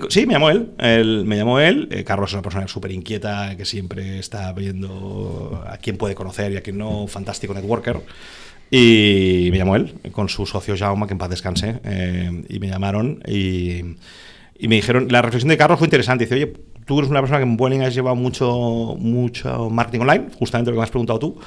sí, 0.09 0.25
me 0.25 0.33
llamó 0.33 0.49
él. 0.49 0.71
él 0.79 1.25
me 1.25 1.37
llamó 1.37 1.59
él. 1.59 2.03
Carlos 2.05 2.31
es 2.31 2.33
una 2.33 2.43
persona 2.43 2.67
súper 2.67 2.91
inquieta 2.91 3.55
que 3.55 3.65
siempre 3.65 4.19
está 4.19 4.51
viendo 4.53 5.63
a 5.67 5.77
quién 5.77 5.97
puede 5.97 6.15
conocer 6.15 6.51
y 6.51 6.57
a 6.57 6.61
quién 6.61 6.77
no. 6.77 7.07
Fantástico 7.07 7.53
networker. 7.53 8.01
Y 8.69 9.49
me 9.51 9.57
llamó 9.57 9.75
él, 9.75 9.93
con 10.11 10.27
su 10.27 10.45
socio 10.45 10.75
Jaume, 10.77 11.07
que 11.07 11.13
en 11.13 11.17
paz 11.17 11.29
descanse, 11.29 11.79
eh, 11.83 12.43
y 12.49 12.59
me 12.59 12.67
llamaron 12.67 13.23
y, 13.27 13.81
me 14.59 14.75
dijeron, 14.75 15.07
la 15.09 15.21
reflexión 15.21 15.49
de 15.49 15.57
Carlos 15.57 15.79
fue 15.79 15.87
interesante, 15.87 16.25
dice, 16.25 16.35
oye, 16.35 16.53
tú 16.85 16.99
eres 16.99 17.09
una 17.09 17.21
persona 17.21 17.39
que 17.39 17.45
en 17.45 17.55
Vueling 17.55 17.81
has 17.81 17.93
llevado 17.93 18.15
mucho, 18.15 18.95
mucho 18.99 19.69
marketing 19.69 20.01
online, 20.01 20.25
justamente 20.37 20.71
lo 20.71 20.75
que 20.75 20.79
me 20.79 20.83
has 20.83 20.89
preguntado 20.89 21.19
tú, 21.19 21.39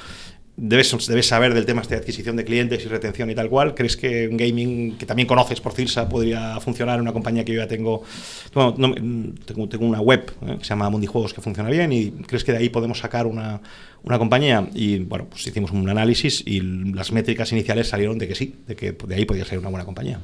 debes, 0.61 1.07
debes 1.07 1.27
saber 1.27 1.55
del 1.55 1.65
tema 1.65 1.81
este 1.81 1.95
de 1.95 2.01
adquisición 2.01 2.35
de 2.35 2.45
clientes 2.45 2.85
y 2.85 2.87
retención 2.87 3.29
y 3.31 3.35
tal 3.35 3.49
cual. 3.49 3.73
¿Crees 3.73 3.97
que 3.97 4.27
un 4.27 4.37
gaming 4.37 4.95
que 4.97 5.07
también 5.07 5.27
conoces 5.27 5.59
por 5.59 5.73
Cirsa 5.73 6.07
podría 6.07 6.59
funcionar 6.59 6.95
en 6.95 7.01
una 7.01 7.13
compañía 7.13 7.43
que 7.43 7.53
yo 7.53 7.61
ya 7.61 7.67
tengo? 7.67 8.03
Bueno, 8.53 8.73
tengo, 9.43 9.67
tengo, 9.67 9.85
una 9.85 10.01
web 10.01 10.31
eh, 10.43 10.57
que 10.59 10.63
se 10.63 10.69
llama 10.69 10.89
Mundijuegos 10.89 11.33
que 11.33 11.41
funciona 11.41 11.69
bien 11.69 11.91
y 11.91 12.11
¿crees 12.11 12.43
que 12.43 12.51
de 12.51 12.59
ahí 12.59 12.69
podemos 12.69 12.99
sacar 12.99 13.25
una, 13.25 13.59
una 14.03 14.19
compañía? 14.19 14.69
Y 14.75 14.99
bueno, 14.99 15.25
pues 15.29 15.45
hicimos 15.47 15.71
un 15.71 15.89
análisis 15.89 16.43
y 16.45 16.61
las 16.61 17.11
métricas 17.11 17.51
iniciales 17.51 17.87
salieron 17.87 18.19
de 18.19 18.27
que 18.27 18.35
sí, 18.35 18.55
de 18.67 18.75
que 18.75 18.91
de 18.91 19.15
ahí 19.15 19.25
podía 19.25 19.45
ser 19.45 19.57
una 19.57 19.69
buena 19.69 19.85
compañía. 19.85 20.19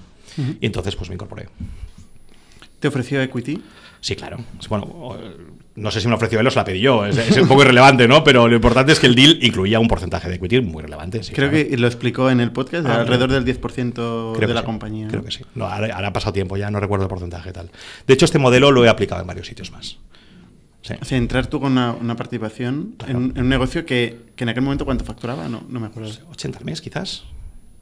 Y 0.61 0.67
entonces 0.67 0.95
pues 0.95 1.09
me 1.09 1.15
incorporé. 1.15 1.47
¿Te 2.79 2.87
ofreció 2.87 3.19
equity? 3.23 3.59
Sí, 4.01 4.15
claro. 4.15 4.37
Bueno, 4.69 5.17
no 5.77 5.91
sé 5.91 6.01
si 6.01 6.07
me 6.07 6.15
ofreció 6.15 6.39
él 6.39 6.47
o 6.47 6.49
se 6.49 6.55
la 6.55 6.65
pedí 6.65 6.79
yo. 6.79 7.05
Es, 7.05 7.37
un 7.37 7.47
poco 7.47 7.61
irrelevante, 7.61 8.07
¿no? 8.07 8.23
Pero 8.23 8.47
lo 8.47 8.55
importante 8.55 8.91
es 8.91 8.99
que 8.99 9.05
el 9.05 9.13
deal 9.13 9.37
incluía 9.43 9.79
un 9.79 9.87
porcentaje 9.87 10.27
de 10.27 10.35
equity 10.35 10.59
muy 10.61 10.81
relevante. 10.81 11.21
creo 11.33 11.51
que 11.51 11.77
lo 11.77 11.85
explicó 11.85 12.31
en 12.31 12.39
el 12.39 12.51
podcast, 12.51 12.87
ah, 12.87 13.01
alrededor 13.01 13.31
del 13.31 13.45
10% 13.45 14.35
de 14.35 14.53
la 14.53 14.63
compañía. 14.63 15.07
Creo 15.07 15.23
que 15.23 15.29
sí. 15.29 15.43
No, 15.53 15.67
ahora, 15.67 15.95
ha 15.95 16.13
pasado 16.13 16.33
tiempo 16.33 16.57
ya, 16.57 16.71
no 16.71 16.79
recuerdo 16.79 17.05
el 17.05 17.09
porcentaje 17.09 17.53
tal. 17.53 17.69
De 18.07 18.13
hecho, 18.13 18.25
este 18.25 18.39
modelo 18.39 18.71
lo 18.71 18.83
he 18.83 18.89
aplicado 18.89 19.21
en 19.21 19.27
varios 19.27 19.45
sitios 19.45 19.71
más. 19.71 19.99
Sí. 20.81 20.95
O 20.99 21.05
sea, 21.05 21.17
entrar 21.17 21.45
tú 21.45 21.59
con 21.59 21.73
una, 21.73 22.15
participación 22.15 22.95
en, 23.07 23.39
un 23.39 23.49
negocio 23.49 23.85
que, 23.85 24.17
en 24.35 24.49
aquel 24.49 24.63
momento, 24.63 24.83
¿cuánto 24.83 25.05
facturaba? 25.05 25.47
No, 25.47 25.63
no 25.69 25.79
me 25.79 25.87
acuerdo. 25.87 26.09
80 26.31 26.57
al 26.57 26.65
mes, 26.65 26.81
quizás. 26.81 27.25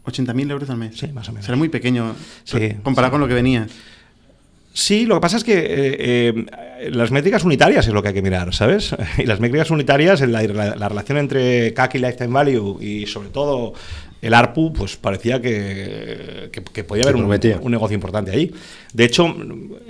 80.000 0.05 0.51
euros 0.51 0.69
al 0.69 0.77
mes. 0.77 0.97
Sí, 0.97 1.07
más 1.13 1.29
o 1.29 1.31
menos. 1.31 1.45
Será 1.45 1.57
muy 1.57 1.69
pequeño 1.69 2.13
comparado 2.83 3.11
con 3.11 3.21
lo 3.21 3.27
que 3.27 3.33
venía. 3.33 3.67
Sí, 4.75 5.05
lo 5.05 5.15
que 5.15 5.21
pasa 5.21 5.37
es 5.37 5.45
que 5.45 5.53
eh, 5.53 6.33
eh, 6.35 6.89
las 6.91 7.09
métricas 7.09 7.45
unitarias 7.45 7.87
es 7.87 7.93
lo 7.93 8.03
que 8.03 8.09
hay 8.09 8.13
que 8.13 8.21
mirar, 8.21 8.53
¿sabes? 8.53 8.93
Y 9.17 9.23
las 9.23 9.39
métricas 9.39 9.71
unitarias, 9.71 10.19
la, 10.19 10.43
la, 10.43 10.89
relación 10.89 11.17
entre 11.17 11.73
CAC 11.73 11.95
y 11.95 11.99
Lifetime 11.99 12.33
Value 12.33 12.77
y 12.81 13.07
sobre 13.07 13.29
todo 13.29 13.71
el 14.21 14.33
ARPU, 14.33 14.73
pues 14.73 14.97
parecía 14.97 15.41
que, 15.41 16.49
que, 16.51 16.83
podía 16.83 17.03
haber 17.03 17.15
un, 17.15 17.23
un, 17.23 17.71
negocio 17.71 17.95
importante 17.95 18.31
ahí. 18.31 18.51
De 18.91 19.05
hecho, 19.05 19.33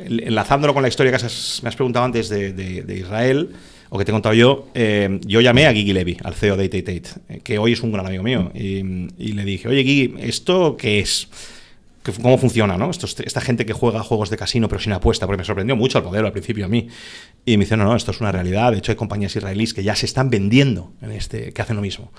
enlazándolo 0.06 0.76
con 0.76 0.84
la 0.84 0.90
historia 0.90 1.12
que 1.12 1.24
me 1.64 1.70
has 1.70 1.76
preguntado 1.76 2.06
antes 2.06 2.30
de, 2.30 2.96
Israel, 2.96 3.50
o 3.90 3.98
que 3.98 4.06
te 4.06 4.12
he 4.12 4.14
contado 4.14 4.36
yo, 4.36 4.68
eh, 4.76 5.20
yo 5.26 5.42
llamé 5.42 5.66
a 5.66 5.74
Gigi 5.74 5.94
Levy, 5.94 6.18
al 6.24 6.36
CEO 6.36 6.58
de 6.58 6.66
888, 6.66 7.42
que 7.44 7.58
hoy 7.58 7.74
es 7.74 7.82
un 7.82 7.92
gran 7.92 8.06
amigo 8.06 8.22
mío, 8.22 8.52
y, 8.54 9.08
y 9.18 9.32
le 9.32 9.46
dije, 9.46 9.68
oye 9.68 9.84
Gigi, 9.84 10.14
¿esto 10.20 10.78
qué 10.78 11.00
es? 11.00 11.28
Cómo 12.14 12.38
funciona, 12.38 12.78
¿no? 12.78 12.92
esta 12.92 13.42
gente 13.42 13.66
que 13.66 13.74
juega 13.74 14.04
juegos 14.04 14.30
de 14.30 14.38
casino 14.38 14.68
pero 14.68 14.82
sin 14.82 14.94
apuesta, 14.94 15.26
porque 15.26 15.40
me 15.40 15.46
sorprendió 15.46 15.76
mucho 15.76 15.98
el 16.00 16.04
modelo 16.04 16.28
al 16.28 16.34
principio 16.34 16.66
a 16.66 16.68
mí. 16.68 16.88
Y 17.46 17.58
me 17.58 17.66
dice, 17.66 17.78
no, 17.78 17.84
no, 17.84 17.96
esto 17.96 18.12
es 18.12 18.22
una 18.22 18.32
realidad. 18.32 18.72
De 18.72 18.80
hecho, 18.80 18.92
hay 18.92 18.96
compañías 18.96 19.36
israelíes 19.36 19.74
que 19.74 19.84
ya 19.84 19.96
se 19.96 20.06
están 20.06 20.30
vendiendo 20.30 20.94
en 21.02 21.12
este, 21.12 21.54
que 21.54 21.62
hacen 21.62 21.76
lo 21.76 21.82
mismo. 21.82 22.12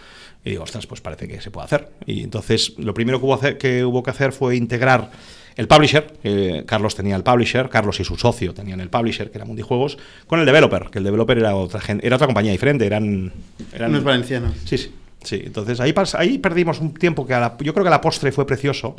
Y 0.44 0.50
digo, 0.50 0.62
ostras, 0.62 0.86
pues 0.86 1.00
parece 1.00 1.28
que 1.28 1.40
se 1.40 1.50
puede 1.50 1.64
hacer. 1.64 1.90
Y 2.06 2.22
entonces, 2.22 2.74
lo 2.78 2.94
primero 2.94 3.18
que 3.18 3.26
hubo, 3.26 3.40
que, 3.58 3.84
hubo 3.84 4.02
que 4.02 4.10
hacer 4.10 4.32
fue 4.32 4.56
integrar 4.56 5.10
el 5.56 5.68
publisher, 5.68 6.12
Carlos 6.66 6.94
tenía 6.94 7.16
el 7.16 7.22
publisher, 7.22 7.70
Carlos 7.70 7.98
y 7.98 8.04
su 8.04 8.16
socio 8.16 8.52
tenían 8.52 8.80
el 8.80 8.90
publisher, 8.90 9.30
que 9.30 9.38
era 9.38 9.46
Mundijuegos, 9.46 9.96
con 10.26 10.38
el 10.38 10.44
developer, 10.44 10.90
que 10.90 10.98
el 10.98 11.04
developer 11.04 11.38
era 11.38 11.56
otra, 11.56 11.80
era 12.02 12.16
otra 12.16 12.26
compañía 12.26 12.52
diferente, 12.52 12.84
eran... 12.84 13.32
eran 13.72 13.90
Unos 13.90 14.04
valencianos. 14.04 14.54
Sí, 14.66 14.76
sí. 14.76 14.92
Sí, 15.24 15.42
entonces 15.44 15.80
ahí, 15.80 15.92
ahí 16.14 16.38
perdimos 16.38 16.78
un 16.80 16.94
tiempo 16.94 17.26
que 17.26 17.32
yo 17.64 17.74
creo 17.74 17.84
que 17.84 17.88
a 17.88 17.90
la 17.90 18.00
postre 18.00 18.30
fue 18.30 18.46
precioso, 18.46 18.94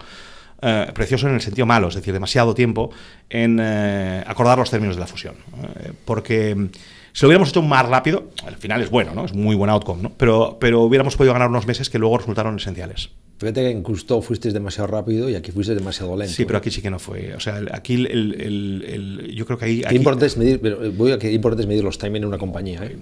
eh, 0.61 0.87
precioso 0.93 1.27
en 1.27 1.35
el 1.35 1.41
sentido 1.41 1.65
malo, 1.65 1.87
es 1.87 1.95
decir, 1.95 2.13
demasiado 2.13 2.53
tiempo 2.53 2.89
en 3.29 3.59
eh, 3.61 4.23
acordar 4.25 4.57
los 4.57 4.69
términos 4.69 4.95
de 4.95 4.99
la 4.99 5.07
fusión. 5.07 5.35
Eh, 5.79 5.91
porque 6.03 6.55
mm, 6.55 6.69
si 7.13 7.21
lo 7.21 7.27
hubiéramos 7.27 7.49
hecho 7.49 7.61
más 7.61 7.87
rápido, 7.87 8.31
al 8.45 8.55
final 8.55 8.81
es 8.81 8.89
bueno, 8.89 9.13
¿no? 9.13 9.25
Es 9.25 9.33
muy 9.33 9.55
buen 9.55 9.69
outcome, 9.69 10.01
¿no? 10.01 10.11
Pero, 10.17 10.57
pero 10.59 10.81
hubiéramos 10.81 11.15
podido 11.15 11.33
ganar 11.33 11.49
unos 11.49 11.67
meses 11.67 11.89
que 11.89 11.99
luego 11.99 12.17
resultaron 12.17 12.55
esenciales. 12.57 13.11
Fíjate 13.39 13.61
que 13.61 13.69
en 13.69 13.83
Custó 13.83 14.19
fuiste 14.23 14.51
demasiado 14.51 14.87
rápido 14.87 15.29
y 15.29 15.35
aquí 15.35 15.51
fuiste 15.51 15.75
demasiado 15.75 16.17
lento. 16.17 16.33
Sí, 16.33 16.45
pero 16.45 16.57
aquí 16.57 16.71
sí 16.71 16.81
que 16.81 16.89
no 16.89 16.97
fue. 16.97 17.35
O 17.35 17.39
sea, 17.39 17.61
aquí 17.71 17.93
el, 17.93 18.33
el, 18.41 19.31
yo 19.35 19.45
creo 19.45 19.59
que 19.59 19.65
ahí... 19.65 19.81
¿Qué 19.81 19.95
importante 19.95 20.25
es 20.25 20.37
medir, 20.37 20.59
pero 20.59 20.91
voy 20.93 21.11
a 21.11 21.19
qué 21.19 21.31
importante 21.31 21.61
es 21.61 21.67
medir 21.67 21.83
los 21.83 21.99
timing 21.99 22.23
en 22.23 22.27
una 22.29 22.39
compañía, 22.39 22.83
¿eh? 22.83 22.97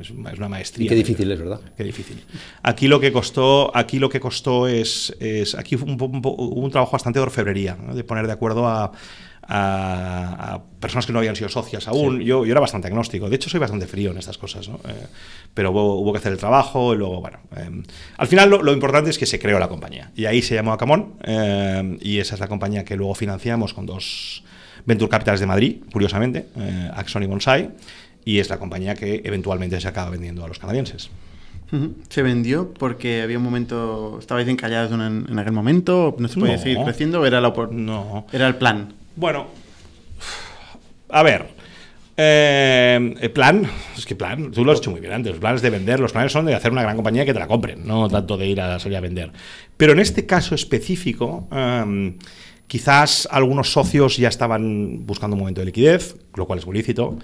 Es, 0.00 0.10
una 0.10 0.48
maestría. 0.48 0.86
Y 0.86 0.88
qué 0.88 0.94
difícil 0.94 1.30
es, 1.30 1.38
¿verdad? 1.38 1.60
Qué 1.76 1.84
difícil. 1.84 2.22
Aquí 2.62 2.88
lo 2.88 3.00
que 3.00 3.12
costó, 3.12 3.76
aquí 3.76 3.98
lo 3.98 4.08
que 4.08 4.20
costó 4.20 4.66
es, 4.68 5.14
es 5.20 5.54
aquí 5.54 5.74
un, 5.76 6.00
un, 6.00 6.22
un, 6.24 6.70
trabajo 6.70 6.92
bastante 6.92 7.18
de 7.18 7.24
orfebrería, 7.24 7.76
de 7.94 8.04
poner 8.04 8.26
de 8.26 8.32
acuerdo 8.32 8.66
a, 8.66 8.92
a, 9.48 10.60
personas 10.80 11.06
que 11.06 11.12
no 11.12 11.18
habían 11.18 11.36
sido 11.36 11.48
socias 11.48 11.86
aún. 11.88 12.20
Yo, 12.20 12.44
yo, 12.44 12.50
era 12.50 12.60
bastante 12.60 12.88
agnóstico. 12.88 13.28
De 13.28 13.36
hecho, 13.36 13.50
soy 13.50 13.60
bastante 13.60 13.86
frío 13.86 14.10
en 14.10 14.18
estas 14.18 14.38
cosas. 14.38 14.68
¿no? 14.68 14.76
Eh, 14.88 15.06
pero 15.54 15.70
hubo, 15.70 16.12
que 16.12 16.18
hacer 16.18 16.32
el 16.32 16.38
trabajo 16.38 16.94
y 16.94 16.98
luego, 16.98 17.20
bueno. 17.20 17.38
Eh, 17.56 17.82
al 18.16 18.26
final, 18.26 18.50
lo, 18.50 18.72
importante 18.72 19.10
es 19.10 19.18
que 19.18 19.26
se 19.26 19.38
creó 19.38 19.58
la 19.58 19.68
compañía. 19.68 20.10
Y 20.14 20.26
ahí 20.26 20.42
se 20.42 20.54
llamó 20.54 20.72
Acamón. 20.72 21.14
Eh, 21.24 21.98
y 22.00 22.18
esa 22.18 22.34
es 22.34 22.40
la 22.40 22.48
compañía 22.48 22.84
que 22.84 22.96
luego 22.96 23.14
financiamos 23.14 23.74
con 23.74 23.86
dos 23.86 24.44
Venture 24.84 25.10
Capitals 25.10 25.40
de 25.40 25.46
Madrid, 25.46 25.76
curiosamente, 25.92 26.46
Axon 26.94 27.20
y 27.24 27.26
Bonsai 27.26 27.70
y 28.26 28.40
es 28.40 28.50
la 28.50 28.58
compañía 28.58 28.94
que 28.94 29.22
eventualmente 29.24 29.80
se 29.80 29.88
acaba 29.88 30.10
vendiendo 30.10 30.44
a 30.44 30.48
los 30.48 30.58
canadienses. 30.58 31.08
¿Se 32.10 32.22
vendió 32.22 32.74
porque 32.74 33.22
había 33.22 33.38
un 33.38 33.44
momento, 33.44 34.18
estabais 34.20 34.46
encallados 34.48 34.92
en, 34.92 35.26
en 35.30 35.38
aquel 35.38 35.52
momento, 35.52 36.14
no 36.18 36.28
se 36.28 36.38
podía 36.38 36.58
seguir 36.58 36.78
creciendo 36.84 37.22
o 37.22 37.26
era, 37.26 37.40
la, 37.40 37.54
no. 37.70 38.26
era 38.32 38.46
el 38.46 38.56
plan? 38.56 38.92
Bueno, 39.16 39.46
a 41.08 41.22
ver, 41.22 41.46
eh, 42.16 43.14
el 43.20 43.30
plan, 43.30 43.68
es 43.96 44.06
que 44.06 44.16
plan, 44.16 44.50
tú 44.50 44.64
lo 44.64 44.72
has 44.72 44.78
hecho 44.78 44.90
muy 44.90 45.00
bien 45.00 45.12
antes. 45.12 45.32
Los 45.32 45.40
planes 45.40 45.62
de 45.62 45.70
vender, 45.70 46.00
los 46.00 46.12
planes 46.12 46.32
son 46.32 46.46
de 46.46 46.54
hacer 46.54 46.72
una 46.72 46.82
gran 46.82 46.96
compañía 46.96 47.24
que 47.24 47.32
te 47.32 47.38
la 47.38 47.46
compren, 47.46 47.86
no 47.86 48.08
tanto 48.08 48.36
de 48.36 48.46
ir 48.46 48.60
a 48.60 48.78
salir 48.78 48.96
a 48.96 49.00
vender. 49.00 49.32
Pero 49.76 49.92
en 49.92 50.00
este 50.00 50.24
caso 50.26 50.54
específico, 50.54 51.46
em, 51.52 52.16
quizás 52.66 53.28
algunos 53.30 53.72
socios 53.72 54.16
ya 54.16 54.28
estaban 54.28 55.06
buscando 55.06 55.34
un 55.34 55.40
momento 55.40 55.60
de 55.60 55.66
liquidez, 55.66 56.16
lo 56.34 56.46
cual 56.46 56.58
es 56.58 56.66
muy 56.66 56.76
lícito. 56.76 57.18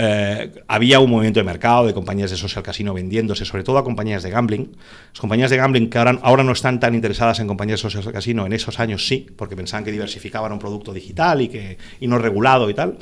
Eh, 0.00 0.62
había 0.68 1.00
un 1.00 1.10
movimiento 1.10 1.40
de 1.40 1.44
mercado 1.44 1.84
de 1.84 1.92
compañías 1.92 2.30
de 2.30 2.36
social 2.36 2.62
casino 2.62 2.94
vendiéndose, 2.94 3.44
sobre 3.44 3.64
todo 3.64 3.78
a 3.78 3.84
compañías 3.84 4.22
de 4.22 4.30
gambling. 4.30 4.76
Las 5.10 5.20
compañías 5.20 5.50
de 5.50 5.56
gambling 5.56 5.90
que 5.90 5.98
ahora, 5.98 6.20
ahora 6.22 6.44
no 6.44 6.52
están 6.52 6.78
tan 6.78 6.94
interesadas 6.94 7.40
en 7.40 7.48
compañías 7.48 7.82
de 7.82 7.90
social 7.90 8.12
casino, 8.12 8.46
en 8.46 8.52
esos 8.52 8.78
años 8.78 9.08
sí, 9.08 9.26
porque 9.36 9.56
pensaban 9.56 9.84
que 9.84 9.90
diversificaban 9.90 10.52
un 10.52 10.60
producto 10.60 10.92
digital 10.92 11.42
y, 11.42 11.48
que, 11.48 11.78
y 11.98 12.06
no 12.06 12.18
regulado 12.18 12.70
y 12.70 12.74
tal. 12.74 12.98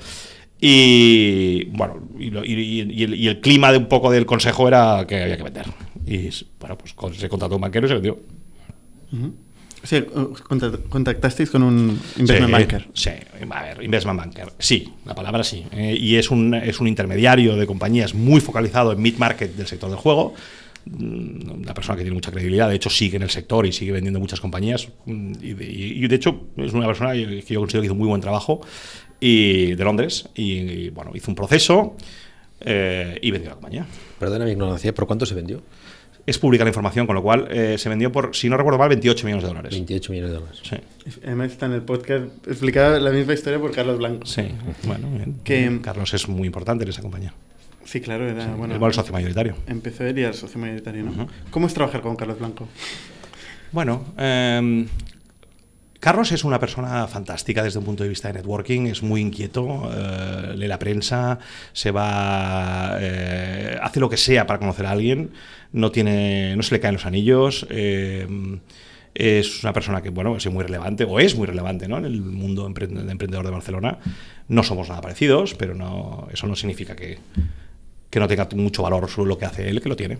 Y 0.59 1.65
bueno, 1.67 2.01
y, 2.19 3.27
el, 3.27 3.41
clima 3.41 3.73
de 3.73 3.79
un 3.79 3.89
poco 3.89 4.11
del 4.11 4.25
consejo 4.25 4.67
era 4.67 5.05
que 5.07 5.23
había 5.23 5.37
que 5.37 5.43
vender. 5.43 5.67
Y 6.07 6.31
bueno, 6.59 6.79
pues 6.79 6.95
se 7.19 7.29
contrató 7.29 7.57
un 7.57 7.61
banquero 7.61 7.85
y 7.85 7.89
se 7.89 7.95
vendió. 7.95 8.19
Sí, 9.87 10.05
contactasteis 10.89 11.49
con 11.49 11.63
un 11.63 12.01
investment 12.17 12.53
banker. 12.53 12.89
Sí, 12.93 13.11
a 13.51 13.63
ver, 13.63 13.83
investment 13.85 14.19
banker. 14.19 14.53
Sí, 14.59 14.93
la 15.05 15.15
palabra 15.15 15.45
sí. 15.45 15.65
Eh, 15.71 15.97
y 15.99 16.17
es 16.17 16.31
un, 16.31 16.55
es 16.55 16.81
un 16.81 16.89
intermediario 16.89 17.57
de 17.57 17.67
compañías 17.67 18.13
muy 18.13 18.41
focalizado 18.41 18.93
en 18.93 19.01
mid-market 19.01 19.55
del 19.55 19.67
sector 19.67 19.89
del 19.89 19.99
juego. 19.99 20.35
Mm, 20.87 21.63
una 21.63 21.75
persona 21.75 21.97
que 21.97 22.03
tiene 22.03 22.15
mucha 22.15 22.33
credibilidad, 22.33 22.69
de 22.69 22.75
hecho 22.75 22.91
sigue 22.91 23.17
en 23.17 23.23
el 23.23 23.31
sector 23.31 23.65
y 23.65 23.73
sigue 23.73 23.93
vendiendo 23.93 24.19
muchas 24.19 24.41
compañías. 24.41 24.89
Mm, 25.05 25.33
y, 25.41 26.07
de 26.09 26.17
hecho 26.17 26.49
es 26.57 26.73
una 26.73 26.87
persona 26.87 27.13
que 27.13 27.45
yo 27.49 27.61
considero 27.61 27.83
que 27.83 27.87
hizo 27.87 27.95
muy 27.95 28.09
buen 28.09 28.21
trabajo 28.21 28.61
y, 29.21 29.75
de 29.77 29.85
Londres. 29.85 30.29
Y, 30.35 30.91
bueno, 30.91 31.13
hizo 31.15 31.31
un 31.31 31.37
proceso 31.37 31.97
eh, 32.61 33.21
y 33.23 33.31
vendió 33.31 33.51
la 33.51 33.55
compañía. 33.55 33.87
Perdona 34.19 34.47
mi 34.47 34.51
ignorancia, 34.51 34.93
¿por 34.93 35.07
cuánto 35.07 35.27
se 35.27 35.37
vendió? 35.37 35.63
Es 36.27 36.39
pública 36.39 36.65
la 36.65 36.71
información, 36.71 37.07
con 37.07 37.15
lo 37.15 37.23
cual 37.23 37.47
eh, 37.51 37.77
se 37.79 37.89
vendió 37.89 38.11
por, 38.11 38.35
si 38.35 38.49
no 38.49 38.57
recuerdo 38.57 38.79
mal, 38.79 38.89
28 38.89 39.27
millones 39.27 39.45
de 39.45 39.49
dólares. 39.49 39.71
28 39.73 40.13
millones 40.13 40.33
de 40.33 40.39
dólares. 40.39 40.61
Sí. 40.63 40.77
Además 41.25 41.53
está 41.53 41.67
en 41.67 41.73
el 41.73 41.83
podcast 41.83 42.25
explicada 42.47 42.99
la 42.99 43.11
misma 43.11 43.35
historia 43.35 43.61
por 43.61 43.71
Carlos 43.71 43.99
Blanco. 43.99 44.27
Sí, 44.27 44.43
bueno, 44.85 45.09
bien. 45.11 45.37
Que, 45.45 45.81
Carlos 45.83 46.13
es 46.15 46.29
muy 46.29 46.47
importante 46.47 46.85
en 46.85 46.91
esa 46.91 47.03
compañía. 47.03 47.33
Sí, 47.85 48.01
claro, 48.01 48.29
era 48.29 48.57
bueno, 48.57 48.75
el 48.85 48.93
socio 48.93 49.13
mayoritario. 49.13 49.55
Empezó 49.69 50.05
él 50.05 50.19
y 50.19 50.23
era 50.23 50.31
el 50.31 50.35
socio 50.35 50.61
mayoritario, 50.61 51.05
¿no? 51.05 51.29
¿Cómo 51.51 51.69
es 51.69 51.75
trabajar 51.75 52.01
con 52.01 52.17
Carlos 52.17 52.41
Blanco? 52.41 52.67
Bueno, 53.71 54.05
eh, 54.19 54.87
Carlos 56.01 56.33
es 56.33 56.45
una 56.45 56.59
persona 56.59 57.07
fantástica 57.07 57.63
desde 57.63 57.79
un 57.79 57.85
punto 57.85 58.03
de 58.03 58.09
vista 58.09 58.29
de 58.29 58.35
networking, 58.35 58.87
es 58.87 59.03
muy 59.03 59.21
inquieto, 59.21 59.91
eh, 59.93 60.55
lee 60.57 60.69
la 60.69 60.79
prensa, 60.79 61.39
se 61.73 61.91
va, 61.91 62.97
eh, 63.01 63.79
hace 63.81 64.01
lo 64.01 64.09
que 64.09 64.17
sea 64.17 64.47
para 64.47 64.59
conocer 64.59 64.87
a 64.87 64.91
alguien, 64.91 65.31
no, 65.73 65.91
tiene, 65.91 66.57
no 66.57 66.63
se 66.63 66.75
le 66.75 66.81
caen 66.81 66.95
los 66.95 67.07
anillos. 67.07 67.67
Eh, 67.71 68.27
es 69.15 69.63
una 69.63 69.73
persona 69.73 70.03
que, 70.03 70.11
bueno, 70.11 70.37
es 70.37 70.47
muy 70.51 70.63
relevante, 70.63 71.05
o 71.05 71.19
es 71.19 71.35
muy 71.37 71.47
relevante 71.47 71.89
¿no? 71.89 71.97
en 71.97 72.05
el 72.05 72.21
mundo 72.21 72.67
emprendedor 72.67 73.47
de 73.47 73.51
Barcelona. 73.51 73.99
No 74.49 74.63
somos 74.63 74.91
nada 74.91 75.01
parecidos, 75.01 75.55
pero 75.55 75.75
no, 75.75 76.29
eso 76.31 76.47
no 76.47 76.55
significa 76.55 76.95
que, 76.95 77.19
que 78.11 78.21
no 78.21 78.29
tenga 78.29 78.47
mucho 78.55 78.83
valor 78.83 79.09
sobre 79.09 79.29
lo 79.29 79.39
que 79.39 79.47
hace 79.47 79.71
él, 79.71 79.81
que 79.81 79.89
lo 79.89 79.97
tiene. 79.97 80.19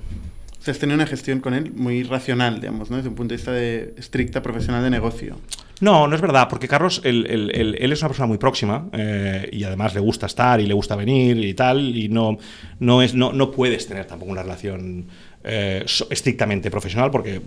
Has 0.69 0.79
tenido 0.79 0.97
una 0.97 1.07
gestión 1.07 1.41
con 1.41 1.55
él 1.55 1.73
muy 1.73 2.03
racional, 2.03 2.61
digamos, 2.61 2.91
¿no? 2.91 2.97
desde 2.97 3.09
un 3.09 3.15
punto 3.15 3.33
de 3.33 3.37
vista 3.37 3.53
de 3.53 3.95
estricta 3.97 4.43
profesional 4.43 4.83
de 4.83 4.91
negocio. 4.91 5.37
No, 5.81 6.09
no 6.09 6.15
es 6.15 6.23
verdad, 6.23 6.49
porque 6.49 6.69
Carlos, 6.69 7.03
él, 7.05 7.51
es 7.53 8.01
una 8.01 8.09
persona 8.09 8.27
muy 8.27 8.39
próxima 8.39 8.89
eh, 8.93 9.49
y 9.53 9.63
además 9.65 9.95
le 9.95 10.01
gusta 10.01 10.27
estar 10.27 10.59
y 10.61 10.67
le 10.67 10.73
gusta 10.73 10.97
venir 10.97 11.37
y 11.37 11.53
tal, 11.53 11.95
y 11.95 12.09
no, 12.09 12.39
no, 12.81 13.03
es, 13.03 13.15
no, 13.15 13.33
no 13.33 13.51
puedes 13.51 13.87
tener 13.87 14.07
tampoco 14.07 14.33
una 14.33 14.43
relación 14.43 15.07
eh, 15.45 15.85
estrictamente 16.11 16.71
profesional 16.71 17.11
porque 17.11 17.41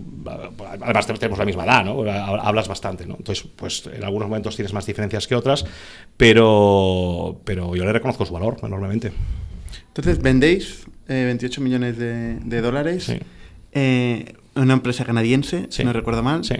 además 0.81 1.07
tenemos 1.07 1.39
la 1.39 1.45
misma 1.45 1.65
edad, 1.65 1.83
¿no? 1.83 2.03
Hablas 2.09 2.67
bastante, 2.67 3.05
¿no? 3.05 3.15
Entonces, 3.17 3.45
pues 3.55 3.89
en 3.91 4.03
algunos 4.03 4.29
momentos 4.29 4.55
tienes 4.55 4.73
más 4.73 4.85
diferencias 4.85 5.27
que 5.27 5.35
otras, 5.35 5.65
pero, 6.15 7.41
pero 7.43 7.75
yo 7.75 7.83
le 7.83 7.91
reconozco 7.91 8.25
su 8.25 8.33
valor 8.33 8.57
enormemente. 8.61 9.11
Entonces, 9.87 10.21
vendéis 10.21 10.85
28 11.09 11.59
eh, 11.59 11.63
millones 11.63 11.97
de, 11.97 12.61
dólares. 12.61 13.11
En 13.71 14.37
una 14.55 14.73
empresa 14.73 15.05
canadiense, 15.05 15.67
si 15.69 15.83
no 15.83 15.93
recuerdo 15.93 16.23
mal. 16.23 16.43
Sí 16.43 16.55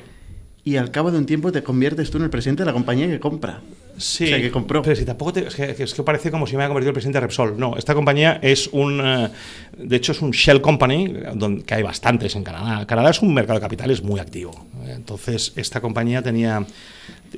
y 0.70 0.78
al 0.78 0.92
cabo 0.92 1.12
de 1.12 1.18
un 1.18 1.26
tiempo 1.26 1.52
te 1.52 1.64
conviertes 1.64 2.12
tú 2.12 2.20
en 2.20 2.26
el 2.26 2.30
presidente 2.30 2.62
de 2.62 2.68
la 2.68 2.74
compañía 2.74 3.08
que 3.08 3.20
compra. 3.20 3.60
Sí, 3.98 4.26
o 4.26 4.28
sea, 4.28 4.40
que 4.40 4.52
compró. 4.52 4.84
Pero 4.84 4.96
si 4.96 5.04
tampoco 5.04 5.34
te, 5.34 5.48
es, 5.48 5.94
que, 5.94 6.04
parece 6.04 6.30
como 6.30 6.46
si 6.46 6.54
me 6.54 6.58
hubiera 6.58 6.70
convertido 6.70 6.92
en 6.92 6.94
presidente 6.94 7.18
de 7.18 7.22
Repsol. 7.22 7.60
No, 7.60 7.76
esta 7.76 7.96
compañía 7.96 8.40
es 8.44 8.70
un. 8.72 9.02
Eh, 9.04 9.30
de 9.78 9.96
hecho, 9.96 10.12
es 10.12 10.22
un 10.22 10.30
shell 10.30 10.62
company, 10.62 11.12
donde, 11.34 11.64
que 11.64 11.74
hay 11.74 11.82
bastantes 11.82 12.36
en 12.36 12.44
Canadá. 12.44 12.86
Canadá 12.86 13.10
es 13.10 13.22
un 13.22 13.34
mercado 13.34 13.60
de 13.60 13.62
capitales 13.62 14.04
muy 14.04 14.20
activo. 14.20 14.68
Entonces, 14.86 15.54
esta 15.56 15.82
compañía 15.82 16.22
tenía. 16.22 16.66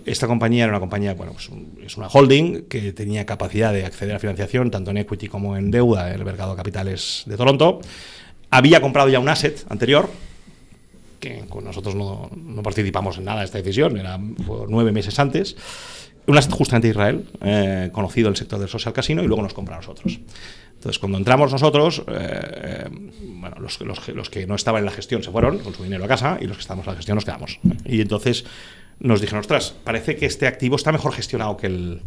Esta 0.05 0.27
compañía 0.27 0.65
era 0.65 0.73
una 0.73 0.81
compañía, 0.81 1.13
bueno, 1.13 1.33
pues 1.33 1.49
es 1.85 1.97
una 1.97 2.07
holding 2.07 2.63
que 2.63 2.91
tenía 2.91 3.25
capacidad 3.25 3.73
de 3.73 3.85
acceder 3.85 4.15
a 4.15 4.19
financiación 4.19 4.71
tanto 4.71 4.91
en 4.91 4.97
equity 4.97 5.29
como 5.29 5.57
en 5.57 5.71
deuda 5.71 6.09
en 6.09 6.19
el 6.19 6.25
mercado 6.25 6.51
de 6.51 6.57
capitales 6.57 7.23
de 7.25 7.37
Toronto. 7.37 7.79
Había 8.49 8.81
comprado 8.81 9.09
ya 9.09 9.19
un 9.19 9.29
asset 9.29 9.65
anterior, 9.69 10.09
que 11.21 11.45
nosotros 11.63 11.95
no, 11.95 12.29
no, 12.35 12.61
participamos 12.63 13.17
en 13.17 13.25
nada 13.25 13.39
de 13.39 13.45
esta 13.45 13.59
decisión, 13.59 13.95
era 13.97 14.19
nueve 14.67 14.91
meses 14.91 15.17
antes, 15.19 15.55
un 16.27 16.37
asset 16.37 16.51
justamente 16.51 16.89
Israel, 16.89 17.25
eh, 17.41 17.89
conocido 17.93 18.27
el 18.27 18.35
sector 18.35 18.59
del 18.59 18.67
social 18.67 18.93
casino, 18.93 19.23
y 19.23 19.27
luego 19.27 19.41
nos 19.41 19.53
compra 19.53 19.75
a 19.75 19.77
nosotros. 19.77 20.19
Entonces, 20.73 20.99
cuando 20.99 21.17
entramos 21.19 21.51
nosotros, 21.51 22.03
eh, 22.07 22.89
bueno, 22.89 23.55
los, 23.59 23.79
los, 23.81 24.07
los, 24.09 24.29
que 24.29 24.47
no 24.47 24.55
estaban 24.55 24.79
en 24.79 24.85
la 24.85 24.91
gestión 24.91 25.23
se 25.23 25.31
fueron 25.31 25.59
con 25.59 25.73
su 25.73 25.83
dinero 25.83 26.03
a 26.03 26.07
casa 26.07 26.39
y 26.41 26.47
los 26.47 26.57
que 26.57 26.61
estábamos 26.61 26.87
en 26.87 26.93
la 26.93 26.97
gestión 26.97 27.15
nos 27.15 27.25
quedamos. 27.25 27.59
Y 27.85 28.01
entonces 28.01 28.45
nos 28.99 29.21
dijeron, 29.21 29.41
ostras, 29.41 29.75
parece 29.83 30.15
que 30.15 30.25
este 30.25 30.47
activo 30.47 30.75
está 30.75 30.91
mejor 30.91 31.13
gestionado 31.13 31.55
que 31.55 31.67
el, 31.67 32.01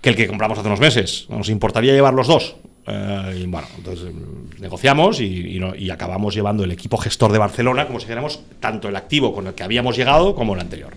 que 0.00 0.10
el 0.10 0.16
que 0.16 0.26
compramos 0.26 0.58
hace 0.58 0.66
unos 0.66 0.80
meses. 0.80 1.26
¿Nos 1.28 1.48
importaría 1.48 1.92
llevar 1.92 2.14
los 2.14 2.26
dos? 2.26 2.56
Eh, 2.86 3.40
y 3.42 3.46
bueno, 3.46 3.66
entonces 3.78 4.12
mm, 4.12 4.60
negociamos 4.60 5.20
y, 5.20 5.58
y, 5.78 5.90
acabamos 5.90 6.34
llevando 6.34 6.64
el 6.64 6.70
equipo 6.70 6.98
gestor 6.98 7.32
de 7.32 7.38
Barcelona, 7.38 7.86
como 7.86 7.98
si 7.98 8.04
dijéramos, 8.04 8.40
tanto 8.60 8.88
el 8.88 8.96
activo 8.96 9.32
con 9.34 9.46
el 9.46 9.54
que 9.54 9.62
habíamos 9.62 9.96
llegado 9.96 10.34
como 10.34 10.54
el 10.54 10.60
anterior. 10.60 10.94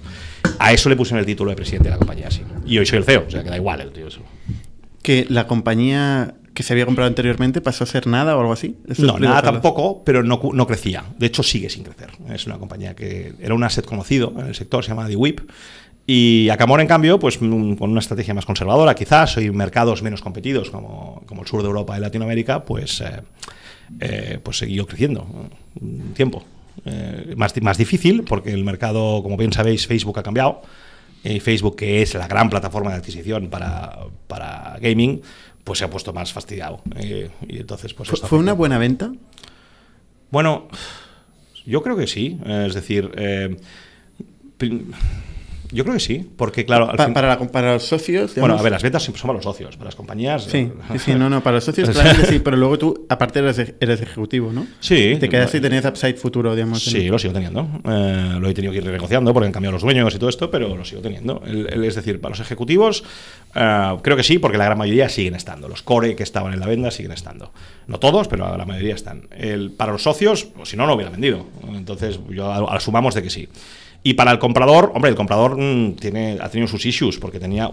a 0.60 0.74
eso 0.74 0.90
le 0.90 0.96
pusieron 0.96 1.20
el 1.20 1.26
título 1.26 1.50
de 1.52 1.56
presidente 1.56 1.86
de 1.86 1.92
la 1.92 1.98
compañía, 1.98 2.30
sí. 2.30 2.42
Y 2.66 2.78
hoy 2.78 2.86
soy 2.86 2.98
el 2.98 3.06
CEO, 3.06 3.26
o 3.28 3.32
sea 3.32 3.44
que 3.44 3.50
da 3.50 3.56
igual 3.56 3.82
el 3.82 3.92
tío. 3.92 4.08
Eso. 4.08 4.22
Que 5.02 5.26
la 5.30 5.48
compañía 5.48 6.36
que 6.58 6.64
se 6.64 6.74
había 6.74 6.88
comprado 6.88 7.08
anteriormente 7.08 7.62
pasó 7.62 7.84
a 7.84 7.88
ser 7.88 8.08
nada 8.08 8.36
o 8.36 8.40
algo 8.40 8.52
así. 8.52 8.78
No, 8.98 9.20
nada 9.20 9.44
tampoco, 9.44 10.04
pero 10.04 10.24
no, 10.24 10.42
no, 10.54 10.66
crecía. 10.66 11.06
De 11.20 11.28
hecho, 11.28 11.44
sigue 11.44 11.70
sin 11.70 11.84
crecer. 11.84 12.10
Es 12.34 12.48
una 12.48 12.58
compañía 12.58 12.96
que 12.96 13.34
era 13.40 13.54
un 13.54 13.64
asset 13.64 13.86
conocido 13.86 14.34
en 14.40 14.48
el 14.48 14.56
sector, 14.56 14.84
se 14.84 14.90
llama 14.90 15.08
DeWip. 15.08 15.42
Y 16.10 16.48
Acamor, 16.50 16.80
en 16.80 16.88
cambio, 16.88 17.20
pues 17.20 17.42
mm, 17.42 17.74
con 17.74 17.92
una 17.92 18.00
estrategia 18.00 18.34
más 18.34 18.46
conservadora, 18.46 18.96
quizás, 18.96 19.38
y 19.38 19.52
mercados 19.52 20.02
menos 20.02 20.22
competidos 20.22 20.70
como, 20.70 21.22
como 21.26 21.42
el 21.42 21.48
sur 21.48 21.62
de 21.62 21.68
Europa 21.68 21.98
y 21.98 22.00
Latinoamérica, 22.00 22.64
pues, 22.64 23.02
eh, 23.02 23.22
eh, 24.00 24.40
pues 24.42 24.60
siguió 24.60 24.88
creciendo 24.88 25.28
un 25.82 26.14
tiempo. 26.14 26.46
Eh, 26.86 27.34
más, 27.36 27.54
más 27.62 27.78
difícil, 27.78 28.24
porque 28.24 28.54
el 28.54 28.64
mercado, 28.64 29.22
como 29.22 29.36
bien 29.36 29.52
sabéis, 29.52 29.86
Facebook 29.86 30.18
ha 30.20 30.24
cambiado. 30.24 30.62
Y 31.26 31.42
Facebook, 31.42 31.76
que 31.76 32.02
es 32.02 32.14
la 32.14 32.28
gran 32.28 32.50
plataforma 32.50 32.92
de 32.92 32.98
adquisición 32.98 33.50
para, 33.50 34.00
para 34.28 34.78
gaming, 34.80 35.22
pues 35.66 35.80
se 35.80 35.86
ha 35.86 35.90
puesto 35.90 36.14
más 36.14 36.32
fastidiado. 36.32 36.80
Eh, 36.96 37.30
y 37.50 37.58
entonces, 37.58 37.94
pues 37.94 38.10
¿Fue, 38.10 38.40
una 38.40 38.54
buena 38.54 38.78
venta? 38.78 39.12
Bueno, 40.32 40.70
yo 41.66 41.84
creo 41.84 41.98
que 41.98 42.08
sí. 42.08 42.40
Es 42.46 42.76
decir, 42.76 43.12
yo 45.72 45.84
creo 45.84 45.96
que 45.96 46.00
sí, 46.00 46.30
porque 46.36 46.66
claro... 46.66 46.92
para, 46.96 47.40
para, 47.40 47.74
los 47.74 47.84
socios... 47.84 48.36
Bueno, 48.36 48.58
a 48.58 48.62
ver, 48.62 48.72
las 48.72 48.84
ventas 48.84 49.04
siempre 49.04 49.20
son 49.20 49.28
para 49.28 49.38
los 49.38 49.44
socios, 49.44 49.76
para 49.76 49.86
las 49.86 49.96
compañías... 49.96 50.44
Sí, 50.46 50.72
sí, 51.00 51.14
no, 51.16 51.30
no, 51.30 51.42
para 51.42 51.56
los 51.56 51.64
socios 51.64 51.90
sí, 52.28 52.40
pero 52.40 52.58
luego 52.58 52.78
tú, 52.78 53.06
aparte 53.10 53.40
eres, 53.40 53.74
eres 53.80 54.02
ejecutivo, 54.02 54.52
¿no? 54.52 54.68
Sí. 54.80 55.18
Te 55.20 55.30
quedas 55.30 55.54
y 55.56 55.62
tenías 55.62 55.86
upside 55.86 56.16
futuro, 56.16 56.56
digamos. 56.56 56.84
Sí, 56.84 57.08
lo 57.08 57.20
sigo 57.20 57.34
teniendo. 57.34 57.68
Eh, 57.86 58.38
lo 58.40 58.50
he 58.50 58.54
tenido 58.54 58.72
que 58.72 58.80
ir 58.80 58.86
renegociando 58.86 59.34
porque 59.34 59.48
han 59.48 59.54
cambiado 59.54 59.74
los 59.74 59.82
dueños 59.82 60.14
y 60.16 60.20
todo 60.20 60.30
esto, 60.30 60.50
pero 60.50 60.76
lo 60.76 60.86
sigo 60.86 61.02
teniendo. 61.02 61.42
es 61.46 61.96
decir, 61.96 62.22
para 62.22 62.32
los 62.32 62.40
ejecutivos 62.40 63.04
eh, 63.56 63.98
creo 64.02 64.18
que 64.18 64.24
sí, 64.24 64.40
porque 64.40 64.58
la 64.58 64.66
gran 64.66 64.78
mayoría 64.78 65.10
siguen 65.10 65.36
estando. 65.36 65.68
Los 65.68 65.82
core 65.82 66.16
que 66.16 66.24
estaban 66.24 66.54
en 66.54 66.60
la 66.60 66.68
venda 66.68 66.92
siguen 66.92 67.12
estando. 67.12 67.52
No 67.88 68.00
todos, 68.00 68.28
pero 68.28 68.56
la 68.56 68.66
mayoría 68.66 68.96
están. 68.96 69.28
El, 69.32 69.72
para 69.72 69.92
los 69.92 70.04
socios, 70.04 70.46
pues, 70.46 70.70
si 70.70 70.78
no, 70.78 70.86
no 70.86 70.94
hubiera 70.94 71.12
vendido. 71.12 71.46
Entonces, 71.74 72.20
yo 72.30 72.70
asumamos 72.70 73.16
de 73.16 73.24
que 73.24 73.30
sí. 73.30 73.48
Y 74.04 74.14
para 74.14 74.32
el 74.32 74.40
comprador, 74.40 74.92
hombre, 74.96 75.10
el 75.10 75.18
comprador 75.18 75.58
mm, 75.58 75.96
tiene, 75.96 76.38
ha 76.42 76.50
tenido 76.50 76.68
sus 76.68 76.86
issues 76.86 77.18
porque 77.18 77.40
tenía 77.40 77.70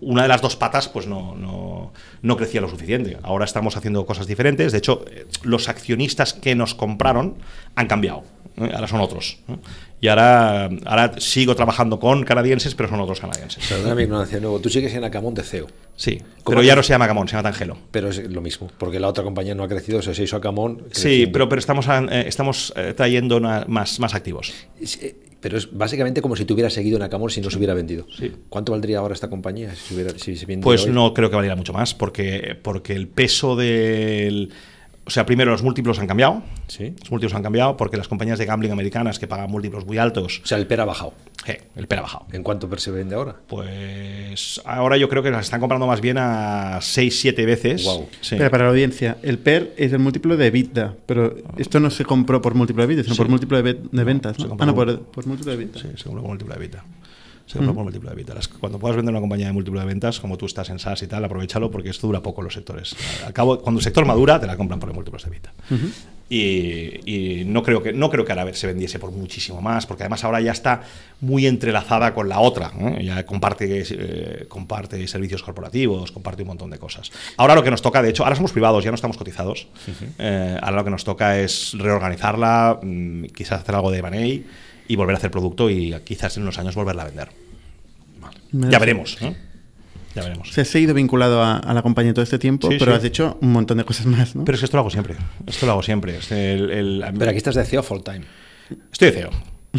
una 0.00 0.22
de 0.22 0.28
las 0.28 0.40
dos 0.42 0.56
patas, 0.56 0.88
pues 0.88 1.06
no, 1.06 1.36
no, 1.36 1.92
no, 2.22 2.36
crecía 2.36 2.60
lo 2.60 2.68
suficiente. 2.68 3.18
Ahora 3.22 3.44
estamos 3.44 3.76
haciendo 3.76 4.04
cosas 4.04 4.26
diferentes. 4.26 4.72
De 4.72 4.78
hecho, 4.78 5.04
eh, 5.10 5.26
los 5.42 5.68
accionistas 5.68 6.34
que 6.34 6.54
nos 6.54 6.74
compraron 6.74 7.36
han 7.74 7.86
cambiado. 7.86 8.24
¿eh? 8.56 8.70
ahora 8.74 8.88
son 8.88 9.00
otros. 9.00 9.38
¿eh? 9.48 9.56
Y 10.00 10.08
ahora, 10.08 10.68
ahora 10.84 11.12
sigo 11.18 11.54
trabajando 11.54 12.00
con 12.00 12.24
canadienses, 12.24 12.74
pero 12.74 12.88
son 12.88 12.98
otros 13.00 13.20
canadienses. 13.20 13.64
Perdona 13.68 13.94
mi 13.94 14.02
ignorancia 14.02 14.40
nuevo. 14.40 14.58
Tú 14.58 14.68
sigues 14.68 14.92
en 14.94 15.04
Acamón 15.04 15.34
de 15.34 15.44
CEO. 15.44 15.68
Sí, 15.94 16.20
pero 16.44 16.60
ya 16.62 16.74
no 16.74 16.82
se 16.82 16.92
llama 16.92 17.04
Acamón, 17.04 17.28
se 17.28 17.36
llama 17.36 17.50
Tangelo. 17.50 17.78
Pero 17.92 18.08
es 18.08 18.18
lo 18.28 18.40
mismo, 18.40 18.68
porque 18.78 18.98
la 18.98 19.06
otra 19.06 19.22
compañía 19.22 19.54
no 19.54 19.62
ha 19.62 19.68
crecido, 19.68 20.02
se 20.02 20.20
hizo 20.20 20.36
Acamón. 20.36 20.86
Sí, 20.90 21.28
pero, 21.32 21.48
pero 21.48 21.60
estamos, 21.60 21.86
estamos 22.10 22.74
trayendo 22.96 23.40
más, 23.68 24.00
más 24.00 24.14
activos. 24.14 24.52
Pero 25.42 25.58
es 25.58 25.76
básicamente 25.76 26.22
como 26.22 26.36
si 26.36 26.44
tuviera 26.44 26.70
seguido 26.70 26.96
en 26.96 27.02
Acamor 27.02 27.32
si 27.32 27.40
no 27.40 27.50
se 27.50 27.58
hubiera 27.58 27.74
vendido. 27.74 28.06
¿Cuánto 28.48 28.70
valdría 28.72 29.00
ahora 29.00 29.12
esta 29.12 29.28
compañía 29.28 29.74
si, 29.74 29.88
se 29.88 29.94
hubiera, 30.46 30.62
Pues 30.62 30.86
no 30.86 31.12
creo 31.12 31.30
que 31.30 31.36
valiera 31.36 31.56
mucho 31.56 31.72
más, 31.72 31.94
porque, 31.94 32.56
porque 32.62 32.94
el 32.94 33.08
peso 33.08 33.56
del 33.56 34.50
o 35.04 35.10
sea, 35.10 35.26
primero 35.26 35.50
los 35.50 35.62
múltiplos 35.62 35.98
han 35.98 36.06
cambiado. 36.06 36.42
Sí. 36.68 36.94
Los 37.00 37.10
múltiplos 37.10 37.34
han 37.34 37.42
cambiado 37.42 37.76
porque 37.76 37.96
las 37.96 38.06
compañías 38.06 38.38
de 38.38 38.44
gambling 38.44 38.70
americanas 38.70 39.18
que 39.18 39.26
pagan 39.26 39.50
múltiplos 39.50 39.84
muy 39.84 39.98
altos. 39.98 40.40
O 40.44 40.46
sea, 40.46 40.58
el 40.58 40.66
PER 40.66 40.82
ha 40.82 40.84
bajado. 40.84 41.14
Sí, 41.44 41.54
el 41.74 41.88
PER 41.88 41.98
ha 41.98 42.02
bajado. 42.02 42.26
¿En 42.32 42.44
cuánto 42.44 42.68
PER 42.70 42.80
se 42.80 42.92
vende 42.92 43.16
ahora? 43.16 43.34
Pues 43.48 44.60
ahora 44.64 44.96
yo 44.96 45.08
creo 45.08 45.22
que 45.22 45.32
las 45.32 45.46
están 45.46 45.58
comprando 45.58 45.88
más 45.88 46.00
bien 46.00 46.18
a 46.18 46.78
6, 46.80 47.20
7 47.20 47.46
veces. 47.46 47.84
Wow. 47.84 48.08
Pero 48.30 48.50
para 48.50 48.64
la 48.64 48.70
audiencia, 48.70 49.18
el 49.22 49.38
PER 49.38 49.74
es 49.76 49.92
el 49.92 49.98
múltiplo 49.98 50.36
de 50.36 50.46
EBITDA, 50.46 50.94
pero 51.04 51.34
esto 51.58 51.80
no 51.80 51.90
se 51.90 52.04
compró 52.04 52.40
por 52.40 52.54
múltiplo 52.54 52.86
de 52.86 52.92
EBITDA, 52.92 53.04
sino 53.04 53.16
por 53.16 53.28
múltiplo 53.28 53.60
de, 53.60 53.74
ventas. 54.04 54.38
¿no? 54.38 54.56
Ah, 54.58 54.66
no, 54.66 54.74
por, 54.74 55.00
por, 55.00 55.26
múltiplo 55.26 55.50
de 55.50 55.58
ventas. 55.58 55.82
Sí, 55.82 55.88
se 55.96 56.04
compró 56.04 56.22
por 56.22 56.28
múltiplo 56.28 56.54
de 56.54 56.64
EBITDA 56.64 56.84
se 57.52 57.58
por 57.58 57.84
múltiplo 57.84 58.08
de 58.08 58.16
ventas. 58.16 58.48
Cuando 58.48 58.78
puedas 58.78 58.96
vender 58.96 59.12
una 59.12 59.20
compañía 59.20 59.46
de 59.46 59.52
múltiplo 59.52 59.80
de 59.80 59.86
ventas, 59.86 60.20
como 60.20 60.38
tú 60.38 60.46
estás 60.46 60.70
en 60.70 60.78
SaaS 60.78 61.02
y 61.02 61.06
tal, 61.06 61.24
aprovechalo 61.24 61.70
porque 61.70 61.90
esto 61.90 62.06
dura 62.06 62.22
poco 62.22 62.40
los 62.40 62.54
sectores. 62.54 62.96
Al 63.26 63.32
cabo, 63.32 63.58
cuando 63.60 63.78
el 63.80 63.84
sector 63.84 64.06
madura, 64.06 64.40
te 64.40 64.46
la 64.46 64.56
compran 64.56 64.80
por 64.80 64.92
múltiplos 64.92 65.24
de 65.24 65.30
venta. 65.30 65.52
y, 66.30 67.44
no 67.44 67.62
creo 67.62 67.82
que 67.82 67.92
no 67.92 68.08
creo 68.08 68.24
que 68.24 68.32
ahora 68.32 68.54
se 68.54 68.66
vendiese 68.66 68.98
por 68.98 69.10
muchísimo 69.10 69.60
más, 69.60 69.84
porque 69.84 70.04
además 70.04 70.24
ahora 70.24 70.40
ya 70.40 70.52
está 70.52 70.82
muy 71.20 71.46
entrelazada 71.46 72.14
con 72.14 72.28
la 72.28 72.40
otra. 72.40 72.72
Ya 73.02 73.26
comparte, 73.26 73.84
eh, 73.90 74.46
comparte 74.48 75.06
servicios 75.06 75.42
corporativos, 75.42 76.10
comparte 76.10 76.42
un 76.42 76.48
montón 76.48 76.70
de 76.70 76.78
cosas. 76.78 77.12
Ahora 77.36 77.54
lo 77.54 77.62
que 77.62 77.70
nos 77.70 77.82
toca, 77.82 78.00
de 78.00 78.10
hecho, 78.10 78.24
ahora 78.24 78.36
somos 78.36 78.52
privados, 78.52 78.82
ya 78.82 78.90
no 78.90 78.94
estamos 78.94 79.18
cotizados. 79.18 79.66
Eh, 80.18 80.56
ahora 80.62 80.76
lo 80.76 80.84
que 80.84 80.90
nos 80.90 81.04
toca 81.04 81.38
es 81.38 81.74
reorganizarla, 81.76 82.80
mm, 82.82 83.24
quizás 83.26 83.60
hacer 83.60 83.74
algo 83.74 83.90
de 83.90 84.00
money 84.00 84.46
y 84.88 84.96
volver 84.96 85.14
a 85.14 85.18
hacer 85.18 85.30
producto 85.30 85.68
y 85.70 85.94
quizás 86.04 86.36
en 86.36 86.44
unos 86.44 86.58
años 86.58 86.74
volverla 86.74 87.02
a 87.02 87.06
vender. 87.06 87.41
Ya 88.52 88.78
veremos. 88.78 89.18
Ya 90.14 90.22
veremos. 90.22 90.52
Se 90.52 90.60
has 90.60 90.68
seguido 90.68 90.94
vinculado 90.94 91.42
a, 91.42 91.72
la 91.72 91.82
compañía 91.82 92.12
todo 92.12 92.22
este 92.22 92.38
tiempo, 92.38 92.68
pero 92.78 92.94
has 92.94 93.04
hecho 93.04 93.38
un 93.40 93.52
montón 93.52 93.78
de 93.78 93.84
cosas 93.84 94.06
más, 94.06 94.36
¿no? 94.36 94.44
Pero 94.44 94.56
es 94.56 94.60
que 94.60 94.66
esto 94.66 94.76
lo 94.76 94.82
hago 94.82 94.90
siempre. 94.90 95.16
Esto 95.46 95.66
lo 95.66 95.72
hago 95.72 95.82
siempre. 95.82 96.18
pero 96.28 97.30
aquí 97.30 97.38
estás 97.38 97.54
de 97.54 97.64
CEO 97.64 97.82
full 97.82 98.00
time. 98.00 98.22
Estoy 98.90 99.10
de 99.10 99.12
CEO. 99.12 99.51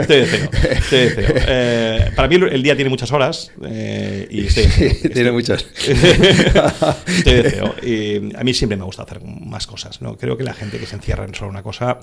Estoy 0.00 0.24
cero. 0.24 0.50
Estoy 0.70 1.08
cero. 1.14 1.34
Eh, 1.48 2.12
para 2.14 2.28
mí 2.28 2.36
el 2.36 2.62
día 2.62 2.76
tiene 2.76 2.90
muchas 2.90 3.10
horas 3.10 3.50
eh, 3.64 4.28
y 4.30 4.46
estoy 4.46 5.10
tiene 5.10 5.32
muchas. 5.32 5.66
estoy 5.86 6.94
cero. 7.24 7.74
Y 7.82 8.36
a 8.36 8.44
mí 8.44 8.54
siempre 8.54 8.76
me 8.76 8.84
gusta 8.84 9.02
hacer 9.02 9.20
más 9.24 9.66
cosas. 9.66 10.00
¿no? 10.00 10.16
Creo 10.16 10.36
que 10.36 10.44
la 10.44 10.54
gente 10.54 10.78
que 10.78 10.86
se 10.86 10.94
encierra 10.94 11.24
en 11.24 11.34
solo 11.34 11.50
una 11.50 11.64
cosa 11.64 11.98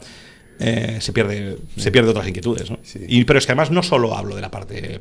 eh, 0.59 0.97
se, 0.99 1.13
pierde, 1.13 1.57
se 1.75 1.91
pierde 1.91 2.09
otras 2.09 2.27
inquietudes. 2.27 2.69
¿no? 2.71 2.79
Y, 3.07 3.23
pero 3.25 3.39
es 3.39 3.45
que 3.45 3.51
además 3.51 3.71
no 3.71 3.83
solo 3.83 4.15
hablo 4.15 4.35
de 4.35 4.41
la 4.41 4.49
parte 4.49 4.99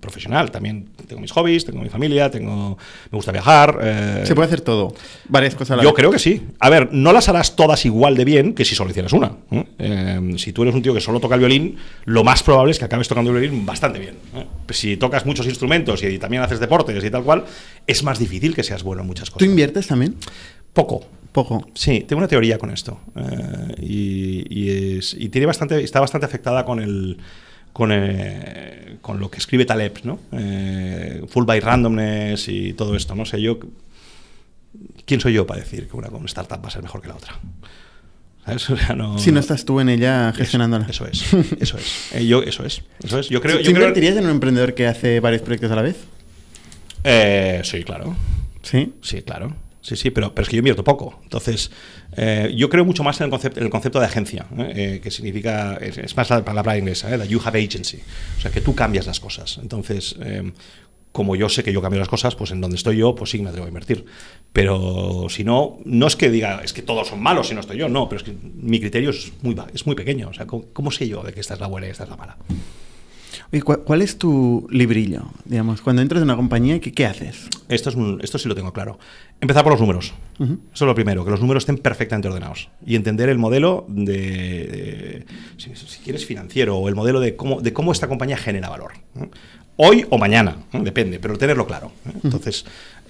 profesional, 0.00 0.50
también 0.50 0.88
tengo 1.06 1.20
mis 1.20 1.32
hobbies, 1.32 1.64
tengo 1.64 1.80
mi 1.80 1.88
familia, 1.88 2.30
tengo, 2.30 2.78
me 3.10 3.16
gusta 3.16 3.32
viajar. 3.32 3.78
Eh, 3.82 4.22
se 4.24 4.34
puede 4.34 4.46
hacer 4.46 4.60
todo, 4.60 4.94
varias 5.28 5.54
cosas. 5.54 5.82
yo 5.82 5.94
creo 5.94 6.10
que 6.10 6.18
sí. 6.18 6.42
A 6.60 6.70
ver, 6.70 6.92
no 6.92 7.12
las 7.12 7.28
harás 7.28 7.56
todas 7.56 7.84
igual 7.84 8.16
de 8.16 8.24
bien 8.24 8.54
que 8.54 8.64
si 8.64 8.74
solo 8.74 8.90
hicieras 8.90 9.12
una. 9.12 9.32
Eh, 9.78 10.34
si 10.36 10.52
tú 10.52 10.62
eres 10.62 10.74
un 10.74 10.82
tío 10.82 10.94
que 10.94 11.00
solo 11.00 11.20
toca 11.20 11.34
el 11.34 11.40
violín, 11.40 11.76
lo 12.04 12.24
más 12.24 12.42
probable 12.42 12.72
es 12.72 12.78
que 12.78 12.84
acabes 12.84 13.08
tocando 13.08 13.30
el 13.30 13.40
violín 13.40 13.66
bastante 13.66 13.98
bien. 13.98 14.14
Si 14.70 14.96
tocas 14.96 15.26
muchos 15.26 15.46
instrumentos 15.46 16.02
y 16.02 16.18
también 16.18 16.42
haces 16.42 16.60
deportes 16.60 17.02
y 17.02 17.10
tal 17.10 17.22
cual, 17.22 17.44
es 17.86 18.02
más 18.02 18.18
difícil 18.18 18.54
que 18.54 18.62
seas 18.62 18.82
bueno 18.82 19.02
en 19.02 19.08
muchas 19.08 19.30
cosas. 19.30 19.38
¿Tú 19.38 19.44
inviertes 19.44 19.86
también? 19.86 20.16
Poco. 20.74 21.06
Poco. 21.32 21.66
Sí, 21.74 22.04
tengo 22.06 22.18
una 22.18 22.28
teoría 22.28 22.58
con 22.58 22.70
esto. 22.70 23.00
Eh, 23.16 23.74
y, 23.80 24.98
es, 24.98 25.16
y, 25.18 25.30
tiene 25.30 25.46
bastante, 25.46 25.82
está 25.82 25.98
bastante 25.98 26.26
afectada 26.26 26.64
con 26.64 26.80
el. 26.80 27.18
Con, 27.72 27.90
eh, 27.92 28.98
con 29.00 29.18
lo 29.18 29.28
que 29.32 29.38
escribe 29.38 29.64
Taleb, 29.64 30.04
¿no? 30.04 30.20
Eh, 30.30 31.24
full 31.26 31.44
by 31.44 31.58
randomness 31.58 32.46
y 32.48 32.72
todo 32.74 32.94
esto, 32.94 33.16
¿no? 33.16 33.24
sé, 33.24 33.40
yo. 33.40 33.58
¿Quién 35.04 35.20
soy 35.20 35.32
yo 35.32 35.44
para 35.44 35.60
decir 35.60 35.88
que 35.88 35.96
una, 35.96 36.08
startup 36.26 36.62
va 36.62 36.68
a 36.68 36.70
ser 36.70 36.82
mejor 36.82 37.02
que 37.02 37.08
la 37.08 37.16
otra? 37.16 37.40
si 39.18 39.32
no 39.32 39.40
estás 39.40 39.64
tú 39.64 39.80
en 39.80 39.88
ella 39.88 40.32
gestionándola. 40.36 40.86
Eso, 40.88 41.06
es, 41.06 41.32
eso 41.58 41.78
es. 41.78 42.24
yo, 42.28 42.44
eso 42.44 42.64
es. 42.64 42.82
Eso 43.02 43.18
es. 43.18 43.28
Yo 43.28 43.40
creo, 43.40 43.60
¿Tú 43.60 43.70
invertirías 43.70 44.16
en 44.16 44.24
un 44.26 44.30
emprendedor 44.30 44.74
que 44.74 44.86
hace 44.86 45.18
varios 45.18 45.42
proyectos 45.42 45.72
a 45.72 45.74
la 45.74 45.82
vez? 45.82 45.96
sí, 47.64 47.82
claro. 47.82 48.14
¿Sí? 48.62 48.92
Sí, 49.02 49.22
claro. 49.22 49.63
Sí, 49.84 49.96
sí, 49.96 50.08
pero, 50.08 50.34
pero 50.34 50.44
es 50.44 50.48
que 50.48 50.56
yo 50.56 50.60
invierto 50.60 50.82
poco. 50.82 51.20
Entonces, 51.24 51.70
eh, 52.16 52.50
yo 52.56 52.70
creo 52.70 52.86
mucho 52.86 53.04
más 53.04 53.20
en 53.20 53.24
el 53.24 53.30
concepto, 53.30 53.60
el 53.60 53.68
concepto 53.68 54.00
de 54.00 54.06
agencia, 54.06 54.46
¿eh? 54.56 54.72
Eh, 54.74 55.00
que 55.02 55.10
significa, 55.10 55.74
es, 55.74 56.16
más 56.16 56.30
la 56.30 56.42
palabra 56.42 56.78
inglesa, 56.78 57.14
la 57.14 57.26
you 57.26 57.38
have 57.44 57.62
agency. 57.62 57.98
O 58.38 58.40
sea, 58.40 58.50
que 58.50 58.62
tú 58.62 58.74
cambias 58.74 59.06
las 59.06 59.20
cosas. 59.20 59.58
Entonces, 59.60 60.16
como 61.12 61.36
yo 61.36 61.50
sé 61.50 61.62
que 61.62 61.70
yo 61.70 61.82
cambio 61.82 61.98
las 62.00 62.08
cosas, 62.08 62.34
pues 62.34 62.50
en 62.50 62.62
donde 62.62 62.78
estoy 62.78 62.96
yo, 62.96 63.14
pues 63.14 63.28
sí 63.28 63.38
me 63.40 63.50
atrevo 63.50 63.66
a 63.66 63.68
invertir. 63.68 64.06
Pero 64.54 65.26
si 65.28 65.44
no, 65.44 65.76
no 65.84 66.06
es 66.06 66.16
que 66.16 66.30
diga, 66.30 66.62
es 66.64 66.72
que 66.72 66.80
todos 66.80 67.08
son 67.08 67.22
malos 67.22 67.48
si 67.48 67.54
no 67.54 67.60
estoy 67.60 67.76
yo, 67.76 67.90
no, 67.90 68.08
pero 68.08 68.22
es 68.22 68.24
que 68.24 68.34
mi 68.54 68.80
criterio 68.80 69.10
es 69.10 69.34
muy, 69.42 69.54
es 69.74 69.84
muy 69.84 69.96
pequeño. 69.96 70.30
O 70.30 70.32
sea, 70.32 70.46
¿cómo, 70.46 70.64
cómo 70.72 70.90
sé 70.92 71.06
yo 71.06 71.22
de 71.22 71.34
que 71.34 71.40
esta 71.40 71.52
es 71.52 71.60
la 71.60 71.66
buena 71.66 71.88
y 71.88 71.90
esta 71.90 72.04
es 72.04 72.10
la 72.10 72.16
mala? 72.16 72.38
¿Cuál, 73.62 74.02
es 74.02 74.18
tu 74.18 74.66
librillo? 74.70 75.22
Digamos, 75.44 75.80
cuando 75.80 76.02
entras 76.02 76.20
en 76.20 76.24
una 76.24 76.36
compañía, 76.36 76.80
¿qué, 76.80 76.92
qué 76.92 77.06
haces? 77.06 77.48
Esto, 77.68 77.90
es 77.90 77.96
esto 78.22 78.38
sí 78.38 78.48
lo 78.48 78.54
tengo 78.54 78.72
claro. 78.72 78.98
Empezar 79.40 79.62
por 79.62 79.72
los 79.72 79.80
números. 79.80 80.14
Eso 80.38 80.58
es 80.72 80.80
lo 80.80 80.94
primero, 80.94 81.24
que 81.24 81.30
los 81.30 81.40
números 81.40 81.62
estén 81.62 81.78
perfectamente 81.78 82.28
ordenados. 82.28 82.70
Y 82.84 82.96
entender 82.96 83.28
el 83.28 83.38
modelo 83.38 83.84
de, 83.88 85.26
si, 85.56 85.70
quieres, 86.02 86.24
financiero, 86.26 86.76
o 86.76 86.88
el 86.88 86.94
modelo 86.94 87.20
de 87.20 87.36
cómo, 87.36 87.60
de 87.60 87.72
cómo 87.72 87.92
esta 87.92 88.08
compañía 88.08 88.36
genera 88.36 88.68
valor. 88.68 88.92
Hoy 89.76 90.06
o 90.10 90.18
mañana, 90.18 90.56
depende, 90.72 91.18
pero 91.18 91.36
tenerlo 91.36 91.66
claro. 91.66 91.90
Entonces, 92.22 92.64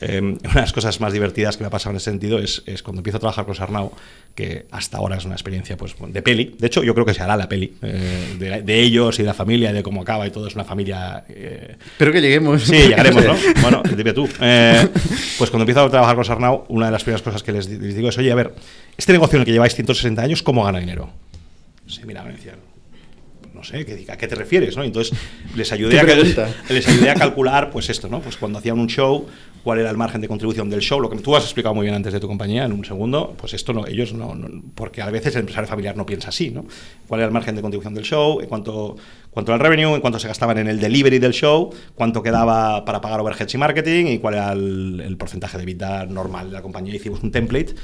Eh, 0.04 0.20
una 0.20 0.36
de 0.36 0.60
las 0.60 0.72
cosas 0.72 1.00
más 1.00 1.12
divertidas 1.12 1.56
que 1.56 1.62
me 1.62 1.68
ha 1.68 1.70
pasado 1.70 1.92
en 1.92 1.96
ese 1.96 2.10
sentido 2.10 2.38
es, 2.38 2.62
es 2.66 2.82
cuando 2.82 3.00
empiezo 3.00 3.16
a 3.16 3.20
trabajar 3.20 3.46
con 3.46 3.54
Sarnau, 3.54 3.92
que 4.34 4.66
hasta 4.70 4.98
ahora 4.98 5.16
es 5.16 5.24
una 5.24 5.34
experiencia 5.34 5.76
pues, 5.76 5.94
de 5.98 6.22
peli. 6.22 6.56
De 6.58 6.66
hecho, 6.66 6.82
yo 6.82 6.94
creo 6.94 7.06
que 7.06 7.14
se 7.14 7.22
hará 7.22 7.36
la 7.36 7.48
peli 7.48 7.74
eh, 7.82 8.62
de, 8.64 8.80
ellos 8.80 9.18
y 9.18 9.22
de 9.22 9.28
la 9.28 9.34
familia, 9.34 9.72
de 9.72 9.82
cómo 9.82 10.02
acaba 10.02 10.26
y 10.26 10.30
todo. 10.30 10.46
Es 10.46 10.54
una 10.54 10.64
familia. 10.64 11.24
Eh... 11.28 11.76
Espero 11.92 12.12
que 12.12 12.20
lleguemos. 12.20 12.62
Sí, 12.62 12.76
llegaremos, 12.76 13.24
¿no? 13.24 13.34
bueno, 13.62 13.82
dime 13.96 14.12
tú. 14.12 14.28
Eh, 14.40 14.88
pues 15.38 15.50
cuando 15.50 15.62
empiezo 15.62 15.82
a 15.82 15.90
trabajar 15.90 16.16
con 16.16 16.24
Sarnau, 16.24 16.64
una 16.68 16.86
de 16.86 16.92
las 16.92 17.02
primeras 17.04 17.22
cosas 17.22 17.42
que 17.42 17.52
les, 17.52 17.68
digo 17.68 18.08
es: 18.08 18.18
oye, 18.18 18.30
a 18.30 18.34
ver, 18.34 18.54
este 18.96 19.12
negocio 19.12 19.36
en 19.36 19.42
el 19.42 19.46
que 19.46 19.52
lleváis 19.52 19.74
160 19.74 20.20
años, 20.20 20.42
¿cómo 20.42 20.64
gana 20.64 20.80
dinero? 20.80 21.10
Sí, 21.86 22.00
mira, 22.06 22.22
me 22.24 22.32
decían, 22.32 22.56
no 23.64 23.78
sé, 23.86 24.06
¿a 24.08 24.16
qué 24.16 24.28
te 24.28 24.34
refieres? 24.34 24.76
¿no? 24.76 24.84
Entonces 24.84 25.16
les 25.56 25.72
ayudé, 25.72 25.98
a, 25.98 26.04
les 26.68 26.88
ayudé 26.88 27.10
a 27.10 27.14
calcular, 27.14 27.70
pues 27.70 27.88
esto, 27.88 28.08
¿no? 28.08 28.20
Pues 28.20 28.36
cuando 28.36 28.58
hacían 28.58 28.78
un 28.78 28.88
show, 28.88 29.26
cuál 29.62 29.78
era 29.78 29.90
el 29.90 29.96
margen 29.96 30.20
de 30.20 30.28
contribución 30.28 30.68
del 30.68 30.80
show, 30.80 31.00
lo 31.00 31.08
que 31.08 31.18
tú 31.18 31.34
has 31.34 31.44
explicado 31.44 31.74
muy 31.74 31.84
bien 31.84 31.94
antes 31.94 32.12
de 32.12 32.20
tu 32.20 32.28
compañía, 32.28 32.64
en 32.64 32.72
un 32.72 32.84
segundo, 32.84 33.34
pues 33.38 33.54
esto 33.54 33.72
no, 33.72 33.86
ellos 33.86 34.12
no, 34.12 34.36
porque 34.74 35.00
a 35.00 35.10
veces 35.10 35.34
el 35.34 35.40
empresario 35.40 35.68
familiar 35.68 35.96
no 35.96 36.04
piensa 36.04 36.28
así, 36.28 36.50
¿no? 36.50 36.66
¿Cuál 37.08 37.20
era 37.20 37.28
el 37.28 37.32
margen 37.32 37.56
de 37.56 37.62
contribución 37.62 37.94
del 37.94 38.04
show, 38.04 38.40
en 38.40 38.46
cuanto, 38.46 38.96
cuánto 39.30 39.52
era 39.52 39.56
el 39.56 39.70
revenue, 39.70 39.94
en 39.94 40.00
cuánto 40.00 40.18
se 40.18 40.28
gastaban 40.28 40.58
en 40.58 40.68
el 40.68 40.78
delivery 40.78 41.18
del 41.18 41.32
show, 41.32 41.70
cuánto 41.94 42.22
quedaba 42.22 42.84
para 42.84 43.00
pagar 43.00 43.20
overheads 43.20 43.54
y 43.54 43.58
marketing 43.58 44.06
y 44.06 44.18
cuál 44.18 44.34
era 44.34 44.52
el, 44.52 45.00
el 45.04 45.16
porcentaje 45.16 45.56
de 45.56 45.64
vida 45.64 46.04
normal 46.06 46.48
de 46.48 46.54
la 46.54 46.62
compañía? 46.62 46.94
Hicimos 46.94 47.22
un 47.22 47.30
template 47.30 47.74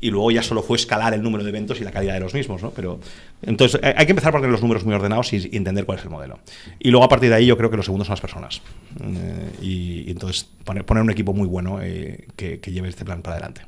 y 0.00 0.10
luego 0.10 0.30
ya 0.30 0.42
solo 0.42 0.62
fue 0.62 0.76
escalar 0.78 1.12
el 1.12 1.22
número 1.22 1.44
de 1.44 1.50
eventos 1.50 1.80
y 1.80 1.84
la 1.84 1.90
calidad 1.90 2.14
de 2.14 2.20
los 2.20 2.32
mismos, 2.32 2.62
¿no? 2.62 2.70
Pero 2.70 3.00
entonces 3.42 3.80
eh, 3.82 3.94
hay 3.96 4.06
que 4.06 4.12
empezar 4.12 4.32
por 4.32 4.40
tener 4.40 4.52
los 4.52 4.62
números 4.62 4.84
muy 4.84 4.94
ordenados 4.94 5.32
y, 5.32 5.50
entender 5.52 5.84
cuál 5.84 5.98
es 5.98 6.04
el 6.04 6.10
modelo. 6.10 6.38
Y 6.78 6.90
luego 6.90 7.04
a 7.04 7.08
partir 7.08 7.28
de 7.28 7.36
ahí 7.36 7.46
yo 7.46 7.56
creo 7.56 7.70
que 7.70 7.76
lo 7.76 7.82
segundo 7.82 8.04
son 8.04 8.12
las 8.12 8.20
personas. 8.20 8.62
Eh, 9.02 9.50
y, 9.62 10.10
entonces 10.10 10.48
poner, 10.64 10.84
poner, 10.84 11.02
un 11.02 11.10
equipo 11.10 11.34
muy 11.34 11.46
bueno 11.46 11.80
eh, 11.82 12.26
que, 12.36 12.58
lleve 12.70 12.88
este 12.88 13.04
plan 13.04 13.20
para 13.20 13.36
adelante. 13.36 13.62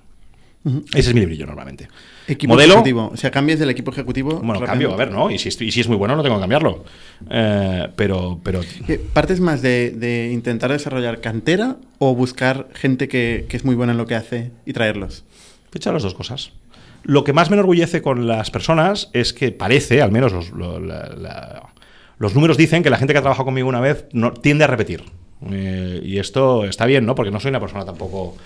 Ese 0.95 1.11
es 1.11 1.15
mi 1.15 1.27
brillo 1.27 1.45
normalmente. 1.45 1.89
Equipo 2.29 2.55
modelo, 2.55 2.75
ejecutivo. 2.75 3.11
O 3.13 3.17
sea, 3.17 3.33
cambias 3.33 3.59
del 3.59 3.69
equipo 3.69 3.91
ejecutivo. 3.91 4.41
Bueno, 4.45 4.65
cambio, 4.65 4.93
a 4.93 4.97
ver, 4.97 5.11
¿no? 5.11 5.29
Y 5.29 5.37
si, 5.37 5.49
y 5.49 5.73
si 5.73 5.81
es 5.81 5.89
muy 5.89 5.97
bueno, 5.97 6.15
no 6.15 6.23
tengo 6.23 6.37
que 6.37 6.41
cambiarlo. 6.41 6.85
pero. 7.97 8.41
pero... 8.45 8.61
¿Partes 9.13 9.41
más 9.41 9.61
de, 9.61 10.31
intentar 10.33 10.71
desarrollar 10.71 11.21
cantera 11.21 11.79
o 11.99 12.15
buscar 12.15 12.69
gente 12.75 13.09
que, 13.09 13.45
que, 13.49 13.57
es 13.57 13.65
muy 13.65 13.75
buena 13.75 13.91
en 13.91 13.99
lo 13.99 14.07
que 14.07 14.15
hace 14.15 14.53
y 14.65 14.73
traerlos? 14.73 15.25
He 15.75 15.93
las 15.93 16.03
dos 16.03 16.15
cosas. 16.15 16.53
Lo 17.03 17.25
que 17.25 17.33
más 17.33 17.51
me 17.51 17.57
enorgullece 17.57 18.03
con 18.03 18.27
las 18.27 18.51
personas 18.51 19.11
es 19.13 19.33
que 19.33 19.51
parece, 19.51 20.03
al 20.03 20.13
menos 20.13 20.33
los, 20.33 20.53
los 22.19 22.35
números 22.35 22.57
dicen 22.57 22.83
que 22.83 22.91
la 22.91 22.99
gente 22.99 23.13
que 23.13 23.19
ha 23.19 23.23
trabajado 23.23 23.47
conmigo 23.47 23.69
una 23.69 23.81
vez 23.81 24.07
no, 24.13 24.33
tiende 24.33 24.65
a 24.65 24.69
repetir. 24.69 25.03
Eh, 25.51 26.01
y 26.05 26.19
esto 26.19 26.65
está 26.65 26.87
bien, 26.87 27.05
¿no? 27.05 27.15
Porque 27.15 27.31
no 27.31 27.41
soy 27.41 27.49
una 27.49 27.61
persona 27.61 27.85
tampoco 27.85 28.37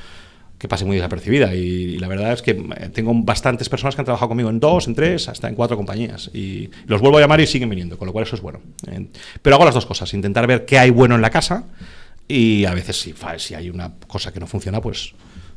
que 0.58 0.68
pase 0.68 0.84
muy 0.84 0.96
desapercibida. 0.96 1.54
Y, 1.54 1.98
la 1.98 2.08
verdad 2.08 2.32
es 2.32 2.40
que 2.40 2.52
eh, 2.52 2.88
tengo 2.92 3.12
bastantes 3.14 3.68
personas 3.68 3.94
que 3.94 4.00
han 4.00 4.06
trabajado 4.06 4.28
conmigo 4.28 4.48
en 4.48 4.60
dos, 4.60 4.86
en 4.86 4.94
tres, 4.94 5.28
hasta 5.28 5.48
en 5.48 5.54
cuatro 5.54 5.76
compañías. 5.76 6.30
Y 6.32 6.70
los 6.86 7.00
vuelvo 7.00 7.18
a 7.18 7.20
llamar 7.20 7.40
y 7.40 7.46
siguen 7.46 7.68
viniendo, 7.68 7.98
con 7.98 8.06
lo 8.06 8.12
cual 8.12 8.24
eso 8.24 8.36
es 8.36 8.42
bueno. 8.42 8.60
Eh, 8.90 9.08
pero 9.42 9.56
hago 9.56 9.64
las 9.64 9.74
dos 9.74 9.84
cosas, 9.84 10.14
intentar 10.14 10.46
ver 10.46 10.64
qué 10.64 10.78
hay 10.78 10.90
bueno 10.90 11.14
en 11.14 11.20
la 11.20 11.30
casa 11.30 11.64
y 12.28 12.64
a 12.64 12.72
veces 12.72 12.98
si, 12.98 13.14
si 13.36 13.54
hay 13.54 13.68
una 13.68 13.92
cosa 14.06 14.32
que 14.32 14.40
no 14.40 14.46
funciona, 14.46 14.80
pues 14.80 15.14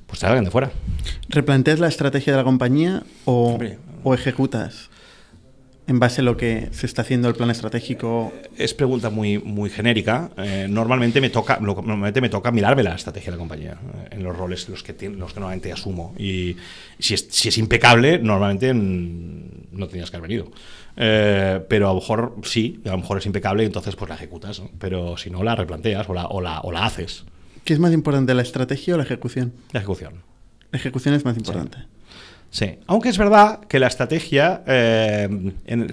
pues 0.09 0.19
te 0.19 0.25
alguien 0.25 0.43
de 0.43 0.51
fuera. 0.51 0.71
¿Replanteas 1.29 1.79
la 1.79 1.87
estrategia 1.87 2.33
de 2.33 2.37
la 2.37 2.43
compañía 2.43 3.03
o, 3.25 3.59
o, 4.03 4.13
ejecutas 4.13 4.89
en 5.87 5.99
base 5.99 6.21
a 6.21 6.23
lo 6.23 6.35
que 6.35 6.69
se 6.71 6.87
está 6.87 7.03
haciendo 7.03 7.27
el 7.27 7.35
plan 7.35 7.51
estratégico? 7.51 8.33
Es 8.57 8.73
pregunta 8.73 9.11
muy, 9.11 9.37
muy 9.37 9.69
genérica. 9.69 10.31
Eh, 10.37 10.67
normalmente, 10.67 11.21
me 11.21 11.29
toca, 11.29 11.59
normalmente 11.59 12.21
me 12.21 12.29
toca 12.29 12.51
mirarme 12.51 12.81
la 12.81 12.95
estrategia 12.95 13.27
de 13.27 13.37
la 13.37 13.39
compañía 13.39 13.73
eh, 13.73 14.07
en 14.11 14.23
los 14.23 14.35
roles 14.35 14.67
los 14.67 14.81
que, 14.81 14.93
los 15.09 15.33
que 15.33 15.39
normalmente 15.39 15.71
asumo. 15.71 16.15
Y 16.17 16.57
si 16.97 17.13
es, 17.13 17.27
si 17.29 17.49
es 17.49 17.57
impecable, 17.59 18.17
normalmente 18.17 18.73
no 18.73 19.87
tenías 19.87 20.09
que 20.09 20.17
haber 20.17 20.29
venido. 20.29 20.51
Eh, 20.97 21.63
pero 21.69 21.87
a 21.87 21.93
lo 21.93 21.99
mejor 21.99 22.35
sí, 22.43 22.81
a 22.85 22.89
lo 22.89 22.97
mejor 22.97 23.19
es 23.19 23.27
impecable 23.27 23.61
y 23.61 23.67
entonces 23.67 23.95
pues 23.95 24.09
la 24.09 24.15
ejecutas. 24.15 24.61
Pero 24.79 25.17
si 25.17 25.29
no, 25.29 25.43
la 25.43 25.55
replanteas 25.55 26.09
o 26.09 26.15
la, 26.15 26.25
o 26.25 26.41
la, 26.41 26.61
o 26.61 26.71
la 26.71 26.85
haces. 26.85 27.25
¿Qué 27.69 27.73
es 27.73 27.79
más 27.79 27.93
importante, 27.93 28.33
la 28.33 28.41
estrategia 28.41 28.95
o 28.95 28.97
la 28.97 29.03
ejecución? 29.03 29.53
La 29.73 29.81
ejecución. 29.81 30.23
La 30.71 30.79
ejecución 30.79 31.13
es 31.13 31.23
más 31.23 31.37
importante. 31.37 31.77
Sí. 32.49 32.79
Aunque 32.87 33.09
es 33.09 33.17
verdad 33.19 33.59
que 33.67 33.77
la 33.77 33.85
estrategia, 33.85 34.63
eh, 34.65 35.53
en, 35.67 35.91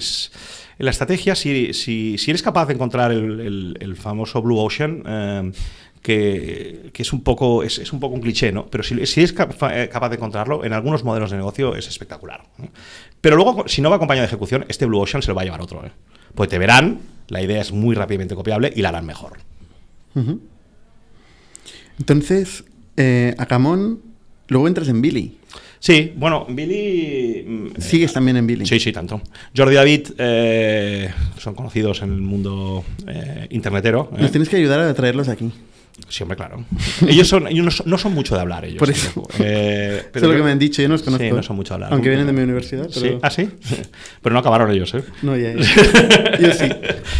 la 0.78 0.90
estrategia, 0.90 1.34
si, 1.34 1.74
si, 1.74 2.16
eres 2.28 2.42
capaz 2.42 2.64
de 2.64 2.72
encontrar 2.72 3.12
el, 3.12 3.94
famoso 4.00 4.40
Blue 4.40 4.58
Ocean, 4.58 5.02
eh, 5.06 5.52
que, 6.00 6.92
es, 6.96 7.12
un 7.12 7.22
poco, 7.22 7.62
es, 7.62 7.92
un 7.92 8.00
poco 8.00 8.14
un 8.14 8.22
cliché, 8.22 8.52
¿no? 8.52 8.64
Pero 8.68 8.82
si, 8.82 9.04
si 9.04 9.20
eres 9.20 9.34
eh, 9.70 9.90
capaz 9.92 10.08
de 10.08 10.16
encontrarlo, 10.16 10.64
en 10.64 10.72
algunos 10.72 11.04
modelos 11.04 11.30
de 11.30 11.36
negocio 11.36 11.76
es 11.76 11.86
espectacular. 11.88 12.42
Pero 13.20 13.36
luego, 13.36 13.68
si 13.68 13.82
no 13.82 13.90
va 13.90 13.96
acompañado 13.96 14.22
de 14.22 14.28
ejecución, 14.28 14.64
este 14.70 14.86
Blue 14.86 15.00
Ocean 15.00 15.20
se 15.20 15.28
lo 15.28 15.34
va 15.34 15.42
a 15.42 15.44
llevar 15.44 15.60
otro. 15.60 15.84
¿eh? 15.84 15.92
Pues 16.34 16.48
te 16.48 16.56
verán, 16.56 17.00
la 17.28 17.42
idea 17.42 17.60
es 17.60 17.70
muy 17.70 17.94
rápidamente 17.94 18.34
copiable 18.34 18.72
y 18.74 18.80
la 18.80 18.88
harán 18.88 19.04
mejor. 19.04 19.34
Entonces, 21.98 22.64
eh, 22.96 23.34
Camón, 23.48 24.00
luego 24.48 24.68
entras 24.68 24.88
en 24.88 25.00
Billy. 25.00 25.38
Sí, 25.78 26.12
bueno, 26.16 26.46
Billy... 26.48 27.44
Mm, 27.46 27.80
¿Sigues 27.80 28.12
también 28.12 28.36
en 28.36 28.46
Billy? 28.46 28.66
Sí, 28.66 28.80
sí, 28.80 28.92
tanto. 28.92 29.20
Jordi 29.56 29.74
David 29.74 30.08
eh, 30.18 31.10
son 31.38 31.54
conocidos 31.54 32.02
en 32.02 32.12
el 32.12 32.20
mundo 32.20 32.84
eh, 33.06 33.46
internetero. 33.50 34.10
Nos 34.18 34.30
tienes 34.30 34.48
que 34.48 34.56
ayudar 34.56 34.80
a 34.80 34.94
traerlos 34.94 35.28
aquí. 35.28 35.52
Siempre, 36.08 36.36
claro. 36.36 36.64
Ellos, 37.08 37.26
son, 37.26 37.48
ellos 37.48 37.82
no, 37.84 37.98
son, 37.98 38.14
mucho 38.14 38.34
de 38.34 38.40
hablar, 38.40 38.64
ellos. 38.64 38.78
Por 38.78 38.90
eso. 38.90 39.22
Eh, 39.40 40.02
pero 40.12 40.26
es 40.26 40.32
lo 40.32 40.36
que 40.36 40.42
me 40.44 40.52
han 40.52 40.58
dicho, 40.58 40.80
yo 40.80 40.88
no 40.88 40.94
los 40.94 41.02
conozco. 41.02 41.24
Sí, 41.24 41.32
no 41.32 41.42
son 41.42 41.56
mucho 41.56 41.70
de 41.70 41.74
hablar. 41.74 41.92
Aunque 41.92 42.08
vienen 42.08 42.26
de 42.26 42.32
mi 42.32 42.42
universidad. 42.42 42.88
Pero... 42.94 43.00
¿Sí? 43.06 43.18
¿Ah, 43.22 43.30
sí? 43.30 43.48
Pero 44.22 44.32
no 44.32 44.38
acabaron 44.38 44.70
ellos, 44.70 44.94
¿eh? 44.94 45.02
No, 45.22 45.36
ya, 45.36 45.52
ya. 45.54 46.38
Yo 46.40 46.52
sí. 46.52 46.68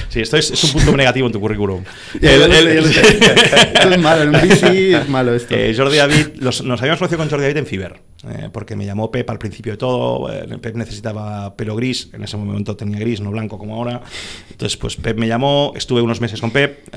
Sí, 0.09 0.20
esto 0.20 0.37
es, 0.37 0.64
un 0.64 0.72
punto 0.72 0.97
negativo 0.97 1.27
en 1.27 1.33
tu 1.33 1.41
currículum. 1.41 1.85
esto 2.14 3.91
es 3.91 3.99
malo, 3.99 4.22
en 4.22 4.49
bici 4.49 4.95
es 4.95 5.09
malo 5.09 5.35
esto. 5.35 5.55
Eh, 5.55 5.74
Jordi 5.77 5.97
David, 5.97 6.27
nos 6.41 6.61
habíamos 6.62 6.99
conocido 6.99 7.18
con 7.18 7.29
Jordi 7.29 7.45
David 7.45 7.57
en 7.59 7.66
Fiber, 7.66 8.01
eh, 8.29 8.49
porque 8.53 8.77
me 8.77 8.87
llamó 8.87 9.11
Pep 9.11 9.29
al 9.31 9.39
principio 9.39 9.72
de 9.72 9.79
todo. 9.79 10.31
Pep 10.61 10.77
necesitaba 10.77 11.57
pelo 11.57 11.77
gris, 11.77 12.11
en 12.12 12.22
ese 12.22 12.37
momento 12.37 12.77
tenía 12.77 12.99
gris, 12.99 13.20
no 13.20 13.31
blanco 13.31 13.59
como 13.59 13.74
ahora. 13.74 14.03
Entonces, 14.51 14.77
pues 14.77 14.97
Pep 14.97 15.18
me 15.18 15.29
llamó, 15.29 15.72
estuve 15.77 16.03
unos 16.03 16.20
meses 16.20 16.41
con 16.41 16.51
Pep. 16.51 16.89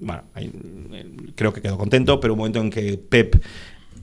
bueno, 0.00 0.22
creo 1.34 1.52
que 1.52 1.60
quedó 1.60 1.78
contento, 1.78 2.20
pero 2.20 2.34
un 2.34 2.38
momento 2.38 2.60
en 2.60 2.70
que 2.70 2.98
Pep 2.98 3.42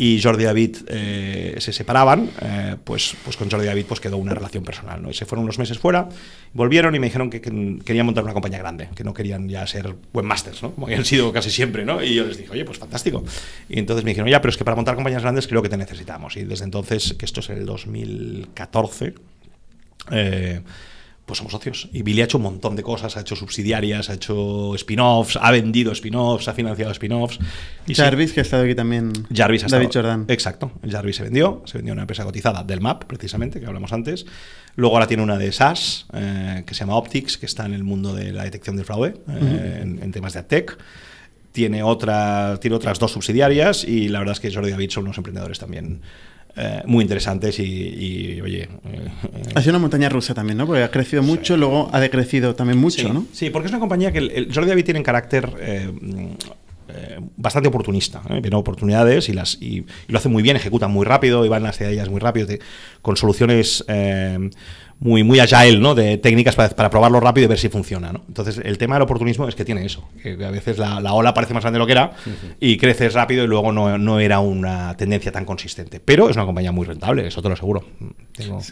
y 0.02 0.22
Jordi 0.22 0.46
David 0.46 0.78
eh, 0.88 1.56
se 1.60 1.74
separaban, 1.74 2.30
eh, 2.42 2.78
pues, 2.82 3.18
pues 3.22 3.36
con 3.36 3.52
Jordi 3.52 3.66
David 3.66 3.84
pues 3.86 4.00
quedó 4.00 4.16
una 4.16 4.34
relación 4.34 4.64
personal. 4.64 5.04
¿no? 5.04 5.10
Y 5.10 5.14
se 5.14 5.26
fueron 5.26 5.44
unos 5.44 5.60
meses 5.60 5.78
fuera, 5.78 6.08
volvieron 6.54 6.96
y 6.96 7.00
me 7.00 7.08
dijeron 7.08 7.30
que, 7.30 7.42
querían 7.42 8.06
montar 8.06 8.24
una 8.24 8.32
compañía 8.32 8.60
grande, 8.60 8.88
que 8.96 9.04
no 9.04 9.14
querían 9.14 9.50
ya 9.50 9.68
ser 9.68 9.94
webmasters, 10.14 10.64
¿no? 10.64 10.72
como 10.72 10.88
habían 10.88 11.04
sido 11.04 11.34
casi 11.34 11.52
siempre. 11.52 11.84
¿no? 11.84 12.02
Y 12.02 12.16
yo 12.16 12.24
les 12.24 12.38
dije, 12.38 12.50
oye, 12.50 12.64
pues 12.64 12.78
fantástico. 12.78 13.26
Y 13.68 13.78
entonces 13.78 14.06
me 14.06 14.12
dijeron, 14.12 14.30
ya, 14.30 14.40
pero 14.40 14.52
es 14.52 14.58
que 14.58 14.64
para 14.64 14.76
montar 14.76 14.96
compañías 14.96 15.22
grandes 15.22 15.48
creo 15.48 15.62
que 15.62 15.70
te 15.70 15.76
necesitamos. 15.76 16.38
Y 16.38 16.46
desde 16.46 16.64
entonces, 16.64 17.16
que 17.16 17.26
esto 17.26 17.42
es 17.42 17.50
el 17.50 17.66
2014, 17.66 19.16
eh, 20.12 20.62
pues 21.30 21.38
somos 21.38 21.52
socios. 21.52 21.90
Y 21.94 22.02
Billy 22.02 22.22
ha 22.22 22.24
hecho 22.24 22.40
un 22.40 22.44
montón 22.44 22.76
de 22.76 22.82
cosas, 22.82 23.16
ha 23.16 23.22
hecho 23.22 23.36
subsidiarias, 23.36 24.10
ha 24.10 24.16
hecho 24.16 24.74
spin-offs, 24.74 25.38
ha 25.40 25.52
vendido 25.52 25.92
spin-offs, 25.92 26.48
ha 26.48 26.56
financiado 26.56 26.92
spin-offs. 26.92 27.38
Jarvis, 27.88 28.34
que 28.34 28.40
ha 28.40 28.42
estado 28.42 28.64
aquí 28.64 28.74
también. 28.74 29.14
Jarvis 29.32 29.66
ha 29.66 29.68
David 29.68 29.90
Jordan. 29.94 30.26
Exacto. 30.28 30.72
Jarvis 30.90 31.18
se 31.18 31.24
vendió, 31.24 31.62
se 31.66 31.78
vendió 31.78 31.94
a 31.94 31.94
una 31.94 32.02
empresa 32.02 32.24
cotizada 32.24 32.64
del 32.64 32.82
MAP, 32.82 33.04
precisamente, 33.04 33.60
que 33.60 33.68
hablamos 33.68 33.94
antes. 33.94 34.26
Luego 34.76 34.96
ahora 34.96 35.06
tiene 35.06 35.22
una 35.22 35.38
de 35.38 35.52
SaaS, 35.52 36.08
eh, 36.14 36.64
que 36.66 36.74
se 36.74 36.80
llama 36.80 36.96
Optics, 36.96 37.38
que 37.38 37.46
está 37.46 37.68
en 37.68 37.76
el 37.76 37.84
mundo 37.84 38.16
de 38.16 38.34
la 38.34 38.46
detección 38.46 38.76
del 38.76 38.86
fraude, 38.86 39.22
eh, 39.30 39.82
en, 39.84 40.12
temas 40.12 40.34
de 40.34 40.40
AdTech 40.40 40.80
tiene, 41.52 41.84
otra, 41.84 42.58
tiene 42.60 42.76
otras 42.76 42.98
dos 42.98 43.12
subsidiarias 43.12 43.84
y 43.84 44.08
la 44.08 44.18
verdad 44.18 44.34
es 44.34 44.40
que 44.40 44.52
Jordi 44.52 44.72
David 44.72 44.90
son 44.90 45.04
unos 45.04 45.18
emprendedores 45.18 45.60
también 45.60 46.02
eh, 46.60 46.84
muy 46.86 47.04
interesantes 47.04 47.58
y, 47.60 48.40
oye... 48.42 48.64
Eh, 48.64 49.50
ha 49.56 49.62
sido 49.62 49.72
una 49.72 49.80
montaña 49.80 50.10
rusa 50.10 50.34
también, 50.34 50.58
¿no? 50.58 50.66
Porque 50.66 50.84
ha 50.84 50.92
crecido 50.92 51.24
mucho, 51.24 51.56
luego 51.56 51.90
ha 51.94 52.00
decrecido 52.00 52.56
también 52.56 52.80
mucho, 52.80 53.12
¿no? 53.14 53.26
Sí, 53.32 53.50
porque 53.50 53.68
es 53.68 53.72
una 53.72 53.80
compañía 53.80 54.12
que 54.12 54.20
el, 54.20 54.52
Jordi 54.54 54.70
David 54.70 54.86
tiene 54.86 55.00
un 55.00 55.06
carácter... 55.06 55.50
Eh, 55.60 55.90
bastante 57.38 57.70
oportunista, 57.70 58.20
viene 58.42 58.56
oportunidades 58.56 59.30
y, 59.30 59.34
las, 59.34 59.62
y, 59.62 59.86
lo 60.08 60.18
hace 60.18 60.28
muy 60.28 60.42
bien, 60.42 60.56
ejecuta 60.56 60.88
muy 60.88 61.06
rápido 61.06 61.46
y 61.46 61.48
van 61.48 61.68
hacia 61.68 61.88
ellas 61.88 62.10
muy 62.10 62.20
rápido, 62.20 62.48
con 63.04 63.16
soluciones 63.16 63.86
muy, 65.00 65.24
muy 65.24 65.40
agile, 65.40 65.80
¿no? 65.80 65.96
De 65.96 66.18
técnicas 66.18 66.56
para, 66.56 66.70
para, 66.70 66.90
probarlo 66.90 67.20
rápido 67.20 67.46
y 67.46 67.48
ver 67.48 67.58
si 67.58 67.70
funciona, 67.70 68.12
¿no? 68.12 68.24
Entonces, 68.28 68.60
el 68.64 68.78
tema 68.78 68.96
del 68.96 69.04
oportunismo 69.04 69.48
es 69.48 69.56
que 69.56 69.64
tiene 69.64 69.86
eso, 69.86 70.10
que 70.22 70.44
a 70.44 70.52
veces 70.52 70.78
la, 70.78 71.00
la 71.00 71.14
ola 71.14 71.34
parece 71.34 71.54
más 71.54 71.64
grande 71.64 71.78
de 71.78 71.80
lo 71.80 71.86
que 71.86 71.94
era 71.94 72.12
y 72.60 72.78
creces 72.78 73.14
rápido 73.14 73.44
y 73.46 73.48
luego 73.48 73.72
no, 73.72 73.98
no, 73.98 74.20
era 74.20 74.40
una 74.40 74.96
tendencia 74.98 75.32
tan 75.32 75.46
consistente. 75.46 76.02
Pero 76.02 76.30
es 76.30 76.36
una 76.36 76.46
compañía 76.46 76.72
muy 76.72 76.86
rentable, 76.86 77.26
eso 77.26 77.42
te 77.42 77.48
lo 77.48 77.54
aseguro. 77.54 77.86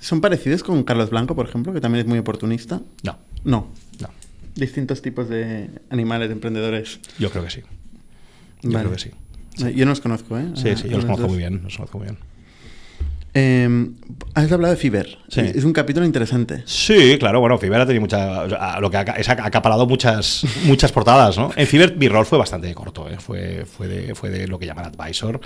¿Son 0.02 0.20
parecidos 0.20 0.64
con 0.64 0.84
Carlos 0.84 1.10
Blanco, 1.10 1.34
por 1.36 1.48
ejemplo, 1.48 1.74
que 1.74 1.80
también 1.80 2.06
es 2.06 2.10
muy 2.10 2.20
oportunista? 2.20 2.82
No. 3.04 3.18
No. 3.46 3.70
No. 4.00 4.10
Distintos 4.56 5.02
tipos 5.02 5.30
de 5.30 5.70
animales, 5.90 6.28
de 6.28 6.34
emprendedores. 6.34 7.00
Yo 7.20 7.30
creo 7.30 7.46
que 7.46 7.52
sí. 7.52 7.62
Yo 8.64 8.80
creo 8.80 8.92
que 8.92 9.00
sí. 9.00 9.12
Yo 9.76 9.86
no 9.86 9.92
los 9.92 10.02
conozco, 10.02 10.38
¿eh? 10.38 10.50
Sí, 10.56 10.76
sí, 10.76 10.90
yo 10.90 10.98
los 10.98 11.06
conozco 11.06 11.30
muy 11.30 11.38
bien, 11.38 11.62
los 11.64 11.78
conozco 11.78 11.98
muy 11.98 12.08
bien. 12.08 12.18
Eh, 13.40 13.90
has 14.34 14.52
hablado 14.52 14.74
de 14.74 14.80
Fiverr. 14.80 15.20
Sí. 15.28 15.42
Es 15.42 15.64
un 15.64 15.72
capítulo 15.72 16.08
interesante. 16.08 16.64
Sí, 16.66 17.18
claro. 17.20 17.40
Bueno, 17.40 17.60
Fiverr 17.60 17.82
ha 17.82 17.86
tenido 17.86 18.02
mucha. 18.02 18.80
Lo 18.80 18.90
que 18.90 18.98
ha, 18.98 19.02
acaparado 19.02 19.86
muchas, 19.86 20.44
muchas 20.66 20.92
portadas, 20.92 21.38
¿no? 21.38 21.52
En 21.56 21.68
Fiverr 21.68 21.96
mi 21.98 22.08
rol 22.08 22.26
fue 22.26 22.40
bastante 22.40 22.74
corto. 22.74 23.08
¿eh? 23.08 23.18
Fue, 23.20 23.66
fue, 23.66 23.88
de, 23.88 24.16
fue 24.16 24.32
de 24.32 24.48
lo 24.48 24.58
que 24.58 24.66
llaman 24.66 24.86
advisor. 24.86 25.40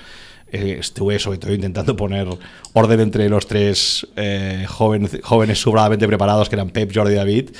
Eh, 0.50 0.78
estuve 0.80 1.18
sobre 1.18 1.36
todo 1.36 1.52
intentando 1.52 1.94
poner 1.94 2.28
orden 2.72 3.00
entre 3.00 3.28
los 3.28 3.46
tres 3.46 4.06
eh, 4.16 4.64
jóvenes, 4.66 5.18
jóvenes 5.22 5.60
sobradamente 5.60 6.06
preparados 6.06 6.48
que 6.48 6.56
eran 6.56 6.70
Pep, 6.70 6.92
Jordi 6.94 7.12
y 7.12 7.16
David 7.16 7.50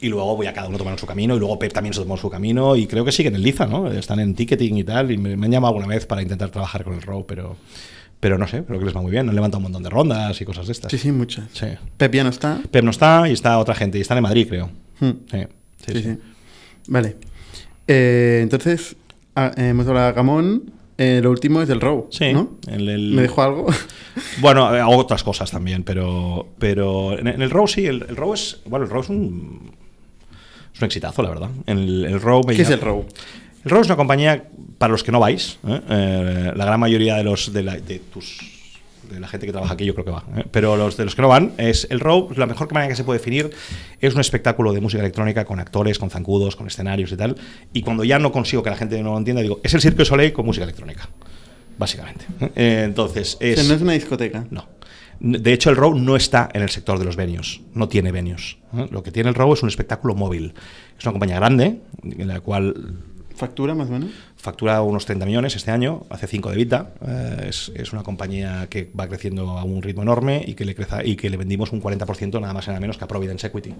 y 0.00 0.08
luego 0.08 0.36
voy 0.36 0.46
a 0.46 0.52
cada 0.52 0.68
uno 0.68 0.78
tomar 0.78 0.98
su 0.98 1.06
camino 1.06 1.34
y 1.36 1.38
luego 1.38 1.58
Pep 1.58 1.72
también 1.72 1.92
se 1.92 2.00
tomó 2.00 2.16
su 2.16 2.30
camino 2.30 2.76
y 2.76 2.86
creo 2.86 3.04
que 3.04 3.12
siguen 3.12 3.34
en 3.34 3.42
Liza, 3.42 3.66
¿no? 3.66 3.90
Están 3.90 4.20
en 4.20 4.34
ticketing 4.34 4.76
y 4.76 4.84
tal 4.84 5.10
y 5.10 5.18
me, 5.18 5.32
han 5.32 5.50
llamado 5.50 5.74
alguna 5.74 5.94
vez 5.94 6.06
para 6.06 6.22
intentar 6.22 6.50
trabajar 6.50 6.84
con 6.84 6.94
el 6.94 7.02
Row, 7.02 7.26
pero 7.26 7.56
pero 8.20 8.36
no 8.36 8.46
sé, 8.48 8.64
creo 8.64 8.78
que 8.78 8.84
les 8.84 8.96
va 8.96 9.00
muy 9.00 9.10
bien. 9.10 9.28
Han 9.28 9.34
levantado 9.34 9.58
un 9.58 9.64
montón 9.64 9.82
de 9.82 9.90
rondas 9.90 10.40
y 10.40 10.44
cosas 10.44 10.66
de 10.66 10.72
estas. 10.72 10.90
Sí, 10.90 10.98
sí, 10.98 11.12
muchas. 11.12 11.46
Pep 11.96 12.12
ya 12.12 12.24
no 12.24 12.30
está. 12.30 12.60
Pep 12.70 12.84
no 12.84 12.90
está 12.90 13.28
y 13.28 13.32
está 13.32 13.58
otra 13.58 13.74
gente. 13.74 13.98
Y 13.98 14.00
están 14.00 14.18
en 14.18 14.22
Madrid, 14.22 14.46
creo. 14.48 14.70
Hmm. 15.00 15.12
Sí, 15.86 16.02
sí, 16.02 16.18
Vale. 16.88 17.16
Eh, 17.86 18.40
entonces, 18.42 18.96
ah, 19.36 19.52
hemos 19.56 19.86
hablado 19.86 20.08
de 20.08 20.12
Gamón. 20.12 20.72
Eh, 20.98 21.20
lo 21.22 21.30
último 21.30 21.62
es 21.62 21.68
del 21.68 21.80
Row. 21.80 22.08
Sí. 22.10 22.32
¿no? 22.32 22.58
¿Me 22.66 23.22
dejó 23.22 23.42
algo? 23.42 23.66
Bueno, 24.40 24.74
eh, 24.74 24.80
hago 24.80 24.96
otras 24.96 25.22
cosas 25.22 25.50
también, 25.50 25.84
pero, 25.84 26.48
pero 26.58 27.16
en, 27.16 27.28
el 27.28 27.50
Row 27.50 27.68
sí. 27.68 27.86
El, 27.86 28.04
el, 28.08 28.16
Row 28.16 28.34
es. 28.34 28.60
Bueno, 28.66 28.84
el 28.84 28.90
Row 28.90 29.02
es 29.02 29.08
un. 29.08 29.72
Es 30.74 30.80
un 30.80 30.86
exitazo, 30.86 31.22
la 31.22 31.28
verdad. 31.28 31.50
El, 31.66 32.04
el 32.04 32.20
Row 32.20 32.42
¿Qué 32.44 32.62
es 32.62 32.70
el 32.70 32.80
Row? 32.80 33.06
El 33.64 33.70
Row 33.70 33.80
es 33.80 33.86
una 33.86 33.96
compañía, 33.96 34.48
para 34.78 34.92
los 34.92 35.02
que 35.02 35.12
no 35.12 35.20
vais, 35.20 35.58
¿eh? 35.66 35.80
Eh, 35.88 36.52
la 36.54 36.64
gran 36.64 36.80
mayoría 36.80 37.16
de 37.16 37.24
los 37.24 37.52
de, 37.52 37.62
la, 37.62 37.76
de, 37.76 37.98
tus 37.98 38.38
de 39.10 39.18
la 39.18 39.26
gente 39.26 39.46
que 39.46 39.52
trabaja 39.52 39.74
aquí 39.74 39.84
yo 39.84 39.92
creo 39.94 40.04
que 40.04 40.10
va, 40.12 40.24
¿eh? 40.36 40.44
pero 40.50 40.76
los 40.76 40.96
de 40.96 41.04
los 41.04 41.14
que 41.14 41.22
no 41.22 41.28
van, 41.28 41.52
es 41.58 41.86
el 41.90 41.98
Row, 42.00 42.30
la 42.36 42.46
mejor 42.46 42.72
manera 42.72 42.88
que 42.88 42.96
se 42.96 43.04
puede 43.04 43.18
definir 43.18 43.50
es 44.00 44.14
un 44.14 44.20
espectáculo 44.20 44.72
de 44.72 44.80
música 44.80 45.02
electrónica 45.02 45.44
con 45.44 45.58
actores, 45.58 45.98
con 45.98 46.10
zancudos, 46.10 46.54
con 46.54 46.68
escenarios 46.68 47.10
y 47.12 47.16
tal, 47.16 47.36
y 47.72 47.82
cuando 47.82 48.04
ya 48.04 48.18
no 48.18 48.30
consigo 48.30 48.62
que 48.62 48.70
la 48.70 48.76
gente 48.76 49.02
no 49.02 49.12
lo 49.12 49.18
entienda, 49.18 49.42
digo, 49.42 49.60
es 49.62 49.74
el 49.74 49.80
Cirque 49.80 49.98
du 49.98 50.04
Soleil 50.04 50.32
con 50.32 50.46
música 50.46 50.64
electrónica, 50.64 51.08
básicamente. 51.76 52.26
entonces, 52.54 53.36
es... 53.40 53.68
no 53.68 53.74
es 53.74 53.82
una 53.82 53.92
discoteca. 53.92 54.46
No. 54.50 54.66
De 55.20 55.52
hecho, 55.52 55.70
el 55.70 55.74
Row 55.74 55.98
no 55.98 56.14
está 56.14 56.48
en 56.54 56.62
el 56.62 56.68
sector 56.70 56.96
de 56.96 57.04
los 57.04 57.16
venues, 57.16 57.60
no 57.74 57.88
tiene 57.88 58.12
venues. 58.12 58.58
Lo 58.92 59.02
que 59.02 59.10
tiene 59.10 59.30
el 59.30 59.34
Row 59.34 59.52
es 59.52 59.64
un 59.64 59.68
espectáculo 59.68 60.14
móvil. 60.14 60.54
Es 60.96 61.04
una 61.04 61.12
compañía 61.12 61.34
grande, 61.34 61.80
en 62.04 62.28
la 62.28 62.38
cual 62.38 63.00
¿Factura 63.38 63.72
más 63.72 63.88
o 63.88 63.92
menos? 63.92 64.10
Factura 64.40 64.82
unos 64.82 65.04
30 65.04 65.26
millones 65.26 65.56
este 65.56 65.72
año, 65.72 66.06
hace 66.10 66.28
5 66.28 66.50
de 66.50 66.56
vida. 66.56 66.92
Eh, 67.04 67.46
es, 67.48 67.72
es, 67.74 67.92
una 67.92 68.04
compañía 68.04 68.68
que 68.70 68.88
va 68.98 69.08
creciendo 69.08 69.58
a 69.58 69.64
un 69.64 69.82
ritmo 69.82 70.02
enorme 70.02 70.44
y 70.46 70.54
que 70.54 70.64
le, 70.64 70.76
creza, 70.76 71.04
y 71.04 71.16
que 71.16 71.28
le 71.28 71.36
vendimos 71.36 71.72
un 71.72 71.82
40% 71.82 72.40
nada 72.40 72.54
más 72.54 72.64
y 72.66 72.68
nada 72.68 72.78
menos 72.78 72.96
que 72.98 73.04
a 73.04 73.08
Providence 73.08 73.48
Equity, 73.48 73.74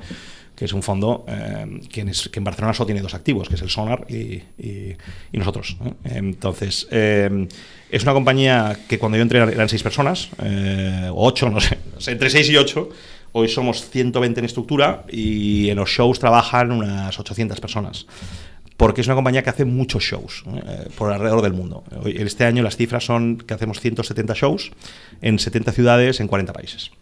que 0.56 0.64
es 0.64 0.72
un 0.72 0.82
fondo 0.82 1.24
eh, 1.28 1.80
que, 1.88 2.00
en 2.00 2.44
Barcelona 2.44 2.74
solo 2.74 2.86
tiene 2.86 3.00
dos 3.00 3.14
activos, 3.14 3.48
que 3.48 3.54
es 3.54 3.62
el 3.62 3.70
Sonar 3.70 4.04
y, 4.08 4.42
y, 4.58 4.96
nosotros. 5.32 5.76
Entonces, 6.02 6.88
eh, 6.90 7.46
es 7.88 8.02
una 8.02 8.12
compañía 8.12 8.76
que 8.88 8.98
cuando 8.98 9.16
yo 9.16 9.22
entré 9.22 9.38
eran 9.38 9.68
6 9.68 9.80
personas, 9.84 10.30
o 11.12 11.24
8, 11.24 11.50
no 11.50 11.60
sé, 11.60 11.78
entre 12.08 12.30
6 12.30 12.50
y 12.50 12.56
8. 12.56 12.88
Hoy 13.30 13.46
somos 13.46 13.88
120 13.90 14.40
en 14.40 14.46
estructura 14.46 15.04
y 15.08 15.68
en 15.68 15.76
los 15.76 15.88
shows 15.88 16.18
trabajan 16.18 16.72
unas 16.72 17.16
800 17.16 17.60
personas 17.60 18.06
porque 18.78 19.00
es 19.00 19.08
una 19.08 19.16
compañía 19.16 19.42
que 19.42 19.50
hace 19.50 19.64
muchos 19.64 20.04
shows 20.04 20.44
eh, 20.46 20.88
por 20.96 21.12
alrededor 21.12 21.42
del 21.42 21.52
mundo. 21.52 21.82
Este 22.06 22.44
año 22.44 22.62
las 22.62 22.76
cifras 22.76 23.04
son 23.04 23.36
que 23.38 23.52
hacemos 23.52 23.80
170 23.80 24.34
shows 24.34 24.70
en 25.20 25.40
70 25.40 25.72
ciudades 25.72 26.20
en 26.20 26.28
40 26.28 26.52
países. 26.52 26.92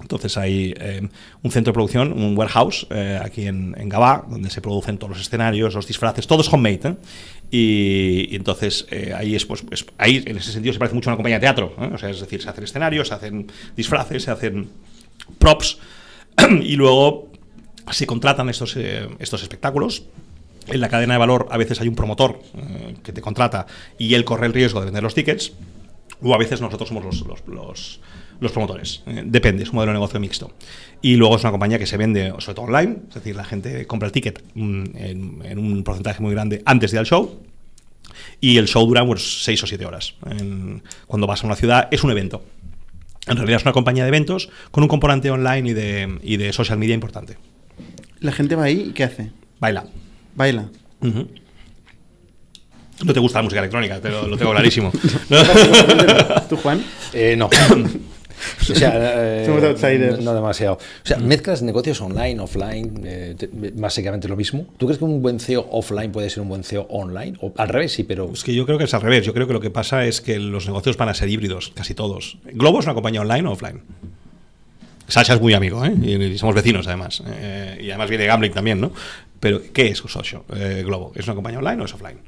Entonces 0.00 0.36
hay 0.36 0.74
eh, 0.76 1.08
un 1.42 1.50
centro 1.52 1.70
de 1.70 1.74
producción, 1.74 2.12
un 2.12 2.36
warehouse 2.36 2.88
eh, 2.90 3.20
aquí 3.22 3.46
en, 3.46 3.76
en, 3.78 3.88
Gabá, 3.88 4.26
donde 4.28 4.50
se 4.50 4.60
producen 4.60 4.98
todos 4.98 5.10
los 5.10 5.20
escenarios, 5.20 5.74
los 5.74 5.86
disfraces, 5.86 6.26
todo 6.26 6.40
es 6.40 6.52
homemade. 6.52 6.96
Y, 7.48 8.34
entonces 8.34 8.84
ahí 9.16 9.36
es, 9.36 9.46
pues, 9.46 9.64
ahí 9.98 10.20
en 10.26 10.36
ese 10.36 10.50
sentido 10.50 10.72
se 10.72 10.80
parece 10.80 10.96
mucho 10.96 11.10
a 11.10 11.12
una 11.12 11.16
compañía 11.16 11.36
de 11.36 11.42
teatro. 11.42 11.76
O 11.94 11.96
sea, 11.96 12.10
es 12.10 12.18
decir, 12.18 12.42
se 12.42 12.48
hacen 12.48 12.64
escenarios, 12.64 13.06
se 13.06 13.14
hacen 13.14 13.46
disfraces, 13.76 14.24
se 14.24 14.32
hacen 14.32 14.68
props 15.38 15.78
y 16.60 16.74
luego 16.74 17.28
se 17.92 18.04
contratan 18.04 18.48
estos, 18.48 18.76
estos 19.20 19.42
espectáculos 19.42 20.06
en 20.66 20.80
la 20.80 20.88
cadena 20.88 21.14
de 21.14 21.18
valor 21.18 21.48
a 21.50 21.56
veces 21.56 21.80
hay 21.80 21.88
un 21.88 21.94
promotor 21.94 22.40
eh, 22.56 22.94
que 23.02 23.12
te 23.12 23.20
contrata 23.20 23.66
y 23.98 24.14
él 24.14 24.24
corre 24.24 24.46
el 24.46 24.52
riesgo 24.52 24.80
de 24.80 24.86
vender 24.86 25.02
los 25.02 25.14
tickets, 25.14 25.52
o 26.22 26.34
a 26.34 26.38
veces 26.38 26.60
nosotros 26.60 26.88
somos 26.88 27.04
los, 27.04 28.00
los, 28.40 28.52
promotores. 28.52 29.02
Eh, 29.06 29.22
depende, 29.24 29.62
es 29.62 29.70
un 29.70 29.76
modelo 29.76 29.92
de 29.92 29.98
negocio 29.98 30.20
mixto. 30.20 30.52
Y 31.02 31.16
luego 31.16 31.36
es 31.36 31.42
una 31.42 31.50
compañía 31.50 31.78
que 31.78 31.86
se 31.86 31.96
vende 31.96 32.30
sobre 32.38 32.54
todo 32.54 32.66
online, 32.66 32.96
es 33.08 33.14
decir, 33.14 33.36
la 33.36 33.44
gente 33.44 33.86
compra 33.86 34.06
el 34.06 34.12
ticket 34.12 34.42
mm, 34.54 34.84
en, 34.94 35.58
un 35.58 35.82
porcentaje 35.84 36.22
muy 36.22 36.32
grande 36.32 36.62
antes 36.64 36.90
de 36.90 36.96
ir 36.96 36.98
al 37.00 37.06
show. 37.06 37.40
Y 38.40 38.58
el 38.58 38.68
show 38.68 38.86
dura 38.86 39.02
unos 39.02 39.44
6 39.44 39.62
o 39.64 39.66
7 39.66 39.84
horas. 39.86 40.14
cuando 41.06 41.26
vas 41.26 41.42
a 41.42 41.46
una 41.46 41.56
ciudad 41.56 41.88
es 41.90 42.04
un 42.04 42.10
evento. 42.10 42.44
En 43.26 43.36
realidad 43.36 43.60
es 43.60 43.64
una 43.64 43.72
compañía 43.72 44.04
de 44.04 44.08
eventos 44.08 44.50
con 44.70 44.82
un 44.82 44.88
componente 44.88 45.30
online 45.30 45.70
y 45.70 45.72
de, 45.72 46.18
y 46.22 46.36
de 46.36 46.52
social 46.52 46.78
media 46.78 46.94
importante. 46.94 47.38
¿La 48.20 48.32
gente 48.32 48.54
va 48.54 48.64
ahí 48.64 48.88
y 48.90 48.92
qué 48.92 49.04
hace? 49.04 49.30
Baila. 49.60 49.86
Baila. 50.34 50.68
No 53.04 53.12
te 53.12 53.20
gusta 53.20 53.38
la 53.40 53.42
música 53.42 53.60
electrónica, 53.60 54.00
te 54.00 54.08
lo, 54.08 54.36
tengo 54.36 54.52
clarísimo. 54.52 54.92
¿Tú, 56.48 56.56
Juan? 56.56 56.82
Eh, 57.12 57.36
no. 57.36 57.50
O 58.60 58.74
sea, 58.74 58.92
eh, 58.94 60.18
no, 60.20 60.34
demasiado. 60.34 60.74
O 60.74 61.06
sea, 61.06 61.16
mezclas 61.18 61.62
negocios 61.62 62.00
online, 62.00 62.40
offline, 62.40 63.02
eh, 63.04 63.36
básicamente 63.74 64.28
lo 64.28 64.36
mismo. 64.36 64.66
¿Tú 64.76 64.86
crees 64.86 64.98
que 64.98 65.04
un 65.04 65.22
buen 65.22 65.40
CEO 65.40 65.66
offline 65.70 66.12
puede 66.12 66.28
ser 66.28 66.42
un 66.42 66.48
buen 66.48 66.62
CEO 66.62 66.86
online? 66.90 67.38
O 67.40 67.52
al 67.56 67.68
revés, 67.68 67.92
sí, 67.92 68.04
pero. 68.04 68.30
Es 68.32 68.44
que 68.44 68.54
yo 68.54 68.66
creo 68.66 68.76
que 68.76 68.84
es 68.84 68.92
al 68.92 69.00
revés. 69.00 69.24
Yo 69.24 69.32
creo 69.32 69.46
que 69.46 69.52
lo 69.52 69.60
que 69.60 69.70
pasa 69.70 70.04
es 70.04 70.20
que 70.20 70.38
los 70.38 70.66
negocios 70.66 70.96
van 70.96 71.08
a 71.08 71.14
ser 71.14 71.28
híbridos, 71.30 71.72
casi 71.74 71.94
todos. 71.94 72.36
¿Globo 72.52 72.80
es 72.80 72.84
una 72.84 72.94
compañía 72.94 73.22
online 73.22 73.48
o 73.48 73.52
offline? 73.52 73.80
Sasha 75.06 75.34
es 75.34 75.40
muy 75.40 75.52
amigo, 75.52 75.84
¿eh? 75.84 75.92
y 75.92 76.38
somos 76.38 76.54
vecinos 76.54 76.86
además. 76.86 77.22
Eh, 77.26 77.78
y 77.82 77.90
además 77.90 78.08
viene 78.08 78.26
Gambling 78.26 78.52
también, 78.52 78.80
¿no? 78.80 78.92
Pero, 79.44 79.60
¿qué 79.74 79.88
es 79.88 80.02
un 80.02 80.08
socio 80.08 80.46
eh, 80.56 80.82
Globo? 80.86 81.12
¿Es 81.14 81.26
una 81.26 81.34
compañía 81.34 81.58
online 81.58 81.82
o 81.82 81.84
es 81.84 81.92
offline? 81.92 82.18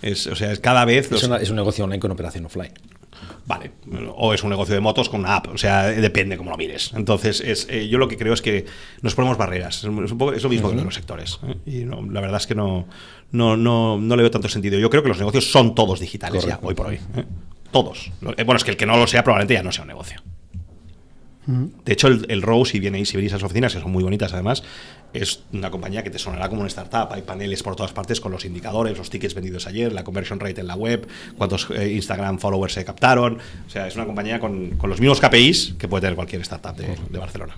Es, 0.00 0.26
o 0.28 0.34
sea, 0.34 0.50
es 0.50 0.60
cada 0.60 0.86
vez... 0.86 1.12
Es, 1.12 1.22
es, 1.22 1.50
un 1.50 1.56
negocio 1.56 1.84
online 1.84 2.00
con 2.00 2.10
operación 2.10 2.46
offline. 2.46 2.72
Vale, 3.44 3.72
o 4.16 4.32
es 4.32 4.42
un 4.42 4.48
negocio 4.48 4.74
de 4.74 4.80
motos 4.80 5.10
con 5.10 5.20
una 5.20 5.36
app, 5.36 5.48
o 5.48 5.58
sea, 5.58 5.88
depende 5.88 6.38
cómo 6.38 6.50
lo 6.50 6.56
mires. 6.56 6.92
Entonces, 6.94 7.42
es, 7.42 7.66
eh, 7.68 7.86
yo 7.88 7.98
lo 7.98 8.08
que 8.08 8.16
creo 8.16 8.32
es 8.32 8.40
que 8.40 8.64
nos 9.02 9.14
ponemos 9.14 9.36
barreras, 9.36 9.76
es, 9.76 9.84
un 9.84 10.16
poco, 10.16 10.32
es 10.32 10.42
lo 10.42 10.48
mismo 10.48 10.70
que 10.70 10.78
en 10.78 10.84
los 10.86 10.94
sectores. 10.94 11.38
Y 11.66 11.84
la 11.84 12.20
verdad 12.22 12.38
es 12.38 12.46
que 12.46 12.54
no, 12.54 12.86
no, 13.30 13.58
no, 13.58 13.98
no, 13.98 14.16
le 14.16 14.22
veo 14.22 14.30
tanto 14.30 14.48
sentido. 14.48 14.78
Yo 14.78 14.88
creo 14.88 15.02
que 15.02 15.10
los 15.10 15.18
negocios 15.18 15.52
son 15.52 15.74
todos 15.74 16.00
digitales 16.00 16.46
ya, 16.46 16.58
hoy 16.62 16.74
por 16.74 16.86
hoy. 16.86 16.98
Todos. 17.70 18.10
Bueno, 18.22 18.56
es 18.56 18.64
que 18.64 18.70
el 18.70 18.78
que 18.78 18.86
no 18.86 18.96
lo 18.96 19.06
sea 19.06 19.22
probablemente 19.22 19.52
ya 19.52 19.62
no 19.62 19.70
sea 19.70 19.82
un 19.82 19.88
negocio. 19.88 20.22
De 21.84 21.92
hecho, 21.94 22.08
el, 22.08 22.26
el 22.28 22.42
Row, 22.42 22.66
si, 22.66 22.78
viene, 22.78 23.02
si 23.06 23.16
venís 23.16 23.32
a 23.32 23.36
las 23.36 23.42
oficinas, 23.42 23.74
que 23.74 23.80
son 23.80 23.90
muy 23.90 24.04
bonitas 24.04 24.34
además, 24.34 24.62
es 25.14 25.44
una 25.52 25.70
compañía 25.70 26.02
que 26.02 26.10
te 26.10 26.18
sonará 26.18 26.48
como 26.48 26.60
una 26.60 26.68
startup. 26.68 27.10
Hay 27.12 27.22
paneles 27.22 27.62
por 27.62 27.74
todas 27.74 27.92
partes 27.92 28.20
con 28.20 28.32
los 28.32 28.44
indicadores, 28.44 28.98
los 28.98 29.08
tickets 29.08 29.34
vendidos 29.34 29.66
ayer, 29.66 29.92
la 29.92 30.04
conversion 30.04 30.38
rate 30.40 30.60
en 30.60 30.66
la 30.66 30.76
web, 30.76 31.08
cuántos 31.38 31.68
eh, 31.70 31.92
Instagram 31.92 32.38
followers 32.38 32.74
se 32.74 32.84
captaron. 32.84 33.38
O 33.66 33.70
sea, 33.70 33.86
es 33.86 33.96
una 33.96 34.04
compañía 34.04 34.40
con, 34.40 34.70
con 34.72 34.90
los 34.90 35.00
mismos 35.00 35.20
KPIs 35.20 35.76
que 35.78 35.88
puede 35.88 36.02
tener 36.02 36.16
cualquier 36.16 36.42
startup 36.42 36.76
de, 36.76 36.96
de 37.08 37.18
Barcelona. 37.18 37.56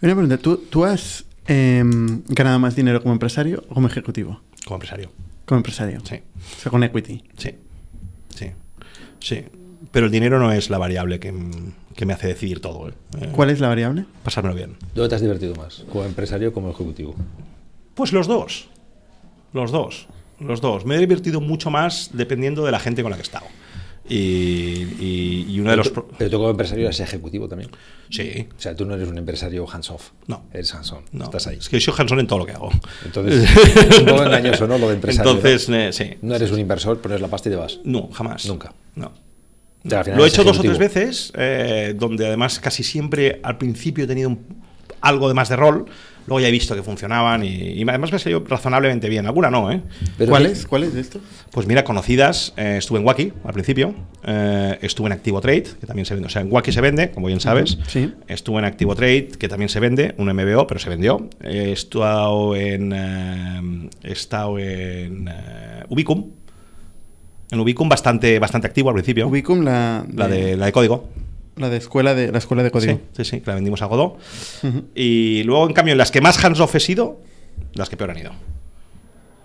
Una 0.00 0.12
pregunta, 0.14 0.38
¿tú, 0.38 0.56
tú 0.68 0.84
has 0.84 1.24
em, 1.46 2.22
ganado 2.28 2.58
más 2.58 2.74
dinero 2.74 3.00
como 3.00 3.12
empresario 3.12 3.64
o 3.68 3.74
como 3.74 3.86
ejecutivo? 3.86 4.40
Como 4.64 4.76
empresario. 4.76 5.10
Como 5.44 5.58
empresario. 5.58 6.00
Sí. 6.04 6.16
O 6.16 6.60
sea, 6.60 6.70
con 6.70 6.82
equity. 6.82 7.22
Sí. 7.36 7.54
Sí. 8.34 8.50
Sí. 9.20 9.44
Pero 9.92 10.06
el 10.06 10.12
dinero 10.12 10.38
no 10.38 10.52
es 10.52 10.68
la 10.70 10.78
variable 10.78 11.20
que, 11.20 11.32
que 11.98 12.06
me 12.06 12.12
hace 12.12 12.28
decidir 12.28 12.60
todo. 12.60 12.88
¿eh? 12.88 12.92
Eh, 13.20 13.28
¿Cuál 13.32 13.50
es 13.50 13.58
la 13.58 13.66
variable? 13.66 14.04
Pasármelo 14.22 14.54
bien. 14.54 14.76
¿Dónde 14.94 15.08
te 15.08 15.16
has 15.16 15.20
divertido 15.20 15.56
más? 15.56 15.84
¿Como 15.90 16.04
empresario 16.04 16.50
o 16.50 16.52
como 16.52 16.70
ejecutivo? 16.70 17.16
Pues 17.96 18.12
los 18.12 18.28
dos. 18.28 18.68
Los 19.52 19.72
dos. 19.72 20.06
Los 20.38 20.60
dos. 20.60 20.86
Me 20.86 20.94
he 20.94 20.98
divertido 20.98 21.40
mucho 21.40 21.70
más 21.70 22.10
dependiendo 22.12 22.64
de 22.64 22.70
la 22.70 22.78
gente 22.78 23.02
con 23.02 23.10
la 23.10 23.16
que 23.16 23.22
he 23.22 23.24
estado. 23.24 23.46
Y, 24.08 25.44
y, 25.48 25.58
uno 25.58 25.72
de 25.72 25.76
los. 25.76 25.92
Pero 26.16 26.30
tú 26.30 26.36
como 26.36 26.50
empresario 26.50 26.84
eres 26.84 27.00
ejecutivo 27.00 27.48
también. 27.48 27.72
Sí. 28.10 28.46
O 28.56 28.60
sea, 28.60 28.76
tú 28.76 28.86
no 28.86 28.94
eres 28.94 29.08
un 29.08 29.18
empresario 29.18 29.66
hands-off. 29.68 30.12
No. 30.28 30.44
Eres 30.52 30.72
hands-on. 30.72 31.02
No. 31.10 31.24
Estás 31.24 31.48
ahí. 31.48 31.56
Es 31.56 31.68
que 31.68 31.80
soy 31.80 31.94
hands-on 31.98 32.20
en 32.20 32.28
todo 32.28 32.38
lo 32.38 32.46
que 32.46 32.52
hago. 32.52 32.70
Entonces, 33.04 33.50
un 34.00 34.06
poco 34.06 34.22
engañoso, 34.22 34.68
¿no? 34.68 34.78
Lo 34.78 34.88
de 34.88 34.94
empresario. 34.94 35.32
Entonces, 35.32 35.68
eh, 35.68 35.92
sí. 35.92 36.16
No 36.22 36.36
eres 36.36 36.52
un 36.52 36.60
inversor, 36.60 37.00
pones 37.00 37.20
la 37.20 37.26
pasta 37.26 37.48
y 37.48 37.52
te 37.52 37.56
vas. 37.56 37.80
No, 37.82 38.08
jamás. 38.12 38.46
Nunca. 38.46 38.72
No. 38.94 39.12
Lo 39.84 40.24
he 40.24 40.28
hecho 40.28 40.44
dos 40.44 40.58
o 40.58 40.62
tres 40.62 40.78
veces, 40.78 41.32
eh, 41.36 41.94
donde 41.96 42.26
además 42.26 42.58
casi 42.58 42.82
siempre 42.82 43.40
al 43.42 43.58
principio 43.58 44.04
he 44.04 44.06
tenido 44.06 44.36
algo 45.00 45.28
de 45.28 45.34
más 45.34 45.48
de 45.48 45.56
rol. 45.56 45.86
Luego 46.26 46.40
ya 46.40 46.48
he 46.48 46.50
visto 46.50 46.74
que 46.74 46.82
funcionaban 46.82 47.42
y, 47.42 47.82
además 47.88 48.12
me 48.12 48.18
salió 48.18 48.44
razonablemente 48.46 49.08
bien. 49.08 49.26
Alguna 49.26 49.50
no, 49.50 49.72
¿eh? 49.72 49.80
¿Cuáles? 50.28 50.66
¿Cuáles 50.66 50.92
de 50.92 51.00
esto? 51.00 51.20
Pues 51.52 51.66
mira, 51.66 51.84
conocidas. 51.84 52.52
Eh, 52.58 52.76
estuve 52.78 52.98
en 52.98 53.06
Wacky 53.06 53.32
al 53.44 53.54
principio. 53.54 53.94
Eh, 54.24 54.78
estuve 54.82 55.06
en 55.06 55.14
Activo 55.14 55.40
Trade, 55.40 55.64
que 55.80 55.86
también 55.86 56.04
se 56.04 56.12
vende. 56.12 56.26
O 56.26 56.30
sea, 56.30 56.42
en 56.42 56.52
Wacky 56.52 56.70
se 56.70 56.82
vende, 56.82 57.12
como 57.12 57.28
bien 57.28 57.40
sabes. 57.40 57.78
Sí. 57.86 58.12
Estuve 58.26 58.58
en 58.58 58.66
Activo 58.66 58.94
Trade, 58.94 59.28
que 59.38 59.48
también 59.48 59.70
se 59.70 59.80
vende, 59.80 60.14
un 60.18 60.26
MBO, 60.26 60.66
pero 60.66 60.78
se 60.78 60.90
vendió. 60.90 61.30
he 61.42 61.72
estado 61.72 62.54
en. 62.54 62.92
he 64.02 64.12
estado 64.12 64.58
en 64.58 65.30
Ubicum. 65.88 66.32
En 67.50 67.60
Ubicum 67.60 67.88
bastante, 67.88 68.38
bastante 68.38 68.66
activo 68.66 68.90
al 68.90 68.94
principio. 68.94 69.26
Ubicum, 69.26 69.64
la 69.64 70.04
la 70.14 70.28
de, 70.28 70.56
la 70.56 70.66
de 70.66 70.72
código. 70.72 71.08
La 71.56 71.68
de 71.68 71.76
escuela 71.76 72.14
de 72.14 72.30
la 72.30 72.38
escuela 72.38 72.62
de 72.62 72.70
código. 72.70 73.00
Sí, 73.16 73.24
sí, 73.24 73.40
que 73.40 73.46
la 73.46 73.54
vendimos 73.54 73.82
a 73.82 73.86
Godot. 73.86 74.18
Y 74.94 75.42
luego, 75.44 75.66
en 75.66 75.72
cambio, 75.72 75.92
en 75.92 75.98
las 75.98 76.10
que 76.10 76.20
más 76.20 76.42
hands-off 76.44 76.74
he 76.74 76.80
sido, 76.80 77.20
las 77.74 77.88
que 77.88 77.96
peor 77.96 78.10
han 78.10 78.18
ido. 78.18 78.32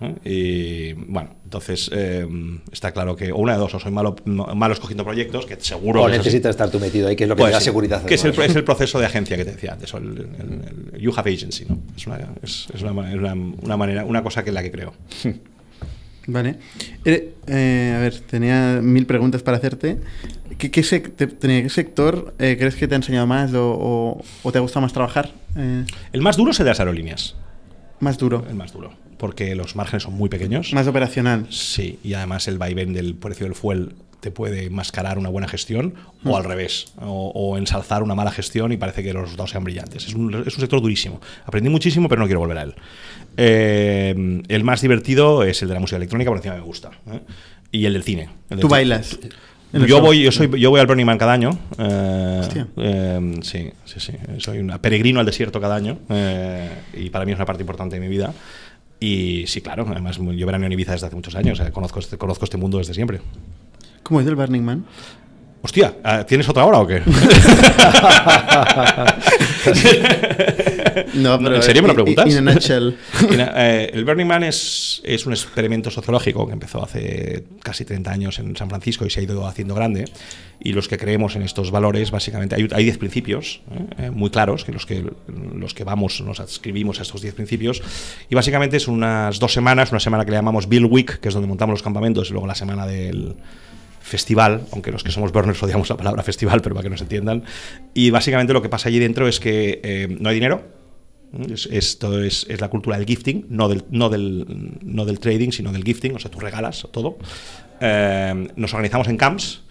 ¿Eh? 0.00 0.14
Y 0.24 0.92
bueno, 0.92 1.36
entonces 1.44 1.90
eh, 1.92 2.26
está 2.72 2.92
claro 2.92 3.16
que 3.16 3.32
o 3.32 3.36
una 3.36 3.52
de 3.52 3.58
dos, 3.58 3.74
o 3.74 3.80
soy 3.80 3.92
malo, 3.92 4.16
malo 4.24 4.74
escogiendo 4.74 5.04
proyectos, 5.04 5.46
que 5.46 5.56
seguro. 5.60 6.02
O 6.02 6.08
necesitas 6.08 6.50
estar 6.50 6.70
tú 6.70 6.78
metido 6.80 7.08
ahí, 7.08 7.16
que 7.16 7.24
es 7.24 7.28
lo 7.28 7.36
que 7.36 7.42
pues 7.42 7.52
da 7.52 7.60
seguridad. 7.60 8.04
Que 8.04 8.14
es 8.14 8.24
el, 8.24 8.38
es 8.38 8.56
el, 8.56 8.64
proceso 8.64 8.98
de 8.98 9.06
agencia 9.06 9.36
que 9.36 9.44
te 9.44 9.52
decía 9.52 9.72
antes, 9.72 9.92
el, 9.94 10.92
You 10.98 11.12
Have 11.16 11.32
Agency, 11.32 11.64
¿no? 11.68 11.78
Es, 11.96 12.06
una, 12.06 12.18
es, 12.42 12.68
es 12.74 12.82
una, 12.82 12.92
una, 12.92 13.76
manera, 13.76 14.04
una 14.04 14.22
cosa 14.22 14.42
que 14.42 14.50
es 14.50 14.54
la 14.54 14.62
que 14.62 14.70
creo. 14.70 14.94
Vale. 16.26 16.56
Eh, 17.04 17.34
eh, 17.46 17.94
a 17.96 18.00
ver, 18.00 18.20
tenía 18.20 18.80
mil 18.82 19.06
preguntas 19.06 19.42
para 19.42 19.56
hacerte. 19.56 19.98
¿Qué, 20.58 20.70
qué, 20.70 20.82
sector 20.82 22.34
eh, 22.38 22.56
crees 22.58 22.76
que 22.76 22.88
te 22.88 22.94
ha 22.94 22.96
enseñado 22.96 23.26
más 23.26 23.50
o, 23.54 24.22
te 24.50 24.58
ha 24.58 24.60
gustado 24.60 24.82
más 24.82 24.92
trabajar? 24.92 25.32
El 26.12 26.22
más 26.22 26.36
duro 26.36 26.52
es 26.52 26.60
el 26.60 26.64
de 26.64 26.70
las 26.70 26.80
aerolíneas. 26.80 27.36
Más 28.00 28.18
duro. 28.18 28.44
El 28.48 28.54
más 28.54 28.72
duro. 28.72 28.92
Porque 29.18 29.54
los 29.54 29.76
márgenes 29.76 30.02
son 30.02 30.14
muy 30.14 30.28
pequeños. 30.28 30.72
Más 30.72 30.86
operacional. 30.86 31.46
Sí, 31.50 31.98
y 32.02 32.14
además 32.14 32.48
el 32.48 32.58
vaivén 32.58 32.92
del 32.92 33.14
precio 33.14 33.46
del 33.46 33.54
fuel 33.54 33.94
te 34.24 34.30
puede 34.30 34.70
mascarar 34.70 35.18
una 35.18 35.28
buena 35.28 35.46
gestión 35.46 35.92
o 36.24 36.30
mm. 36.30 36.34
al 36.34 36.44
revés, 36.44 36.86
o, 36.98 37.58
ensalzar 37.58 38.02
una 38.02 38.14
mala 38.14 38.30
gestión 38.30 38.72
y 38.72 38.78
parece 38.78 39.02
que 39.02 39.12
los 39.12 39.36
dos 39.36 39.50
sean 39.50 39.64
brillantes. 39.64 40.06
Es 40.06 40.14
un, 40.14 40.32
es 40.46 40.54
un 40.54 40.60
sector 40.60 40.80
durísimo. 40.80 41.20
Aprendí 41.44 41.68
muchísimo, 41.68 42.08
pero 42.08 42.22
no 42.22 42.26
quiero 42.26 42.40
volver 42.40 42.56
a 42.56 42.62
él. 42.62 42.74
Eh, 43.36 44.42
el 44.48 44.64
más 44.64 44.80
divertido 44.80 45.44
es 45.44 45.60
el 45.60 45.68
de 45.68 45.74
la 45.74 45.80
música 45.80 45.98
electrónica, 45.98 46.30
por 46.30 46.38
encima 46.38 46.54
me 46.54 46.62
gusta. 46.62 46.92
¿eh? 47.12 47.20
Y 47.70 47.84
el 47.84 47.92
del 47.92 48.02
cine. 48.02 48.30
¿Tú 48.58 48.66
bailas? 48.66 49.18
Yo 49.74 50.00
voy, 50.00 50.22
yo 50.22 50.32
soy, 50.32 50.48
yo 50.58 50.70
voy 50.70 50.80
al 50.80 50.86
Burning 50.86 51.04
Man 51.04 51.18
cada 51.18 51.34
año. 51.34 51.58
Eh, 51.76 53.40
sí, 53.42 53.70
sí, 53.84 54.00
sí. 54.00 54.12
Soy 54.38 54.58
un 54.58 54.68
peregrino 54.80 55.20
al 55.20 55.26
desierto 55.26 55.60
cada 55.60 55.76
año. 55.76 55.98
y 56.94 57.10
para 57.10 57.26
mí 57.26 57.32
es 57.32 57.36
una 57.36 57.44
parte 57.44 57.62
importante 57.62 57.96
de 57.96 58.00
mi 58.00 58.08
vida. 58.08 58.32
Y 59.00 59.46
sí, 59.48 59.60
claro, 59.60 59.84
además 59.86 60.16
yo 60.16 60.46
veraneo 60.46 60.66
en 60.66 60.72
Ibiza 60.72 60.92
desde 60.92 61.08
hace 61.08 61.16
muchos 61.16 61.34
años. 61.34 61.60
conozco, 61.74 61.98
este, 61.98 62.16
conozco 62.16 62.46
este 62.46 62.56
mundo 62.56 62.78
desde 62.78 62.94
siempre. 62.94 63.20
¿Cómo 64.04 64.20
es 64.20 64.26
el 64.26 64.36
Burning 64.36 64.62
Man? 64.62 64.84
Hostia, 65.62 65.94
¿tienes 66.28 66.46
otra 66.46 66.66
hora 66.66 66.78
o 66.78 66.86
qué? 66.86 67.00
no, 71.14 71.38
pero 71.38 71.56
¿En 71.56 71.62
serio 71.62 71.80
me 71.80 71.88
lo 71.88 71.94
preguntas? 71.94 72.30
In, 72.30 72.36
a 72.36 72.42
nutshell. 72.52 72.94
Eh, 73.56 73.90
el 73.94 74.04
Burning 74.04 74.26
Man 74.26 74.44
es, 74.44 75.00
es, 75.04 75.24
un 75.24 75.32
experimento 75.32 75.90
sociológico 75.90 76.46
que 76.46 76.52
empezó 76.52 76.84
hace 76.84 77.46
casi 77.62 77.86
30 77.86 78.10
años 78.10 78.38
en 78.38 78.54
San 78.56 78.68
Francisco 78.68 79.06
y 79.06 79.10
se 79.10 79.20
ha 79.20 79.22
ido 79.22 79.46
haciendo 79.46 79.74
grande. 79.74 80.04
Y 80.60 80.74
los 80.74 80.86
que 80.86 80.98
creemos 80.98 81.34
en 81.34 81.40
estos 81.42 81.70
valores, 81.70 82.10
básicamente, 82.10 82.54
hay 82.54 82.84
10 82.84 82.98
principios 82.98 83.62
¿eh? 83.70 84.04
Eh, 84.04 84.10
muy 84.10 84.28
claros, 84.28 84.64
que 84.64 84.72
los, 84.72 84.84
que 84.84 85.02
los 85.54 85.72
que 85.72 85.84
vamos 85.84 86.20
nos 86.20 86.40
adscribimos 86.40 86.98
a 86.98 87.02
estos 87.02 87.22
10 87.22 87.34
principios. 87.34 87.82
Y 88.28 88.34
básicamente 88.34 88.76
es 88.76 88.86
unas 88.86 89.38
dos 89.38 89.54
semanas, 89.54 89.92
una 89.92 90.00
semana 90.00 90.26
que 90.26 90.30
le 90.30 90.36
llamamos 90.36 90.68
Bill 90.68 90.84
Week, 90.84 91.20
que 91.20 91.28
es 91.28 91.34
donde 91.34 91.48
montamos 91.48 91.72
los 91.72 91.82
campamentos, 91.82 92.28
y 92.28 92.32
luego 92.32 92.46
la 92.46 92.54
semana 92.54 92.86
del 92.86 93.34
festival, 94.04 94.66
aunque 94.70 94.92
los 94.92 95.02
que 95.02 95.10
somos 95.10 95.32
burners 95.32 95.62
odiamos 95.62 95.88
la 95.88 95.96
palabra 95.96 96.22
festival, 96.22 96.60
pero 96.60 96.74
para 96.74 96.84
que 96.84 96.90
nos 96.90 97.00
entiendan. 97.00 97.42
Y 97.94 98.10
básicamente 98.10 98.52
lo 98.52 98.60
que 98.60 98.68
pasa 98.68 98.88
allí 98.88 98.98
dentro 98.98 99.26
es 99.26 99.40
que 99.40 99.80
eh, 99.82 100.16
no 100.20 100.28
hay 100.28 100.34
dinero. 100.34 100.62
esto 101.70 102.22
es, 102.22 102.46
la 102.60 102.68
cultura 102.68 102.98
del 102.98 103.06
gifting, 103.06 103.46
no 103.48 103.66
del, 103.68 103.84
no, 103.90 104.10
del, 104.10 104.76
no 104.82 105.06
del 105.06 105.18
trading, 105.20 105.50
sino 105.50 105.72
del 105.72 105.82
gifting, 105.84 106.14
o 106.14 106.18
sea, 106.18 106.30
tú 106.30 106.38
regalas 106.38 106.86
todo. 106.92 107.16
Eh, 107.80 108.48
nos 108.56 108.74
organizamos 108.74 109.08
en 109.08 109.16
camps, 109.16 109.62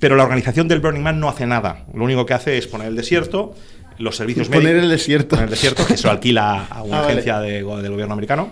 pero 0.00 0.16
la 0.16 0.24
organización 0.24 0.66
del 0.66 0.80
Burning 0.80 1.02
Man 1.02 1.20
no 1.20 1.28
hace 1.28 1.46
nada. 1.46 1.86
Lo 1.94 2.02
único 2.02 2.26
que 2.26 2.34
hace 2.34 2.58
es 2.58 2.66
poner 2.66 2.88
el 2.88 2.96
desierto, 2.96 3.54
los 3.98 4.16
servicios 4.16 4.48
médicos. 4.48 4.70
Poner 4.70 4.82
el 4.82 4.88
desierto. 4.88 5.30
Poner 5.30 5.44
el 5.44 5.50
desierto, 5.50 5.86
que 5.86 5.96
se 5.96 6.06
lo 6.06 6.12
alquila 6.12 6.66
a 6.70 6.82
una 6.84 7.00
ah, 7.00 7.04
agencia 7.04 7.40
de, 7.40 7.62
del 7.62 7.64
gobierno 7.64 8.12
americano. 8.12 8.50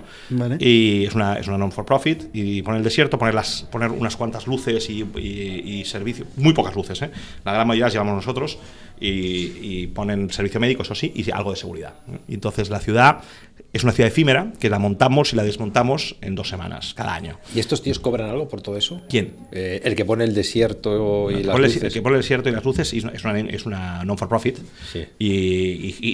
Y 0.59 1.05
es 1.05 1.15
una, 1.15 1.35
es 1.35 1.47
una 1.49 1.59
non-for-profit. 1.59 2.25
Y 2.33 2.63
poner 2.63 2.79
el 2.79 2.85
desierto, 2.85 3.19
poner, 3.19 3.35
las, 3.35 3.63
poner 3.71 3.91
unas 3.91 4.17
cuantas 4.17 4.47
luces 4.47 4.89
y, 4.91 5.03
y, 5.17 5.85
servicios. 5.85 6.29
Muy 6.37 6.53
pocas 6.53 6.75
luces, 6.75 7.01
¿eh? 7.03 7.11
La 7.45 7.53
gran 7.53 7.67
mayoría 7.67 7.87
las 7.87 7.93
llevamos 7.93 8.15
nosotros. 8.15 8.59
Y, 8.99 9.87
ponen 9.89 10.31
servicio 10.31 10.59
médico, 10.59 10.83
eso 10.83 10.95
sí, 10.95 11.13
y 11.15 11.31
algo 11.31 11.51
de 11.51 11.57
seguridad. 11.57 11.95
Y 12.29 12.35
entonces 12.35 12.71
la 12.71 12.81
ciudad 12.81 13.21
es 13.73 13.85
una 13.85 13.93
ciudad 13.93 14.09
efímera 14.09 14.53
que 14.59 14.71
la 14.71 14.79
montamos 14.79 15.33
y 15.33 15.37
la 15.37 15.45
desmontamos 15.45 16.17
en 16.23 16.35
dos 16.35 16.49
semanas, 16.49 16.95
cada 16.95 17.15
año. 17.15 17.39
¿Y 17.55 17.59
estos 17.59 17.83
tíos 17.83 17.99
cobran 17.99 18.31
algo 18.31 18.49
por 18.49 18.63
todo 18.63 18.77
eso? 18.77 19.03
¿Quién? 19.09 19.35
Eh, 19.53 19.83
el 19.85 19.95
que 19.95 20.05
pone 20.05 20.25
el 20.25 20.35
desierto 20.35 21.31
y 21.31 21.43
las 21.43 21.59
luces. 21.59 21.83
El 21.83 21.93
que 21.93 22.01
pone 22.01 22.17
el 22.17 22.23
desierto 22.23 22.49
y 22.49 22.53
las 22.53 22.65
luces 22.65 22.93
es 22.95 23.25
una, 23.25 23.39
es 23.39 23.67
una 23.67 24.05
non-for-profit 24.05 24.59
y, 25.19 25.36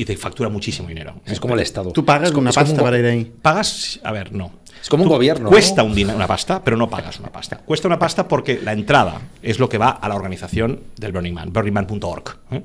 te 0.07 0.17
factura 0.17 0.49
muchísimo 0.49 0.89
dinero. 0.89 1.21
Es 1.27 1.41
como 1.41 1.55
el 1.55 1.61
Estado. 1.61 1.93
¿Tú 1.93 2.05
pagas 2.05 2.33
una 2.33 2.53
pasta 2.53 2.83
para 2.83 2.99
ir 2.99 3.05
ahí? 3.05 3.33
Pagas, 3.43 4.01
a 4.03 4.13
ver, 4.13 4.33
no. 4.33 4.63
Es 4.83 4.89
como 4.89 5.05
un 5.05 5.09
gobierno. 5.09 5.49
Cuesta 5.49 5.85
un 5.85 5.93
una 5.93 6.27
pasta, 6.27 6.63
pero 6.65 6.77
no 6.77 6.91
pagas 6.91 7.21
una 7.21 7.31
pasta. 7.31 7.59
Cuesta 7.59 7.87
una 7.87 7.99
pasta 7.99 8.27
porque 8.27 8.61
la 8.61 8.73
entrada 8.73 9.21
es 9.41 9.61
lo 9.61 9.69
que 9.69 9.79
va 9.79 9.91
a 9.91 10.09
la 10.09 10.17
organización 10.17 10.81
del 10.97 11.13
Burning 11.13 11.33
Man, 11.33 11.53
burningman.org. 11.53 12.37
¿eh? 12.51 12.63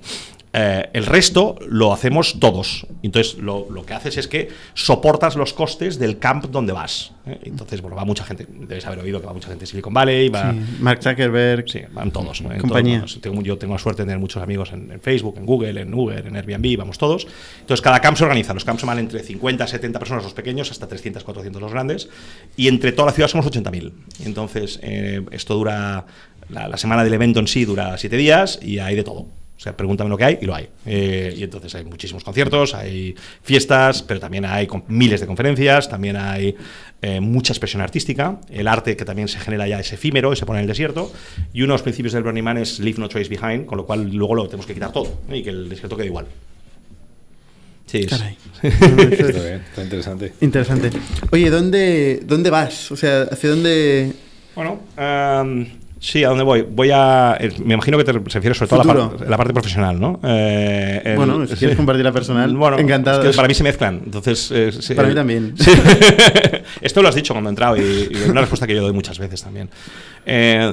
Eh, 0.59 0.89
el 0.93 1.05
resto 1.05 1.55
lo 1.67 1.93
hacemos 1.93 2.39
todos. 2.39 2.87
Entonces, 3.03 3.37
lo, 3.37 3.67
que 3.85 3.93
haces 3.93 4.17
es 4.17 4.27
que 4.27 4.49
soportas 4.73 5.35
los 5.35 5.53
costes 5.53 5.99
del 5.99 6.17
camp 6.17 6.45
donde 6.45 6.73
vas. 6.73 7.11
¿eh? 7.27 7.37
Entonces, 7.43 7.79
bueno, 7.79 7.95
va 7.95 8.05
mucha 8.05 8.23
gente, 8.23 8.47
debes 8.49 8.83
haber 8.87 8.99
oído 8.99 9.21
que 9.21 9.27
va 9.27 9.33
mucha 9.33 9.49
gente 9.49 9.61
de 9.61 9.67
Silicon 9.67 9.93
Valley, 9.93 10.29
va... 10.29 10.55
Mark 10.79 11.03
Zuckerberg. 11.03 11.69
Sí, 11.69 11.81
van 11.91 12.09
todos. 12.09 12.41
compañía. 12.59 13.05
yo 13.05 13.57
tengo 13.59 13.75
la 13.75 13.79
suerte 13.79 14.01
de 14.01 14.07
tener 14.07 14.17
muchos 14.17 14.41
amigos 14.41 14.71
en, 14.73 14.99
Facebook, 14.99 15.35
en 15.37 15.45
Google, 15.45 15.79
en 15.79 15.93
Uber, 15.93 16.25
en 16.25 16.35
Airbnb, 16.35 16.75
vamos 16.75 16.97
todos. 16.97 17.27
Entonces, 17.59 17.83
cada 17.83 17.99
camp 17.99 18.17
se 18.17 18.23
organiza. 18.23 18.55
Los 18.55 18.65
camps 18.65 18.83
van 18.83 18.97
entre 18.97 19.21
50, 19.21 19.67
70 19.67 19.99
personas 19.99 20.23
los 20.23 20.33
pequeños, 20.33 20.71
hasta 20.71 20.87
300, 20.87 21.23
400 21.23 21.61
los 21.61 21.71
grandes. 21.71 22.09
Y 22.55 22.67
entre 22.67 22.93
toda 22.93 23.07
la 23.07 23.11
ciudad 23.11 23.29
somos 23.29 23.45
80.000. 23.45 23.91
Entonces, 24.25 24.79
eh, 24.81 25.23
esto 25.29 25.53
dura... 25.53 26.05
La, 26.49 26.69
la 26.69 26.77
semana 26.77 27.03
del 27.03 27.13
evento 27.13 27.41
en 27.41 27.47
sí 27.47 27.65
dura 27.65 27.97
7 27.97 28.15
días 28.15 28.57
y 28.61 28.79
hay 28.79 28.95
de 28.95 29.03
todo. 29.03 29.27
O 29.57 29.59
sea, 29.59 29.75
pregúntame 29.75 30.09
lo 30.09 30.17
que 30.17 30.23
hay 30.23 30.37
y 30.39 30.45
lo 30.45 30.53
hay. 30.53 30.69
Eh, 30.85 31.33
y 31.35 31.43
entonces 31.43 31.73
hay 31.73 31.83
muchísimos 31.83 32.23
conciertos, 32.23 32.75
hay 32.75 33.15
fiestas, 33.41 34.03
pero 34.03 34.19
también 34.19 34.45
hay 34.45 34.67
miles 34.87 35.19
de 35.19 35.25
conferencias, 35.25 35.89
también 35.89 36.15
hay 36.15 36.55
eh, 37.01 37.19
mucha 37.19 37.53
expresión 37.53 37.81
artística, 37.81 38.39
el 38.51 38.67
arte 38.67 38.95
que 38.95 39.03
también 39.03 39.27
se 39.27 39.39
genera 39.39 39.67
ya 39.67 39.79
es 39.79 39.91
efímero 39.91 40.31
y 40.31 40.35
se 40.35 40.45
pone 40.45 40.59
en 40.59 40.63
el 40.63 40.67
desierto. 40.67 41.11
Y 41.53 41.63
uno 41.63 41.73
de 41.73 41.75
los 41.75 41.81
principios 41.81 42.13
del 42.13 42.21
Burning 42.21 42.43
Man 42.43 42.57
es 42.57 42.79
Leave 42.79 42.99
No 42.99 43.09
Trace 43.09 43.29
Behind, 43.29 43.65
con 43.65 43.79
lo 43.79 43.85
cual 43.87 44.11
luego 44.11 44.35
lo 44.35 44.45
tenemos 44.45 44.67
que 44.67 44.75
quitar 44.75 44.91
todo 44.91 45.21
y 45.31 45.41
que 45.41 45.49
el 45.49 45.69
desierto 45.69 45.97
quede 45.97 46.07
igual. 46.07 46.27
Sí, 47.87 48.05
Caray. 48.05 48.37
está 48.61 49.81
interesante. 49.81 50.33
Interesante. 50.41 50.91
Oye, 51.31 51.49
¿dónde, 51.49 52.21
¿dónde 52.23 52.51
vas? 52.51 52.91
O 52.91 52.95
sea, 52.95 53.23
¿hacia 53.23 53.49
dónde...? 53.49 54.13
Bueno, 54.53 54.81
Sí, 55.99 56.23
¿a 56.23 56.29
dónde 56.29 56.43
voy? 56.43 56.61
Voy 56.61 56.91
a. 56.91 57.37
Eh, 57.39 57.51
me 57.63 57.73
imagino 57.73 57.97
que 57.97 58.03
te 58.03 58.11
refieres 58.11 58.57
sobre 58.57 58.69
todo 58.69 58.81
a 58.81 59.25
la, 59.25 59.37
parte 59.37 59.53
profesional, 59.53 59.99
¿no? 59.99 60.19
Eh, 60.23 61.13
bueno, 61.15 61.47
si 61.47 61.55
quieres 61.55 61.75
compartir 61.75 62.05
la 62.05 62.11
personal, 62.11 62.55
bueno, 62.55 62.77
encantado. 62.77 63.23
Es 63.23 63.31
que 63.31 63.35
para 63.35 63.47
mí 63.47 63.53
se 63.53 63.63
mezclan. 63.63 64.01
Entonces, 64.05 64.51
eh, 64.53 64.71
para 64.95 65.07
mí 65.07 65.15
también. 65.15 65.55
Esto 66.81 67.01
lo 67.01 67.09
has 67.09 67.15
dicho 67.15 67.33
cuando 67.33 67.49
he 67.49 67.51
entrado 67.51 67.77
y, 67.77 68.09
es 68.11 68.29
una 68.29 68.41
respuesta 68.41 68.67
que 68.67 68.75
yo 68.75 68.81
doy 68.81 68.93
muchas 68.93 69.17
veces 69.17 69.41
también. 69.41 69.69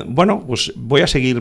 bueno, 0.07 0.45
pues 0.47 0.73
voy 0.77 1.01
a 1.01 1.07
seguir 1.07 1.41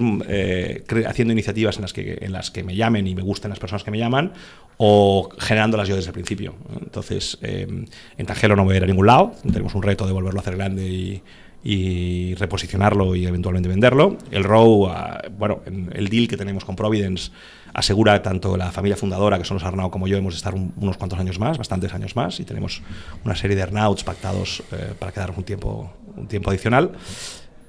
haciendo 1.06 1.34
iniciativas 1.34 1.76
en 1.76 1.82
las, 1.82 1.94
que, 1.94 2.20
en 2.22 2.32
las 2.32 2.52
que 2.52 2.64
me 2.64 2.76
llamen 2.76 3.06
y 3.08 3.16
me 3.16 3.22
gusten 3.22 3.50
las 3.50 3.60
personas 3.60 3.84
que 3.84 3.92
me 3.92 3.98
llaman 3.98 4.32
o 4.78 5.30
generándolas 5.40 5.88
yo 5.88 5.96
desde 5.96 6.10
el 6.10 6.14
principio. 6.14 6.56
Entonces, 6.82 7.38
en 7.42 8.26
Tangelo 8.26 8.56
no 8.56 8.64
voy 8.64 8.76
a 8.76 8.78
ir 8.78 8.84
a 8.84 8.88
ningún 8.88 9.08
lado. 9.08 9.34
Tenemos 9.44 9.76
un 9.76 9.84
reto 9.84 10.08
de 10.08 10.14
volverlo 10.14 10.40
a 10.40 10.42
hacer 10.42 10.56
grande 10.56 10.88
y 10.88 11.24
y 11.64 12.36
reposicionarlo 12.36 13.16
y 13.16 13.26
eventualmente 13.26 13.70
venderlo. 13.70 14.18
El 14.32 14.44
ROW, 14.44 14.88
ah, 14.88 15.22
bueno, 15.38 15.62
el 15.66 16.10
deal 16.10 16.28
que 16.28 16.38
tenemos 16.38 16.66
con 16.66 16.76
Providence 16.76 17.32
asegura 17.74 18.22
tanto 18.22 18.56
la 18.58 18.72
familia 18.72 18.98
fundadora, 18.98 19.38
que 19.38 19.46
son 19.46 19.56
los 19.56 19.64
Arnaud 19.64 19.90
como 19.90 20.08
yo, 20.08 20.18
hemos 20.18 20.34
de 20.34 20.38
estar 20.38 20.54
unos 20.54 20.98
cuantos 20.98 21.20
años 21.20 21.40
más, 21.40 21.58
bastantes 21.58 21.94
años 21.94 22.16
más, 22.16 22.40
y 22.40 22.44
tenemos 22.44 22.82
una 23.26 23.36
serie 23.36 23.56
de 23.56 23.62
earnouts 23.64 24.04
pactados 24.04 24.62
eh, 24.72 24.94
para 24.98 25.12
quedarnos 25.12 25.38
un 25.38 25.44
tiempo, 25.44 25.92
un 26.16 26.28
tiempo 26.28 26.52
adicional, 26.52 26.92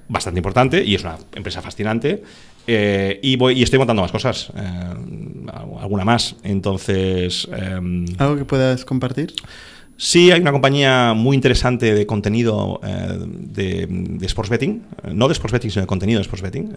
bastante 0.09 0.40
importante, 0.40 0.84
y 0.84 0.95
es 0.95 1.03
una 1.03 1.16
empresa 1.34 1.62
fascinante. 1.62 2.22
Eh, 2.66 3.20
y, 3.22 3.36
voy, 3.36 3.59
y 3.59 3.62
estoy 3.62 3.78
montando 3.78 4.03
más 4.03 4.12
cosas. 4.12 4.51
Eh, 4.57 5.47
alguna 5.80 6.05
más. 6.05 6.36
Entonces... 6.42 7.47
Em, 7.53 8.07
¿Algo 8.18 8.36
que 8.36 8.45
puedas 8.45 8.84
compartir? 8.84 9.34
Sí, 9.97 10.32
hay 10.32 10.40
una 10.40 10.51
compañía 10.51 11.14
muy 11.14 11.36
interesante 11.36 11.95
de 11.95 12.05
contenido 12.05 12.80
eh, 12.82 13.16
de, 13.16 14.26
sports 14.26 14.51
betting, 14.51 14.82
no 15.12 15.28
de 15.28 15.32
sports 15.34 15.53
betting, 15.53 15.70
sino 15.70 15.82
de 15.82 15.86
contenido 15.86 16.18
de 16.18 16.22
sports 16.22 16.42
betting. 16.42 16.74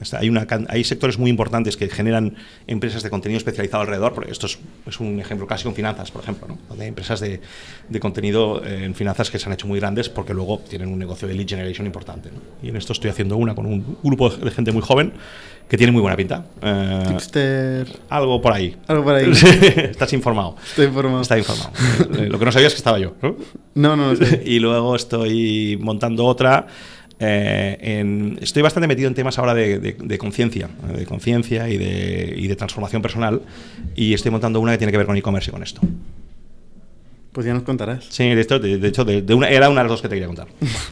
Hay 0.69 0.83
sectores 0.83 1.17
muy 1.17 1.31
importantes 1.31 1.77
que 1.77 1.89
generan 1.89 2.35
empresas 2.67 3.01
de 3.01 3.09
contenido 3.09 3.39
especializado 3.39 3.81
alrededor, 3.81 4.13
porque 4.13 4.31
esto 4.31 4.45
es, 4.45 4.99
un 4.99 5.19
ejemplo 5.19 5.47
casi 5.47 5.63
con 5.63 5.73
finanzas, 5.73 6.11
por 6.11 6.21
ejemplo, 6.21 6.47
¿no? 6.47 6.59
donde 6.69 6.83
hay 6.83 6.89
empresas 6.89 7.19
de, 7.19 7.39
contenido 7.99 8.63
eh, 8.63 8.85
en 8.85 8.93
finanzas 8.93 9.31
que 9.31 9.39
se 9.39 9.47
han 9.47 9.53
hecho 9.53 9.65
muy 9.65 9.79
grandes 9.79 10.09
porque 10.09 10.35
luego 10.35 10.59
tienen 10.59 10.89
un 10.89 10.99
negocio 10.99 11.27
de 11.27 11.33
lead 11.33 11.47
generation 11.47 11.87
importante. 11.87 12.29
Y 12.61 12.69
en 12.69 12.75
esto 12.75 12.93
estoy 12.93 13.09
haciendo 13.09 13.35
una 13.37 13.55
con 13.55 13.65
un 13.65 13.97
grupo 14.03 14.29
de 14.29 14.51
gente 14.51 14.71
muy 14.71 14.83
joven 14.83 15.13
que 15.67 15.77
tiene 15.77 15.91
muy 15.91 16.01
buena 16.01 16.15
pinta. 16.15 16.45
Eh, 16.61 17.85
algo 18.09 18.41
por 18.41 18.53
ahí. 18.53 18.75
Algo 18.87 19.03
por 19.03 19.15
ahí. 19.15 19.31
Estás 19.31 20.13
informado. 20.13 20.55
Estoy 20.65 20.85
informado. 20.85 21.21
Está 21.21 21.37
informado. 21.37 21.71
Eh, 22.17 22.29
lo 22.29 22.39
que 22.39 22.45
no 22.45 22.51
sabías 22.51 22.71
es 22.71 22.75
que 22.75 22.79
estaba 22.79 22.99
yo. 22.99 23.15
No, 23.75 23.95
no, 23.95 24.13
no 24.13 24.19
y 24.45 24.59
luego 24.59 24.95
estoy 24.95 25.77
montando 25.81 26.25
otra. 26.25 26.67
Eh, 27.19 28.37
estoy 28.39 28.61
bastante 28.61 28.87
metido 28.87 29.07
en 29.07 29.15
temas 29.15 29.37
ahora 29.39 29.53
de, 29.53 30.17
conciencia, 30.17 30.69
de 30.95 31.05
conciencia 31.05 31.67
y 31.67 31.77
de, 31.77 32.33
y 32.37 32.47
de 32.47 32.55
transformación 32.55 33.01
personal. 33.01 33.41
Y 33.95 34.13
estoy 34.13 34.31
montando 34.31 34.59
una 34.59 34.71
que 34.71 34.77
tiene 34.77 34.91
que 34.91 34.97
ver 34.97 35.07
con 35.07 35.17
e-commerce 35.17 35.49
y 35.49 35.53
con 35.53 35.63
esto. 35.63 35.81
Pues 37.33 37.45
ya 37.45 37.53
nos 37.53 37.63
contarás. 37.63 38.05
Sí, 38.09 38.27
de, 38.27 38.41
hecho, 38.41 38.57
de, 38.57 38.87
hecho 38.87 39.05
de, 39.05 39.33
una, 39.33 39.49
era 39.49 39.69
una 39.69 39.81
de 39.81 39.89
las 39.89 39.91
dos 39.91 40.01
que 40.01 40.07
te 40.07 40.15
quería 40.15 40.27
contar. 40.27 40.47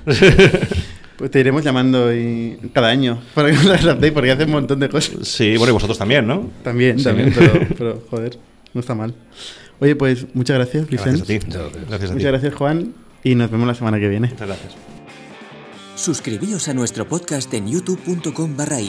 Pues 1.18 1.32
te 1.32 1.39
iremos 1.39 1.63
llamando 1.63 2.13
y 2.13 2.57
cada 2.74 2.89
año 2.89 3.22
para 3.34 3.49
que 3.49 3.55
nos 3.55 3.84
update 3.84 4.11
porque 4.11 4.32
hace 4.32 4.43
un 4.43 4.51
montón 4.51 4.80
de 4.80 4.89
cosas. 4.89 5.28
Sí, 5.28 5.55
bueno, 5.57 5.72
y 5.72 5.74
vosotros 5.74 5.97
también, 5.97 6.28
¿no? 6.28 6.49
También, 6.63 7.01
también, 7.01 7.34
pero, 7.78 8.03
joder, 8.09 8.38
no 8.74 8.82
está 8.82 8.95
mal. 8.95 9.13
Oye, 9.80 9.95
pues 9.95 10.28
muchas 10.34 10.57
gracias, 10.57 10.88
Vicente. 10.89 11.39
Gracias 11.39 11.55
a 11.55 11.70
ti. 11.70 11.80
Gracias 11.88 12.11
muchas 12.11 12.32
gracias, 12.32 12.53
Juan, 12.55 12.93
y 13.24 13.36
nos 13.36 13.49
vemos 13.49 13.68
la 13.68 13.76
semana 13.76 13.99
que 13.99 14.09
viene. 14.09 14.28
Muchas 14.30 14.47
gracias. 14.47 14.76
Suscribíos 15.95 16.68
a 16.68 16.74
nuestro 16.74 17.07
podcast 17.07 17.53
en 17.53 17.70
youtube.com 17.70 18.57
barra 18.57 18.80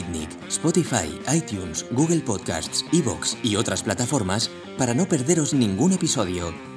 Spotify, 0.49 1.07
iTunes, 1.33 1.85
Google 1.91 2.19
Podcasts, 2.19 2.85
Evox 2.91 3.37
y 3.43 3.55
otras 3.55 3.81
plataformas 3.81 4.51
para 4.77 4.93
no 4.93 5.07
perderos 5.07 5.53
ningún 5.53 5.93
episodio. 5.93 6.76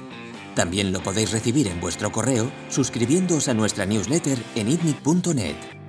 También 0.55 0.91
lo 0.91 1.01
podéis 1.01 1.31
recibir 1.31 1.67
en 1.67 1.79
vuestro 1.79 2.11
correo 2.11 2.51
suscribiéndoos 2.69 3.47
a 3.47 3.53
nuestra 3.53 3.85
newsletter 3.85 4.37
en 4.55 4.69
itnic.net. 4.69 5.80